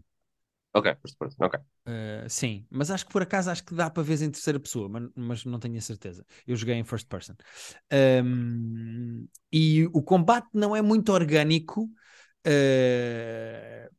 Ok, 0.73 0.87
first 1.01 1.17
person, 1.19 1.45
ok. 1.45 1.55
Uh, 1.87 2.29
sim, 2.29 2.65
mas 2.69 2.91
acho 2.91 3.05
que 3.05 3.11
por 3.11 3.21
acaso 3.23 3.49
acho 3.49 3.63
que 3.65 3.73
dá 3.73 3.89
para 3.89 4.03
ver 4.03 4.21
em 4.21 4.29
terceira 4.31 4.59
pessoa, 4.59 4.87
mas, 4.87 5.09
mas 5.15 5.45
não 5.45 5.59
tenho 5.59 5.77
a 5.77 5.81
certeza. 5.81 6.25
Eu 6.47 6.55
joguei 6.55 6.75
em 6.75 6.83
first 6.83 7.07
person. 7.07 7.33
Um, 8.23 9.27
e 9.51 9.85
o 9.87 10.01
combate 10.03 10.47
não 10.53 10.75
é 10.75 10.81
muito 10.81 11.11
orgânico. 11.11 11.83
Uh, 12.47 13.89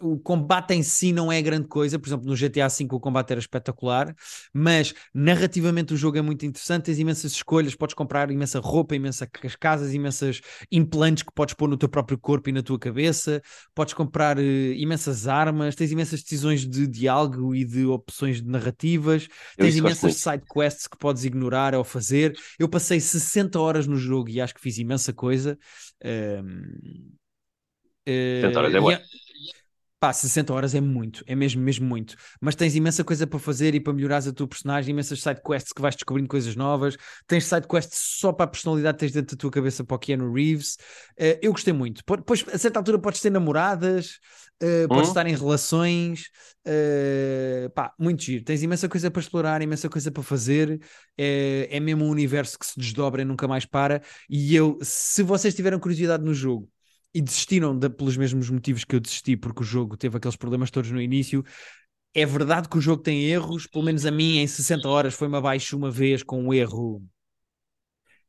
o 0.00 0.18
combate 0.18 0.74
em 0.74 0.82
si 0.82 1.12
não 1.12 1.30
é 1.30 1.42
grande 1.42 1.66
coisa, 1.66 1.98
por 1.98 2.08
exemplo, 2.08 2.26
no 2.26 2.36
GTA 2.36 2.68
V 2.68 2.86
o 2.92 3.00
combate 3.00 3.32
era 3.32 3.40
espetacular, 3.40 4.14
mas 4.52 4.94
narrativamente 5.12 5.92
o 5.92 5.96
jogo 5.96 6.18
é 6.18 6.22
muito 6.22 6.46
interessante, 6.46 6.84
tens 6.84 6.98
imensas 6.98 7.32
escolhas, 7.32 7.74
podes 7.74 7.94
comprar 7.94 8.30
imensa 8.30 8.60
roupa, 8.60 8.94
imensas 8.94 9.28
casas, 9.58 9.92
imensas 9.92 10.40
implantes 10.70 11.24
que 11.24 11.32
podes 11.34 11.54
pôr 11.54 11.68
no 11.68 11.76
teu 11.76 11.88
próprio 11.88 12.16
corpo 12.16 12.48
e 12.48 12.52
na 12.52 12.62
tua 12.62 12.78
cabeça, 12.78 13.42
podes 13.74 13.92
comprar 13.92 14.38
uh, 14.38 14.40
imensas 14.40 15.26
armas, 15.26 15.74
tens 15.74 15.90
imensas 15.90 16.22
decisões 16.22 16.66
de 16.66 16.86
diálogo 16.86 17.54
e 17.54 17.64
de 17.64 17.84
opções 17.86 18.40
de 18.40 18.48
narrativas, 18.48 19.26
Eu 19.58 19.64
tens 19.64 19.76
imensas 19.76 20.14
side 20.16 20.44
quests 20.52 20.86
que 20.86 20.96
podes 20.96 21.24
ignorar 21.24 21.74
ou 21.74 21.82
fazer. 21.82 22.36
Eu 22.58 22.68
passei 22.68 23.00
60 23.00 23.58
horas 23.58 23.86
no 23.86 23.96
jogo 23.96 24.30
e 24.30 24.40
acho 24.40 24.54
que 24.54 24.60
fiz 24.60 24.78
imensa 24.78 25.12
coisa. 25.12 25.58
Um... 26.04 27.10
Uh, 28.08 28.40
60 28.40 28.58
horas 28.58 28.74
é 28.74 28.80
bom. 28.80 28.90
Pá, 30.00 30.14
60 30.14 30.54
horas 30.54 30.74
é 30.74 30.80
muito, 30.80 31.22
é 31.26 31.34
mesmo, 31.34 31.60
mesmo 31.60 31.86
muito. 31.86 32.16
Mas 32.40 32.54
tens 32.54 32.74
imensa 32.74 33.04
coisa 33.04 33.26
para 33.26 33.38
fazer 33.38 33.74
e 33.74 33.80
para 33.80 33.92
melhorar 33.92 34.26
a 34.26 34.32
tua 34.32 34.48
personagem, 34.48 34.92
imensas 34.92 35.20
side 35.20 35.42
quests 35.46 35.74
que 35.74 35.82
vais 35.82 35.94
descobrindo 35.94 36.26
coisas 36.26 36.56
novas. 36.56 36.96
Tens 37.26 37.44
side 37.44 37.68
quests 37.68 37.98
só 38.18 38.32
para 38.32 38.44
a 38.44 38.48
personalidade 38.48 38.96
que 38.96 39.00
tens 39.00 39.12
dentro 39.12 39.36
da 39.36 39.38
tua 39.38 39.50
cabeça 39.50 39.84
para 39.84 39.94
o 39.94 39.98
Keanu 39.98 40.32
Reeves. 40.32 40.78
Uh, 41.20 41.36
eu 41.42 41.52
gostei 41.52 41.74
muito. 41.74 42.02
Depois, 42.16 42.42
a 42.50 42.56
certa 42.56 42.78
altura, 42.78 42.98
podes 42.98 43.20
ter 43.20 43.28
namoradas, 43.28 44.18
uh, 44.62 44.88
podes 44.88 45.08
hum? 45.08 45.10
estar 45.10 45.26
em 45.26 45.36
relações. 45.36 46.30
Uh, 46.66 47.68
pá, 47.74 47.92
muito 47.98 48.22
giro. 48.22 48.42
Tens 48.42 48.62
imensa 48.62 48.88
coisa 48.88 49.10
para 49.10 49.20
explorar, 49.20 49.60
imensa 49.60 49.86
coisa 49.90 50.10
para 50.10 50.22
fazer. 50.22 50.80
É, 51.18 51.68
é 51.70 51.78
mesmo 51.78 52.06
um 52.06 52.08
universo 52.08 52.58
que 52.58 52.64
se 52.64 52.80
desdobra 52.80 53.20
e 53.20 53.24
nunca 53.26 53.46
mais 53.46 53.66
para. 53.66 54.00
E 54.30 54.56
eu, 54.56 54.78
se 54.80 55.22
vocês 55.22 55.54
tiveram 55.54 55.78
curiosidade 55.78 56.24
no 56.24 56.32
jogo 56.32 56.66
e 57.14 57.20
desistiram 57.20 57.76
de, 57.76 57.88
pelos 57.88 58.16
mesmos 58.16 58.48
motivos 58.50 58.84
que 58.84 58.94
eu 58.94 59.00
desisti, 59.00 59.36
porque 59.36 59.62
o 59.62 59.64
jogo 59.64 59.96
teve 59.96 60.16
aqueles 60.16 60.36
problemas 60.36 60.70
todos 60.70 60.90
no 60.90 61.00
início. 61.00 61.44
É 62.14 62.24
verdade 62.26 62.68
que 62.68 62.78
o 62.78 62.80
jogo 62.80 63.02
tem 63.02 63.24
erros, 63.24 63.66
pelo 63.66 63.84
menos 63.84 64.04
a 64.04 64.10
mim 64.10 64.38
em 64.38 64.46
60 64.46 64.88
horas 64.88 65.14
foi-me 65.14 65.36
abaixo 65.36 65.76
uma 65.76 65.90
vez 65.90 66.22
com 66.22 66.42
um 66.42 66.54
erro 66.54 66.96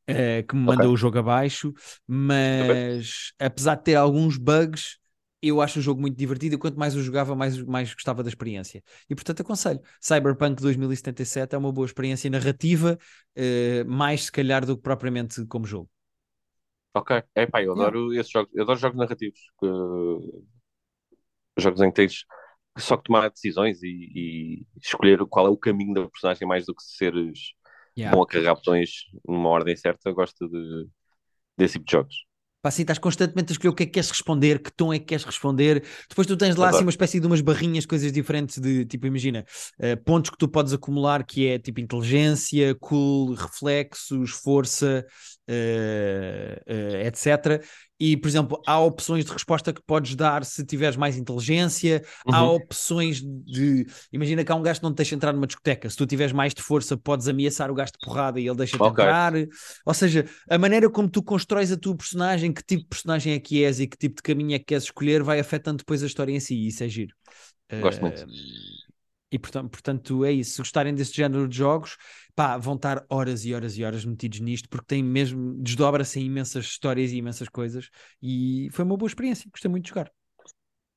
uh, 0.08 0.46
que 0.46 0.54
me 0.54 0.62
mandou 0.62 0.86
okay. 0.86 0.94
o 0.94 0.96
jogo 0.96 1.18
abaixo, 1.18 1.72
mas 2.06 3.32
okay. 3.34 3.46
apesar 3.46 3.74
de 3.76 3.84
ter 3.84 3.94
alguns 3.96 4.36
bugs, 4.36 4.98
eu 5.40 5.60
acho 5.60 5.80
o 5.80 5.82
jogo 5.82 6.00
muito 6.00 6.16
divertido 6.16 6.54
e 6.54 6.58
quanto 6.58 6.78
mais 6.78 6.94
eu 6.94 7.02
jogava, 7.02 7.34
mais, 7.34 7.60
mais 7.60 7.92
gostava 7.92 8.22
da 8.22 8.28
experiência. 8.28 8.82
E 9.10 9.14
portanto 9.14 9.40
aconselho. 9.40 9.80
Cyberpunk 10.00 10.62
2077 10.62 11.54
é 11.54 11.58
uma 11.58 11.72
boa 11.72 11.86
experiência 11.86 12.30
narrativa, 12.30 12.96
uh, 13.36 13.90
mais 13.90 14.24
se 14.24 14.32
calhar 14.32 14.64
do 14.64 14.76
que 14.76 14.82
propriamente 14.82 15.44
como 15.46 15.66
jogo. 15.66 15.90
Ok. 16.94 17.22
É 17.34 17.46
pá, 17.46 17.62
eu 17.62 17.72
adoro 17.72 18.08
yeah. 18.08 18.20
esses 18.20 18.32
jogos. 18.32 18.54
Eu 18.54 18.62
adoro 18.64 18.78
jogos 18.78 18.98
narrativos. 18.98 19.40
Que... 19.58 19.66
Jogos 21.58 21.80
em 21.80 21.90
que 21.90 21.96
tens 21.96 22.24
só 22.78 22.96
que 22.96 23.04
tomar 23.04 23.28
decisões 23.28 23.82
e, 23.82 23.88
e, 23.88 24.66
escolher 24.82 25.18
qual 25.26 25.46
é 25.46 25.50
o 25.50 25.56
caminho 25.56 25.92
da 25.92 26.08
personagem 26.08 26.48
mais 26.48 26.64
do 26.64 26.74
que 26.74 26.82
seres 26.82 27.52
yeah. 27.96 28.16
bom 28.16 28.22
a 28.22 28.26
carregar 28.26 28.54
botões 28.54 28.90
numa 29.26 29.48
ordem 29.50 29.76
certa. 29.76 30.08
Eu 30.08 30.14
gosto 30.14 30.48
de, 30.48 30.88
desse 31.56 31.74
tipo 31.74 31.84
de 31.86 31.92
jogos. 31.92 32.31
Pá, 32.62 32.68
assim, 32.68 32.82
estás 32.82 32.98
constantemente 32.98 33.50
a 33.50 33.54
escolher 33.54 33.70
o 33.70 33.74
que 33.74 33.82
é 33.82 33.86
que 33.86 33.92
queres 33.92 34.08
responder, 34.08 34.62
que 34.62 34.70
tom 34.70 34.92
é 34.92 34.98
que 35.00 35.06
queres 35.06 35.24
responder. 35.24 35.84
Depois 36.08 36.28
tu 36.28 36.36
tens 36.36 36.54
lá 36.54 36.68
assim, 36.68 36.82
uma 36.82 36.90
espécie 36.90 37.18
de 37.18 37.26
umas 37.26 37.40
barrinhas, 37.40 37.84
coisas 37.84 38.12
diferentes 38.12 38.60
de 38.60 38.84
tipo, 38.84 39.04
imagina, 39.04 39.44
uh, 39.80 40.00
pontos 40.04 40.30
que 40.30 40.38
tu 40.38 40.48
podes 40.48 40.72
acumular, 40.72 41.24
que 41.24 41.48
é 41.48 41.58
tipo 41.58 41.80
inteligência, 41.80 42.72
cool, 42.76 43.34
reflexos, 43.34 44.30
força, 44.30 45.04
uh, 45.50 46.72
uh, 46.72 46.96
etc. 47.04 47.64
e, 48.04 48.16
por 48.16 48.26
exemplo, 48.26 48.60
há 48.66 48.80
opções 48.80 49.24
de 49.24 49.30
resposta 49.30 49.72
que 49.72 49.80
podes 49.80 50.16
dar 50.16 50.44
se 50.44 50.64
tiveres 50.66 50.96
mais 50.96 51.16
inteligência, 51.16 52.02
uhum. 52.26 52.34
há 52.34 52.50
opções 52.50 53.22
de. 53.22 53.86
Imagina 54.12 54.42
que 54.44 54.50
há 54.50 54.56
um 54.56 54.62
gajo 54.62 54.80
que 54.80 54.84
não 54.84 54.92
te 54.92 54.96
deixa 54.96 55.14
entrar 55.14 55.32
numa 55.32 55.46
discoteca. 55.46 55.88
Se 55.88 55.96
tu 55.96 56.04
tiveres 56.04 56.32
mais 56.32 56.52
de 56.52 56.60
força, 56.60 56.96
podes 56.96 57.28
ameaçar 57.28 57.70
o 57.70 57.74
gajo 57.74 57.92
de 57.92 58.04
porrada 58.04 58.40
e 58.40 58.48
ele 58.48 58.56
deixa-te 58.56 58.82
okay. 58.82 59.04
entrar. 59.04 59.32
Ou 59.86 59.94
seja, 59.94 60.26
a 60.50 60.58
maneira 60.58 60.90
como 60.90 61.08
tu 61.08 61.22
constróis 61.22 61.70
a 61.70 61.76
tua 61.76 61.96
personagem, 61.96 62.52
que 62.52 62.64
tipo 62.64 62.82
de 62.82 62.88
personagem 62.88 63.34
é 63.34 63.38
que 63.38 63.64
és 63.64 63.78
e 63.78 63.86
que 63.86 63.96
tipo 63.96 64.16
de 64.16 64.22
caminho 64.22 64.56
é 64.56 64.58
que 64.58 64.64
queres 64.64 64.82
escolher, 64.82 65.22
vai 65.22 65.38
afetando 65.38 65.76
depois 65.76 66.02
a 66.02 66.06
história 66.06 66.32
em 66.32 66.40
si. 66.40 66.56
E 66.56 66.66
isso 66.66 66.82
é 66.82 66.88
giro. 66.88 67.14
Gosto 67.80 68.00
uh, 68.00 68.02
muito. 68.02 68.26
E 69.32 69.38
portanto, 69.38 69.70
portanto, 69.70 70.24
é 70.26 70.30
isso. 70.30 70.52
Se 70.52 70.58
gostarem 70.58 70.94
desse 70.94 71.14
género 71.14 71.48
de 71.48 71.56
jogos, 71.56 71.96
pá, 72.36 72.58
vão 72.58 72.74
estar 72.74 73.02
horas 73.08 73.46
e 73.46 73.54
horas 73.54 73.78
e 73.78 73.82
horas 73.82 74.04
metidos 74.04 74.40
nisto, 74.40 74.68
porque 74.68 74.84
tem 74.86 75.02
mesmo, 75.02 75.54
desdobra-se 75.62 76.20
em 76.20 76.26
imensas 76.26 76.66
histórias 76.66 77.10
e 77.12 77.16
imensas 77.16 77.48
coisas. 77.48 77.88
E 78.22 78.68
foi 78.72 78.84
uma 78.84 78.94
boa 78.94 79.08
experiência. 79.08 79.48
Gostei 79.50 79.70
muito 79.70 79.84
de 79.84 79.88
jogar. 79.88 80.12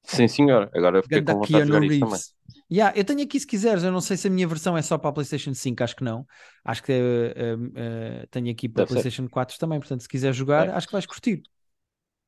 Sim, 0.03 0.27
senhor. 0.27 0.69
Agora 0.75 0.99
eu 0.99 1.03
fiquei 1.03 1.19
Ganda 1.19 1.33
com 1.33 1.39
vontade 1.39 1.63
de 1.63 1.67
jogar 1.67 1.87
Reeves. 1.87 2.35
Yeah, 2.71 2.97
eu 2.97 3.05
tenho 3.05 3.23
aqui 3.23 3.39
se 3.39 3.47
quiseres, 3.47 3.83
eu 3.83 3.91
não 3.91 4.01
sei 4.01 4.17
se 4.17 4.27
a 4.27 4.29
minha 4.29 4.47
versão 4.47 4.77
é 4.77 4.81
só 4.81 4.97
para 4.97 5.09
a 5.09 5.13
PlayStation 5.13 5.53
5, 5.53 5.83
acho 5.83 5.95
que 5.95 6.03
não. 6.03 6.27
Acho 6.63 6.83
que 6.83 6.91
uh, 6.91 7.63
uh, 7.63 8.27
tenho 8.29 8.51
aqui 8.51 8.67
para 8.67 8.83
a 8.83 8.87
PlayStation 8.87 9.23
ser. 9.23 9.29
4 9.29 9.57
também, 9.57 9.79
portanto, 9.79 10.01
se 10.01 10.09
quiser 10.09 10.33
jogar, 10.33 10.67
é. 10.67 10.71
acho 10.71 10.87
que 10.87 10.93
vais 10.93 11.05
curtir. 11.05 11.41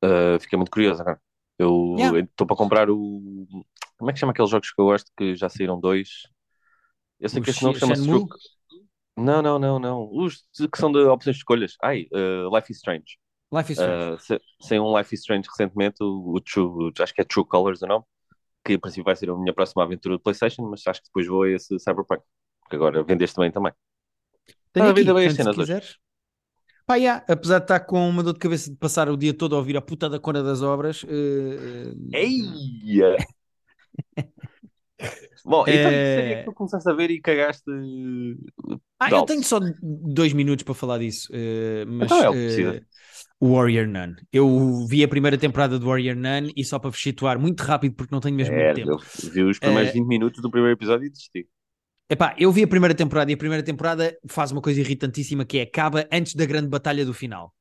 Uh, 0.02 0.40
fiquei 0.40 0.56
muito 0.56 0.70
curioso 0.70 1.02
agora. 1.02 1.20
Eu 1.58 1.96
estou 1.96 1.98
yeah. 1.98 2.28
para 2.46 2.56
comprar 2.56 2.90
o. 2.90 3.46
Como 3.98 4.10
é 4.10 4.14
que 4.14 4.20
chama 4.20 4.32
aqueles 4.32 4.50
jogos 4.50 4.70
que 4.70 4.80
eu 4.80 4.86
gosto 4.86 5.10
que 5.16 5.34
já 5.34 5.48
saíram 5.48 5.80
dois? 5.80 6.08
Eu 7.18 7.28
sei 7.28 7.40
o 7.40 7.44
que 7.44 7.50
este 7.50 7.64
nome 7.64 7.78
chama-se. 7.78 8.06
Não, 9.16 9.42
não, 9.42 9.58
não, 9.58 9.78
não. 9.80 10.08
Os 10.12 10.44
que 10.54 10.78
são 10.78 10.92
de 10.92 11.00
opções 11.00 11.34
de 11.34 11.40
escolhas. 11.40 11.74
Ai, 11.82 12.06
uh, 12.12 12.54
Life 12.54 12.70
is 12.70 12.78
Strange. 12.78 13.18
Life 13.52 13.72
is 13.72 13.78
Strange. 13.78 14.34
Uh, 14.34 14.40
sem 14.60 14.78
um 14.78 14.96
Life 14.96 15.12
is 15.12 15.20
Strange 15.20 15.48
recentemente, 15.48 15.96
o, 16.00 16.34
o 16.36 16.40
True, 16.40 16.92
acho 17.00 17.12
que 17.12 17.20
é 17.20 17.24
True 17.24 17.44
Colors 17.44 17.82
ou 17.82 17.88
não, 17.88 18.06
que 18.64 18.74
em 18.74 18.78
princípio 18.78 19.04
vai 19.04 19.16
ser 19.16 19.30
a 19.30 19.36
minha 19.36 19.52
próxima 19.52 19.82
aventura 19.82 20.16
do 20.16 20.20
PlayStation, 20.20 20.62
mas 20.70 20.86
acho 20.86 21.00
que 21.00 21.08
depois 21.08 21.26
vou 21.26 21.42
a 21.42 21.50
esse 21.50 21.76
Cyberpunk, 21.80 22.22
que 22.70 22.76
agora 22.76 23.02
vendeste 23.02 23.34
também 23.34 23.50
também. 23.50 23.72
Tenho 24.72 24.86
ah, 24.86 24.90
aqui, 24.90 25.04
bem 25.04 25.26
as 25.26 25.34
cenas 25.34 25.54
se 25.54 25.60
quiseres. 25.60 25.98
Pá, 26.88 26.94
yeah, 26.94 27.22
apesar 27.28 27.58
de 27.58 27.64
estar 27.64 27.80
com 27.80 28.08
uma 28.08 28.22
dor 28.22 28.32
de 28.32 28.38
cabeça 28.38 28.70
de 28.70 28.76
passar 28.76 29.10
o 29.10 29.16
dia 29.16 29.34
todo 29.34 29.54
a 29.54 29.58
ouvir 29.58 29.76
a 29.76 29.82
puta 29.82 30.08
da 30.08 30.18
cona 30.18 30.42
das 30.42 30.62
obras. 30.62 31.02
Uh... 31.02 31.94
Eia! 32.14 33.14
Bom, 35.44 35.64
então 35.68 35.90
é... 35.90 36.16
que 36.16 36.32
é 36.32 36.36
que 36.38 36.44
tu 36.46 36.54
começaste 36.54 36.88
a 36.88 36.94
ver 36.94 37.10
e 37.10 37.20
cagaste? 37.20 37.70
Ah, 38.98 39.10
eu 39.10 39.22
tenho 39.24 39.44
só 39.44 39.60
dois 39.82 40.32
minutos 40.32 40.62
para 40.62 40.74
falar 40.74 40.96
disso. 40.98 41.30
Uh, 41.30 41.84
mas, 41.86 42.10
então 42.10 42.24
é 42.24 42.30
o 42.30 42.32
uh, 42.32 43.54
Warrior 43.54 43.86
Nun. 43.86 44.14
Eu 44.32 44.86
vi 44.86 45.04
a 45.04 45.08
primeira 45.08 45.36
temporada 45.36 45.78
do 45.78 45.86
Warrior 45.86 46.16
Nun 46.16 46.50
e 46.56 46.64
só 46.64 46.78
para 46.78 46.88
vos 46.88 47.02
situar 47.02 47.38
muito 47.38 47.60
rápido 47.60 47.96
porque 47.96 48.14
não 48.14 48.20
tenho 48.20 48.34
mesmo 48.34 48.54
é, 48.54 48.64
muito 48.64 48.76
tempo. 48.76 48.92
Eu 48.92 49.30
vi 49.30 49.42
os 49.42 49.58
primeiros 49.58 49.90
uh, 49.90 49.94
20 49.94 50.06
minutos 50.06 50.40
do 50.40 50.50
primeiro 50.50 50.74
episódio 50.74 51.06
e 51.06 51.10
desisti. 51.10 51.46
Epá, 52.10 52.34
eu 52.38 52.50
vi 52.50 52.62
a 52.62 52.68
primeira 52.68 52.94
temporada 52.94 53.30
e 53.30 53.34
a 53.34 53.36
primeira 53.36 53.62
temporada 53.62 54.16
faz 54.26 54.50
uma 54.50 54.62
coisa 54.62 54.80
irritantíssima 54.80 55.44
que 55.44 55.58
é 55.58 55.62
acaba 55.62 56.08
antes 56.10 56.34
da 56.34 56.46
grande 56.46 56.68
batalha 56.68 57.04
do 57.04 57.12
final. 57.12 57.54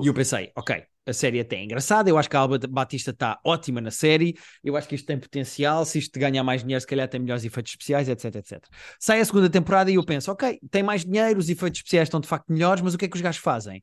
E 0.00 0.06
eu 0.06 0.14
pensei, 0.14 0.50
ok, 0.56 0.82
a 1.06 1.12
série 1.12 1.40
até 1.40 1.56
é 1.56 1.64
engraçada, 1.64 2.08
eu 2.08 2.16
acho 2.16 2.30
que 2.30 2.34
a 2.34 2.40
Alba 2.40 2.58
Batista 2.66 3.10
está 3.10 3.38
ótima 3.44 3.82
na 3.82 3.90
série, 3.90 4.34
eu 4.64 4.78
acho 4.78 4.88
que 4.88 4.94
isto 4.94 5.04
tem 5.04 5.18
potencial, 5.18 5.84
se 5.84 5.98
isto 5.98 6.18
ganhar 6.18 6.42
mais 6.42 6.62
dinheiro, 6.62 6.80
se 6.80 6.86
calhar 6.86 7.06
tem 7.06 7.20
melhores 7.20 7.44
efeitos 7.44 7.72
especiais, 7.72 8.08
etc, 8.08 8.34
etc. 8.36 8.60
Sai 8.98 9.20
a 9.20 9.24
segunda 9.26 9.50
temporada 9.50 9.90
e 9.90 9.96
eu 9.96 10.04
penso, 10.04 10.32
ok, 10.32 10.58
tem 10.70 10.82
mais 10.82 11.04
dinheiro, 11.04 11.38
os 11.38 11.50
efeitos 11.50 11.80
especiais 11.80 12.06
estão 12.06 12.18
de 12.20 12.28
facto 12.28 12.50
melhores, 12.50 12.82
mas 12.82 12.94
o 12.94 12.98
que 12.98 13.04
é 13.04 13.08
que 13.08 13.16
os 13.16 13.22
gajos 13.22 13.42
fazem? 13.42 13.82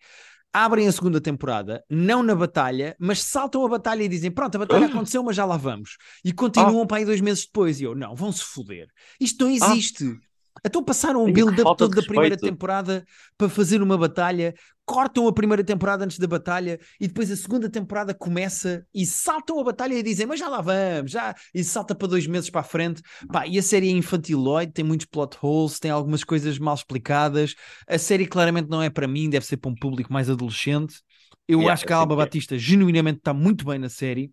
Abrem 0.54 0.88
a 0.88 0.92
segunda 0.92 1.22
temporada, 1.22 1.84
não 1.90 2.24
na 2.24 2.36
batalha, 2.36 2.96
mas 3.00 3.24
saltam 3.24 3.66
a 3.66 3.70
batalha 3.70 4.04
e 4.04 4.08
dizem: 4.08 4.32
Pronto, 4.32 4.56
a 4.56 4.60
batalha 4.60 4.88
aconteceu, 4.88 5.24
mas 5.24 5.36
já 5.36 5.46
lá 5.46 5.58
vamos. 5.58 5.98
E 6.24 6.34
continuam 6.34 6.84
ah. 6.84 6.86
para 6.86 6.98
aí 6.98 7.06
dois 7.06 7.22
meses 7.22 7.46
depois. 7.46 7.80
E 7.80 7.84
eu: 7.84 7.96
Não, 7.96 8.16
vão 8.16 8.32
se 8.32 8.44
foder. 8.44 8.88
Isto 9.20 9.46
não 9.46 9.52
ah. 9.52 9.54
existe. 9.54 10.06
Ah. 10.06 10.29
Então 10.66 10.84
passaram 10.84 11.24
um 11.24 11.32
build-up 11.32 11.78
todo 11.78 11.96
da 11.96 12.02
primeira 12.02 12.38
temporada 12.38 13.06
para 13.38 13.50
fazer 13.50 13.82
uma 13.82 13.98
batalha, 13.98 14.54
cortam 14.86 15.28
a 15.28 15.34
primeira 15.34 15.64
temporada 15.64 16.04
antes 16.04 16.18
da 16.18 16.26
batalha 16.26 16.80
e 17.00 17.08
depois 17.08 17.30
a 17.32 17.36
segunda 17.36 17.70
temporada 17.70 18.14
começa 18.14 18.84
e 18.94 19.06
saltam 19.06 19.60
a 19.60 19.64
batalha 19.64 19.94
e 19.94 20.02
dizem, 20.02 20.26
mas 20.26 20.40
já 20.40 20.50
lá 20.50 20.62
vamos, 20.62 21.12
já, 21.12 21.36
e 21.54 21.64
salta 21.64 21.94
para 21.94 22.08
dois 22.08 22.26
meses 22.26 22.50
para 22.50 22.62
a 22.62 22.64
frente. 22.64 23.02
Pá, 23.32 23.46
e 23.46 23.60
a 23.60 23.62
série 23.62 23.88
é 23.88 23.92
infantiloide, 23.92 24.72
tem 24.72 24.84
muitos 24.84 25.06
plot 25.06 25.38
holes, 25.42 25.80
tem 25.80 25.92
algumas 25.92 26.24
coisas 26.24 26.58
mal 26.58 26.74
explicadas. 26.74 27.56
A 27.88 27.98
série 27.98 28.26
claramente 28.26 28.70
não 28.70 28.82
é 28.82 28.90
para 28.90 29.08
mim, 29.08 29.30
deve 29.30 29.46
ser 29.46 29.58
para 29.58 29.70
um 29.70 29.76
público 29.76 30.12
mais 30.12 30.30
adolescente. 30.30 31.02
Eu 31.48 31.60
yeah, 31.60 31.74
acho 31.74 31.86
que 31.86 31.94
a 31.94 31.98
Alba 31.98 32.16
Batista 32.16 32.58
genuinamente 32.58 33.20
está 33.20 33.34
muito 33.34 33.66
bem 33.66 33.80
na 33.80 33.90
série. 33.90 34.32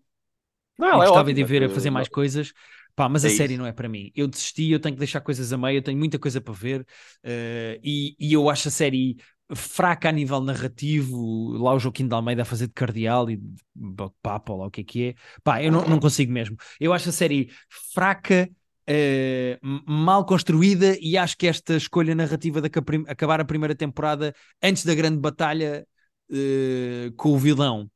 Não, 0.77 0.89
eu 0.89 1.01
é 1.01 1.05
gostava 1.05 1.33
de 1.33 1.43
ver 1.43 1.63
a 1.63 1.69
fazer 1.69 1.89
mais 1.89 2.07
coisas. 2.07 2.53
Pá, 2.97 3.07
mas 3.07 3.23
é 3.23 3.27
a 3.27 3.29
série 3.29 3.53
isso. 3.53 3.61
não 3.61 3.67
é 3.67 3.71
para 3.71 3.87
mim. 3.87 4.11
Eu 4.15 4.27
desisti, 4.27 4.71
eu 4.71 4.79
tenho 4.79 4.95
que 4.95 4.99
deixar 4.99 5.21
coisas 5.21 5.53
a 5.53 5.57
meio, 5.57 5.77
eu 5.77 5.83
tenho 5.83 5.99
muita 5.99 6.17
coisa 6.17 6.41
para 6.41 6.51
ver 6.51 6.81
uh, 6.81 7.79
e, 7.83 8.15
e, 8.19 8.33
eu 8.33 8.49
acho 8.49 8.69
a 8.69 8.71
série 8.71 9.17
fraca 9.53 10.09
a 10.09 10.11
nível 10.11 10.41
narrativo. 10.41 11.51
Lá 11.59 11.75
o 11.75 11.79
Joaquim 11.79 12.07
de 12.07 12.15
Almeida 12.15 12.41
a 12.41 12.45
fazer 12.45 12.65
de 12.65 12.73
cardeal 12.73 13.29
e 13.29 13.37
de 13.37 14.11
papo, 14.23 14.57
lá 14.57 14.65
o 14.65 14.71
que 14.71 14.81
é 14.81 14.83
que 14.83 15.03
é. 15.09 15.15
Pá, 15.43 15.61
eu 15.61 15.71
não, 15.71 15.87
não 15.87 15.99
consigo 15.99 16.31
mesmo. 16.31 16.57
Eu 16.79 16.91
acho 16.91 17.09
a 17.09 17.11
série 17.11 17.51
fraca. 17.93 18.49
Uh, 18.89 19.59
mal 19.85 20.25
construída 20.25 20.97
e 21.01 21.17
acho 21.17 21.37
que 21.37 21.45
esta 21.45 21.75
escolha 21.75 22.15
narrativa 22.15 22.61
de 22.61 22.71
acabar 23.05 23.41
a 23.41 23.43
primeira 23.43 23.75
temporada 23.75 24.33
antes 24.63 24.85
da 24.85 24.95
grande 24.95 25.19
batalha 25.19 25.85
uh, 26.31 27.11
com 27.17 27.33
o 27.33 27.37
vilão 27.37 27.91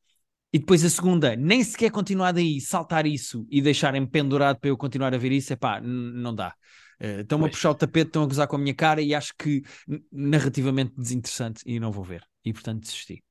e 0.53 0.59
depois 0.59 0.83
a 0.83 0.89
segunda, 0.89 1.35
nem 1.35 1.63
sequer 1.63 1.91
continuar 1.91 2.33
daí, 2.33 2.59
saltar 2.59 3.05
isso 3.05 3.45
e 3.49 3.61
deixarem 3.61 4.05
pendurado 4.05 4.59
para 4.59 4.69
eu 4.69 4.77
continuar 4.77 5.13
a 5.13 5.17
ver 5.17 5.31
isso, 5.31 5.53
é 5.53 5.55
pá, 5.55 5.79
não 5.81 6.35
dá. 6.35 6.53
Uh, 6.99 7.21
estão-me 7.21 7.45
a 7.45 7.49
puxar 7.49 7.71
o 7.71 7.75
tapete, 7.75 8.07
estão 8.07 8.23
a 8.23 8.27
gozar 8.27 8.47
com 8.47 8.57
a 8.57 8.59
minha 8.59 8.75
cara 8.75 9.01
e 9.01 9.15
acho 9.15 9.33
que 9.37 9.63
narrativamente 10.11 10.93
desinteressante 10.95 11.63
e 11.65 11.79
não 11.79 11.91
vou 11.91 12.03
ver. 12.03 12.23
E 12.43 12.51
portanto 12.51 12.81
desisti. 12.81 13.23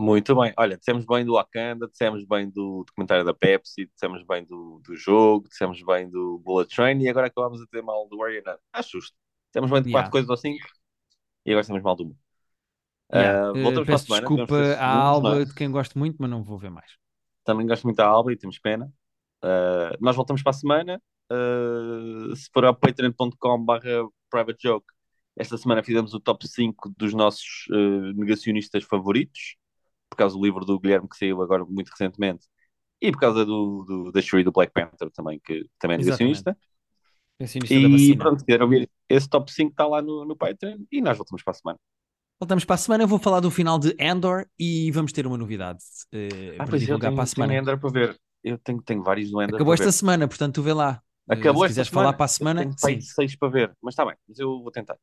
Muito 0.00 0.34
bem. 0.36 0.54
Olha, 0.56 0.76
dissemos 0.76 1.04
bem 1.04 1.24
do 1.24 1.34
Wakanda, 1.34 1.88
dissemos 1.88 2.24
bem 2.24 2.48
do 2.48 2.84
documentário 2.86 3.24
da 3.24 3.34
Pepsi, 3.34 3.90
dissemos 3.92 4.24
bem 4.24 4.44
do, 4.44 4.80
do 4.84 4.96
jogo, 4.96 5.48
dissemos 5.48 5.82
bem 5.82 6.08
do 6.08 6.38
Bullet 6.38 6.74
Train 6.74 7.00
e 7.02 7.08
agora 7.08 7.26
acabamos 7.26 7.60
a 7.60 7.66
ter 7.66 7.82
mal 7.82 8.08
do 8.08 8.18
Warrior. 8.18 8.58
Acho 8.72 8.98
justo. 8.98 9.16
Dissemos 9.48 9.70
bem 9.70 9.82
de 9.82 9.88
yeah. 9.88 9.98
quatro 9.98 10.12
coisas 10.12 10.30
ou 10.30 10.36
cinco 10.36 10.66
e 11.44 11.50
agora 11.50 11.66
temos 11.66 11.82
mal 11.82 11.96
do 11.96 12.04
mundo. 12.06 12.27
Yeah. 13.12 13.50
Uh, 13.50 13.62
voltamos 13.62 13.78
uh, 13.78 13.86
peço 13.86 14.06
para 14.06 14.16
a 14.16 14.20
semana. 14.20 14.36
desculpa 14.36 14.74
à 14.74 14.92
Alba, 14.94 15.46
de 15.46 15.54
quem 15.54 15.70
gosto 15.70 15.98
muito, 15.98 16.16
mas 16.18 16.30
não 16.30 16.42
vou 16.42 16.58
ver 16.58 16.70
mais. 16.70 16.90
Também 17.44 17.66
gosto 17.66 17.84
muito 17.84 17.96
da 17.96 18.06
Alba 18.06 18.32
e 18.32 18.36
temos 18.36 18.58
pena. 18.58 18.92
Uh, 19.42 19.96
nós 20.00 20.14
voltamos 20.16 20.42
para 20.42 20.50
a 20.50 20.54
semana. 20.54 21.02
Uh, 21.30 22.34
se 22.34 22.48
for 22.52 22.64
ao 22.64 22.74
patreon.com.br 22.74 23.78
private 24.30 24.58
joke, 24.62 24.86
esta 25.36 25.56
semana 25.56 25.82
fizemos 25.82 26.12
o 26.14 26.20
top 26.20 26.46
5 26.46 26.94
dos 26.96 27.14
nossos 27.14 27.66
uh, 27.70 28.12
negacionistas 28.14 28.84
favoritos, 28.84 29.56
por 30.10 30.16
causa 30.16 30.36
do 30.36 30.42
livro 30.42 30.64
do 30.64 30.78
Guilherme 30.80 31.08
que 31.08 31.16
saiu 31.16 31.40
agora 31.42 31.64
muito 31.64 31.90
recentemente, 31.90 32.46
e 33.00 33.12
por 33.12 33.20
causa 33.20 33.44
do, 33.46 33.84
do 33.84 34.12
da 34.12 34.20
Shuri 34.20 34.42
do 34.42 34.50
Black 34.50 34.72
Panther 34.72 35.10
também, 35.10 35.38
que 35.38 35.64
também 35.78 35.94
é 35.94 35.98
negacionista. 35.98 36.56
Negacionista 37.38 37.74
e 37.74 38.16
pronto, 38.16 38.44
quero 38.44 38.64
ouvir. 38.64 38.90
Esse 39.08 39.28
top 39.28 39.52
5 39.52 39.70
está 39.70 39.86
lá 39.86 40.02
no, 40.02 40.24
no 40.24 40.36
Patreon 40.36 40.78
e 40.90 41.00
nós 41.00 41.16
voltamos 41.16 41.42
para 41.42 41.52
a 41.52 41.54
semana. 41.54 41.78
Voltamos 42.40 42.64
para 42.64 42.74
a 42.74 42.78
semana. 42.78 43.02
Eu 43.02 43.08
vou 43.08 43.18
falar 43.18 43.40
do 43.40 43.50
final 43.50 43.78
de 43.78 43.96
Andor 44.00 44.46
e 44.58 44.90
vamos 44.92 45.12
ter 45.12 45.26
uma 45.26 45.36
novidade 45.36 45.80
uh, 46.14 46.56
ah, 46.58 46.66
para 46.66 46.78
divulgar 46.78 47.10
tenho, 47.10 47.14
para 47.14 47.24
a 47.24 47.26
semana. 47.26 47.50
Tenho 47.50 47.62
Andor 47.62 47.78
para 47.78 47.90
ver. 47.90 48.20
Eu 48.44 48.58
tenho, 48.58 48.80
tenho 48.80 49.02
vários 49.02 49.30
do 49.30 49.40
Andor. 49.40 49.56
Acabou 49.56 49.74
esta 49.74 49.86
ver. 49.86 49.92
semana, 49.92 50.28
portanto, 50.28 50.54
tu 50.54 50.62
vê 50.62 50.72
lá. 50.72 51.02
Eh, 51.28 51.34
Acabou 51.34 51.62
se 51.64 51.68
quiseres 51.70 51.88
semana, 51.88 52.06
falar 52.06 52.16
para 52.16 52.24
a 52.24 52.28
semana, 52.28 52.62
eu 52.62 52.76
tenho 52.76 53.02
sim. 53.02 53.08
seis 53.08 53.36
para 53.36 53.48
ver, 53.48 53.76
mas 53.82 53.92
está 53.92 54.04
bem, 54.06 54.14
mas 54.26 54.38
eu 54.38 54.62
vou 54.62 54.70
tentar. 54.70 54.96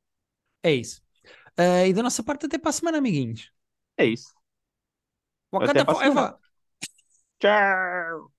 É 0.63 0.73
isso. 0.73 1.01
Uh, 1.59 1.85
e 1.87 1.93
da 1.93 2.01
nossa 2.01 2.23
parte, 2.23 2.45
até 2.45 2.57
para 2.57 2.69
a 2.69 2.73
semana, 2.73 2.97
amiguinhos. 2.97 3.51
É 3.97 4.05
isso. 4.05 4.33
Wakanda 5.51 5.85
Forever. 5.85 6.35
Tchau. 7.39 8.34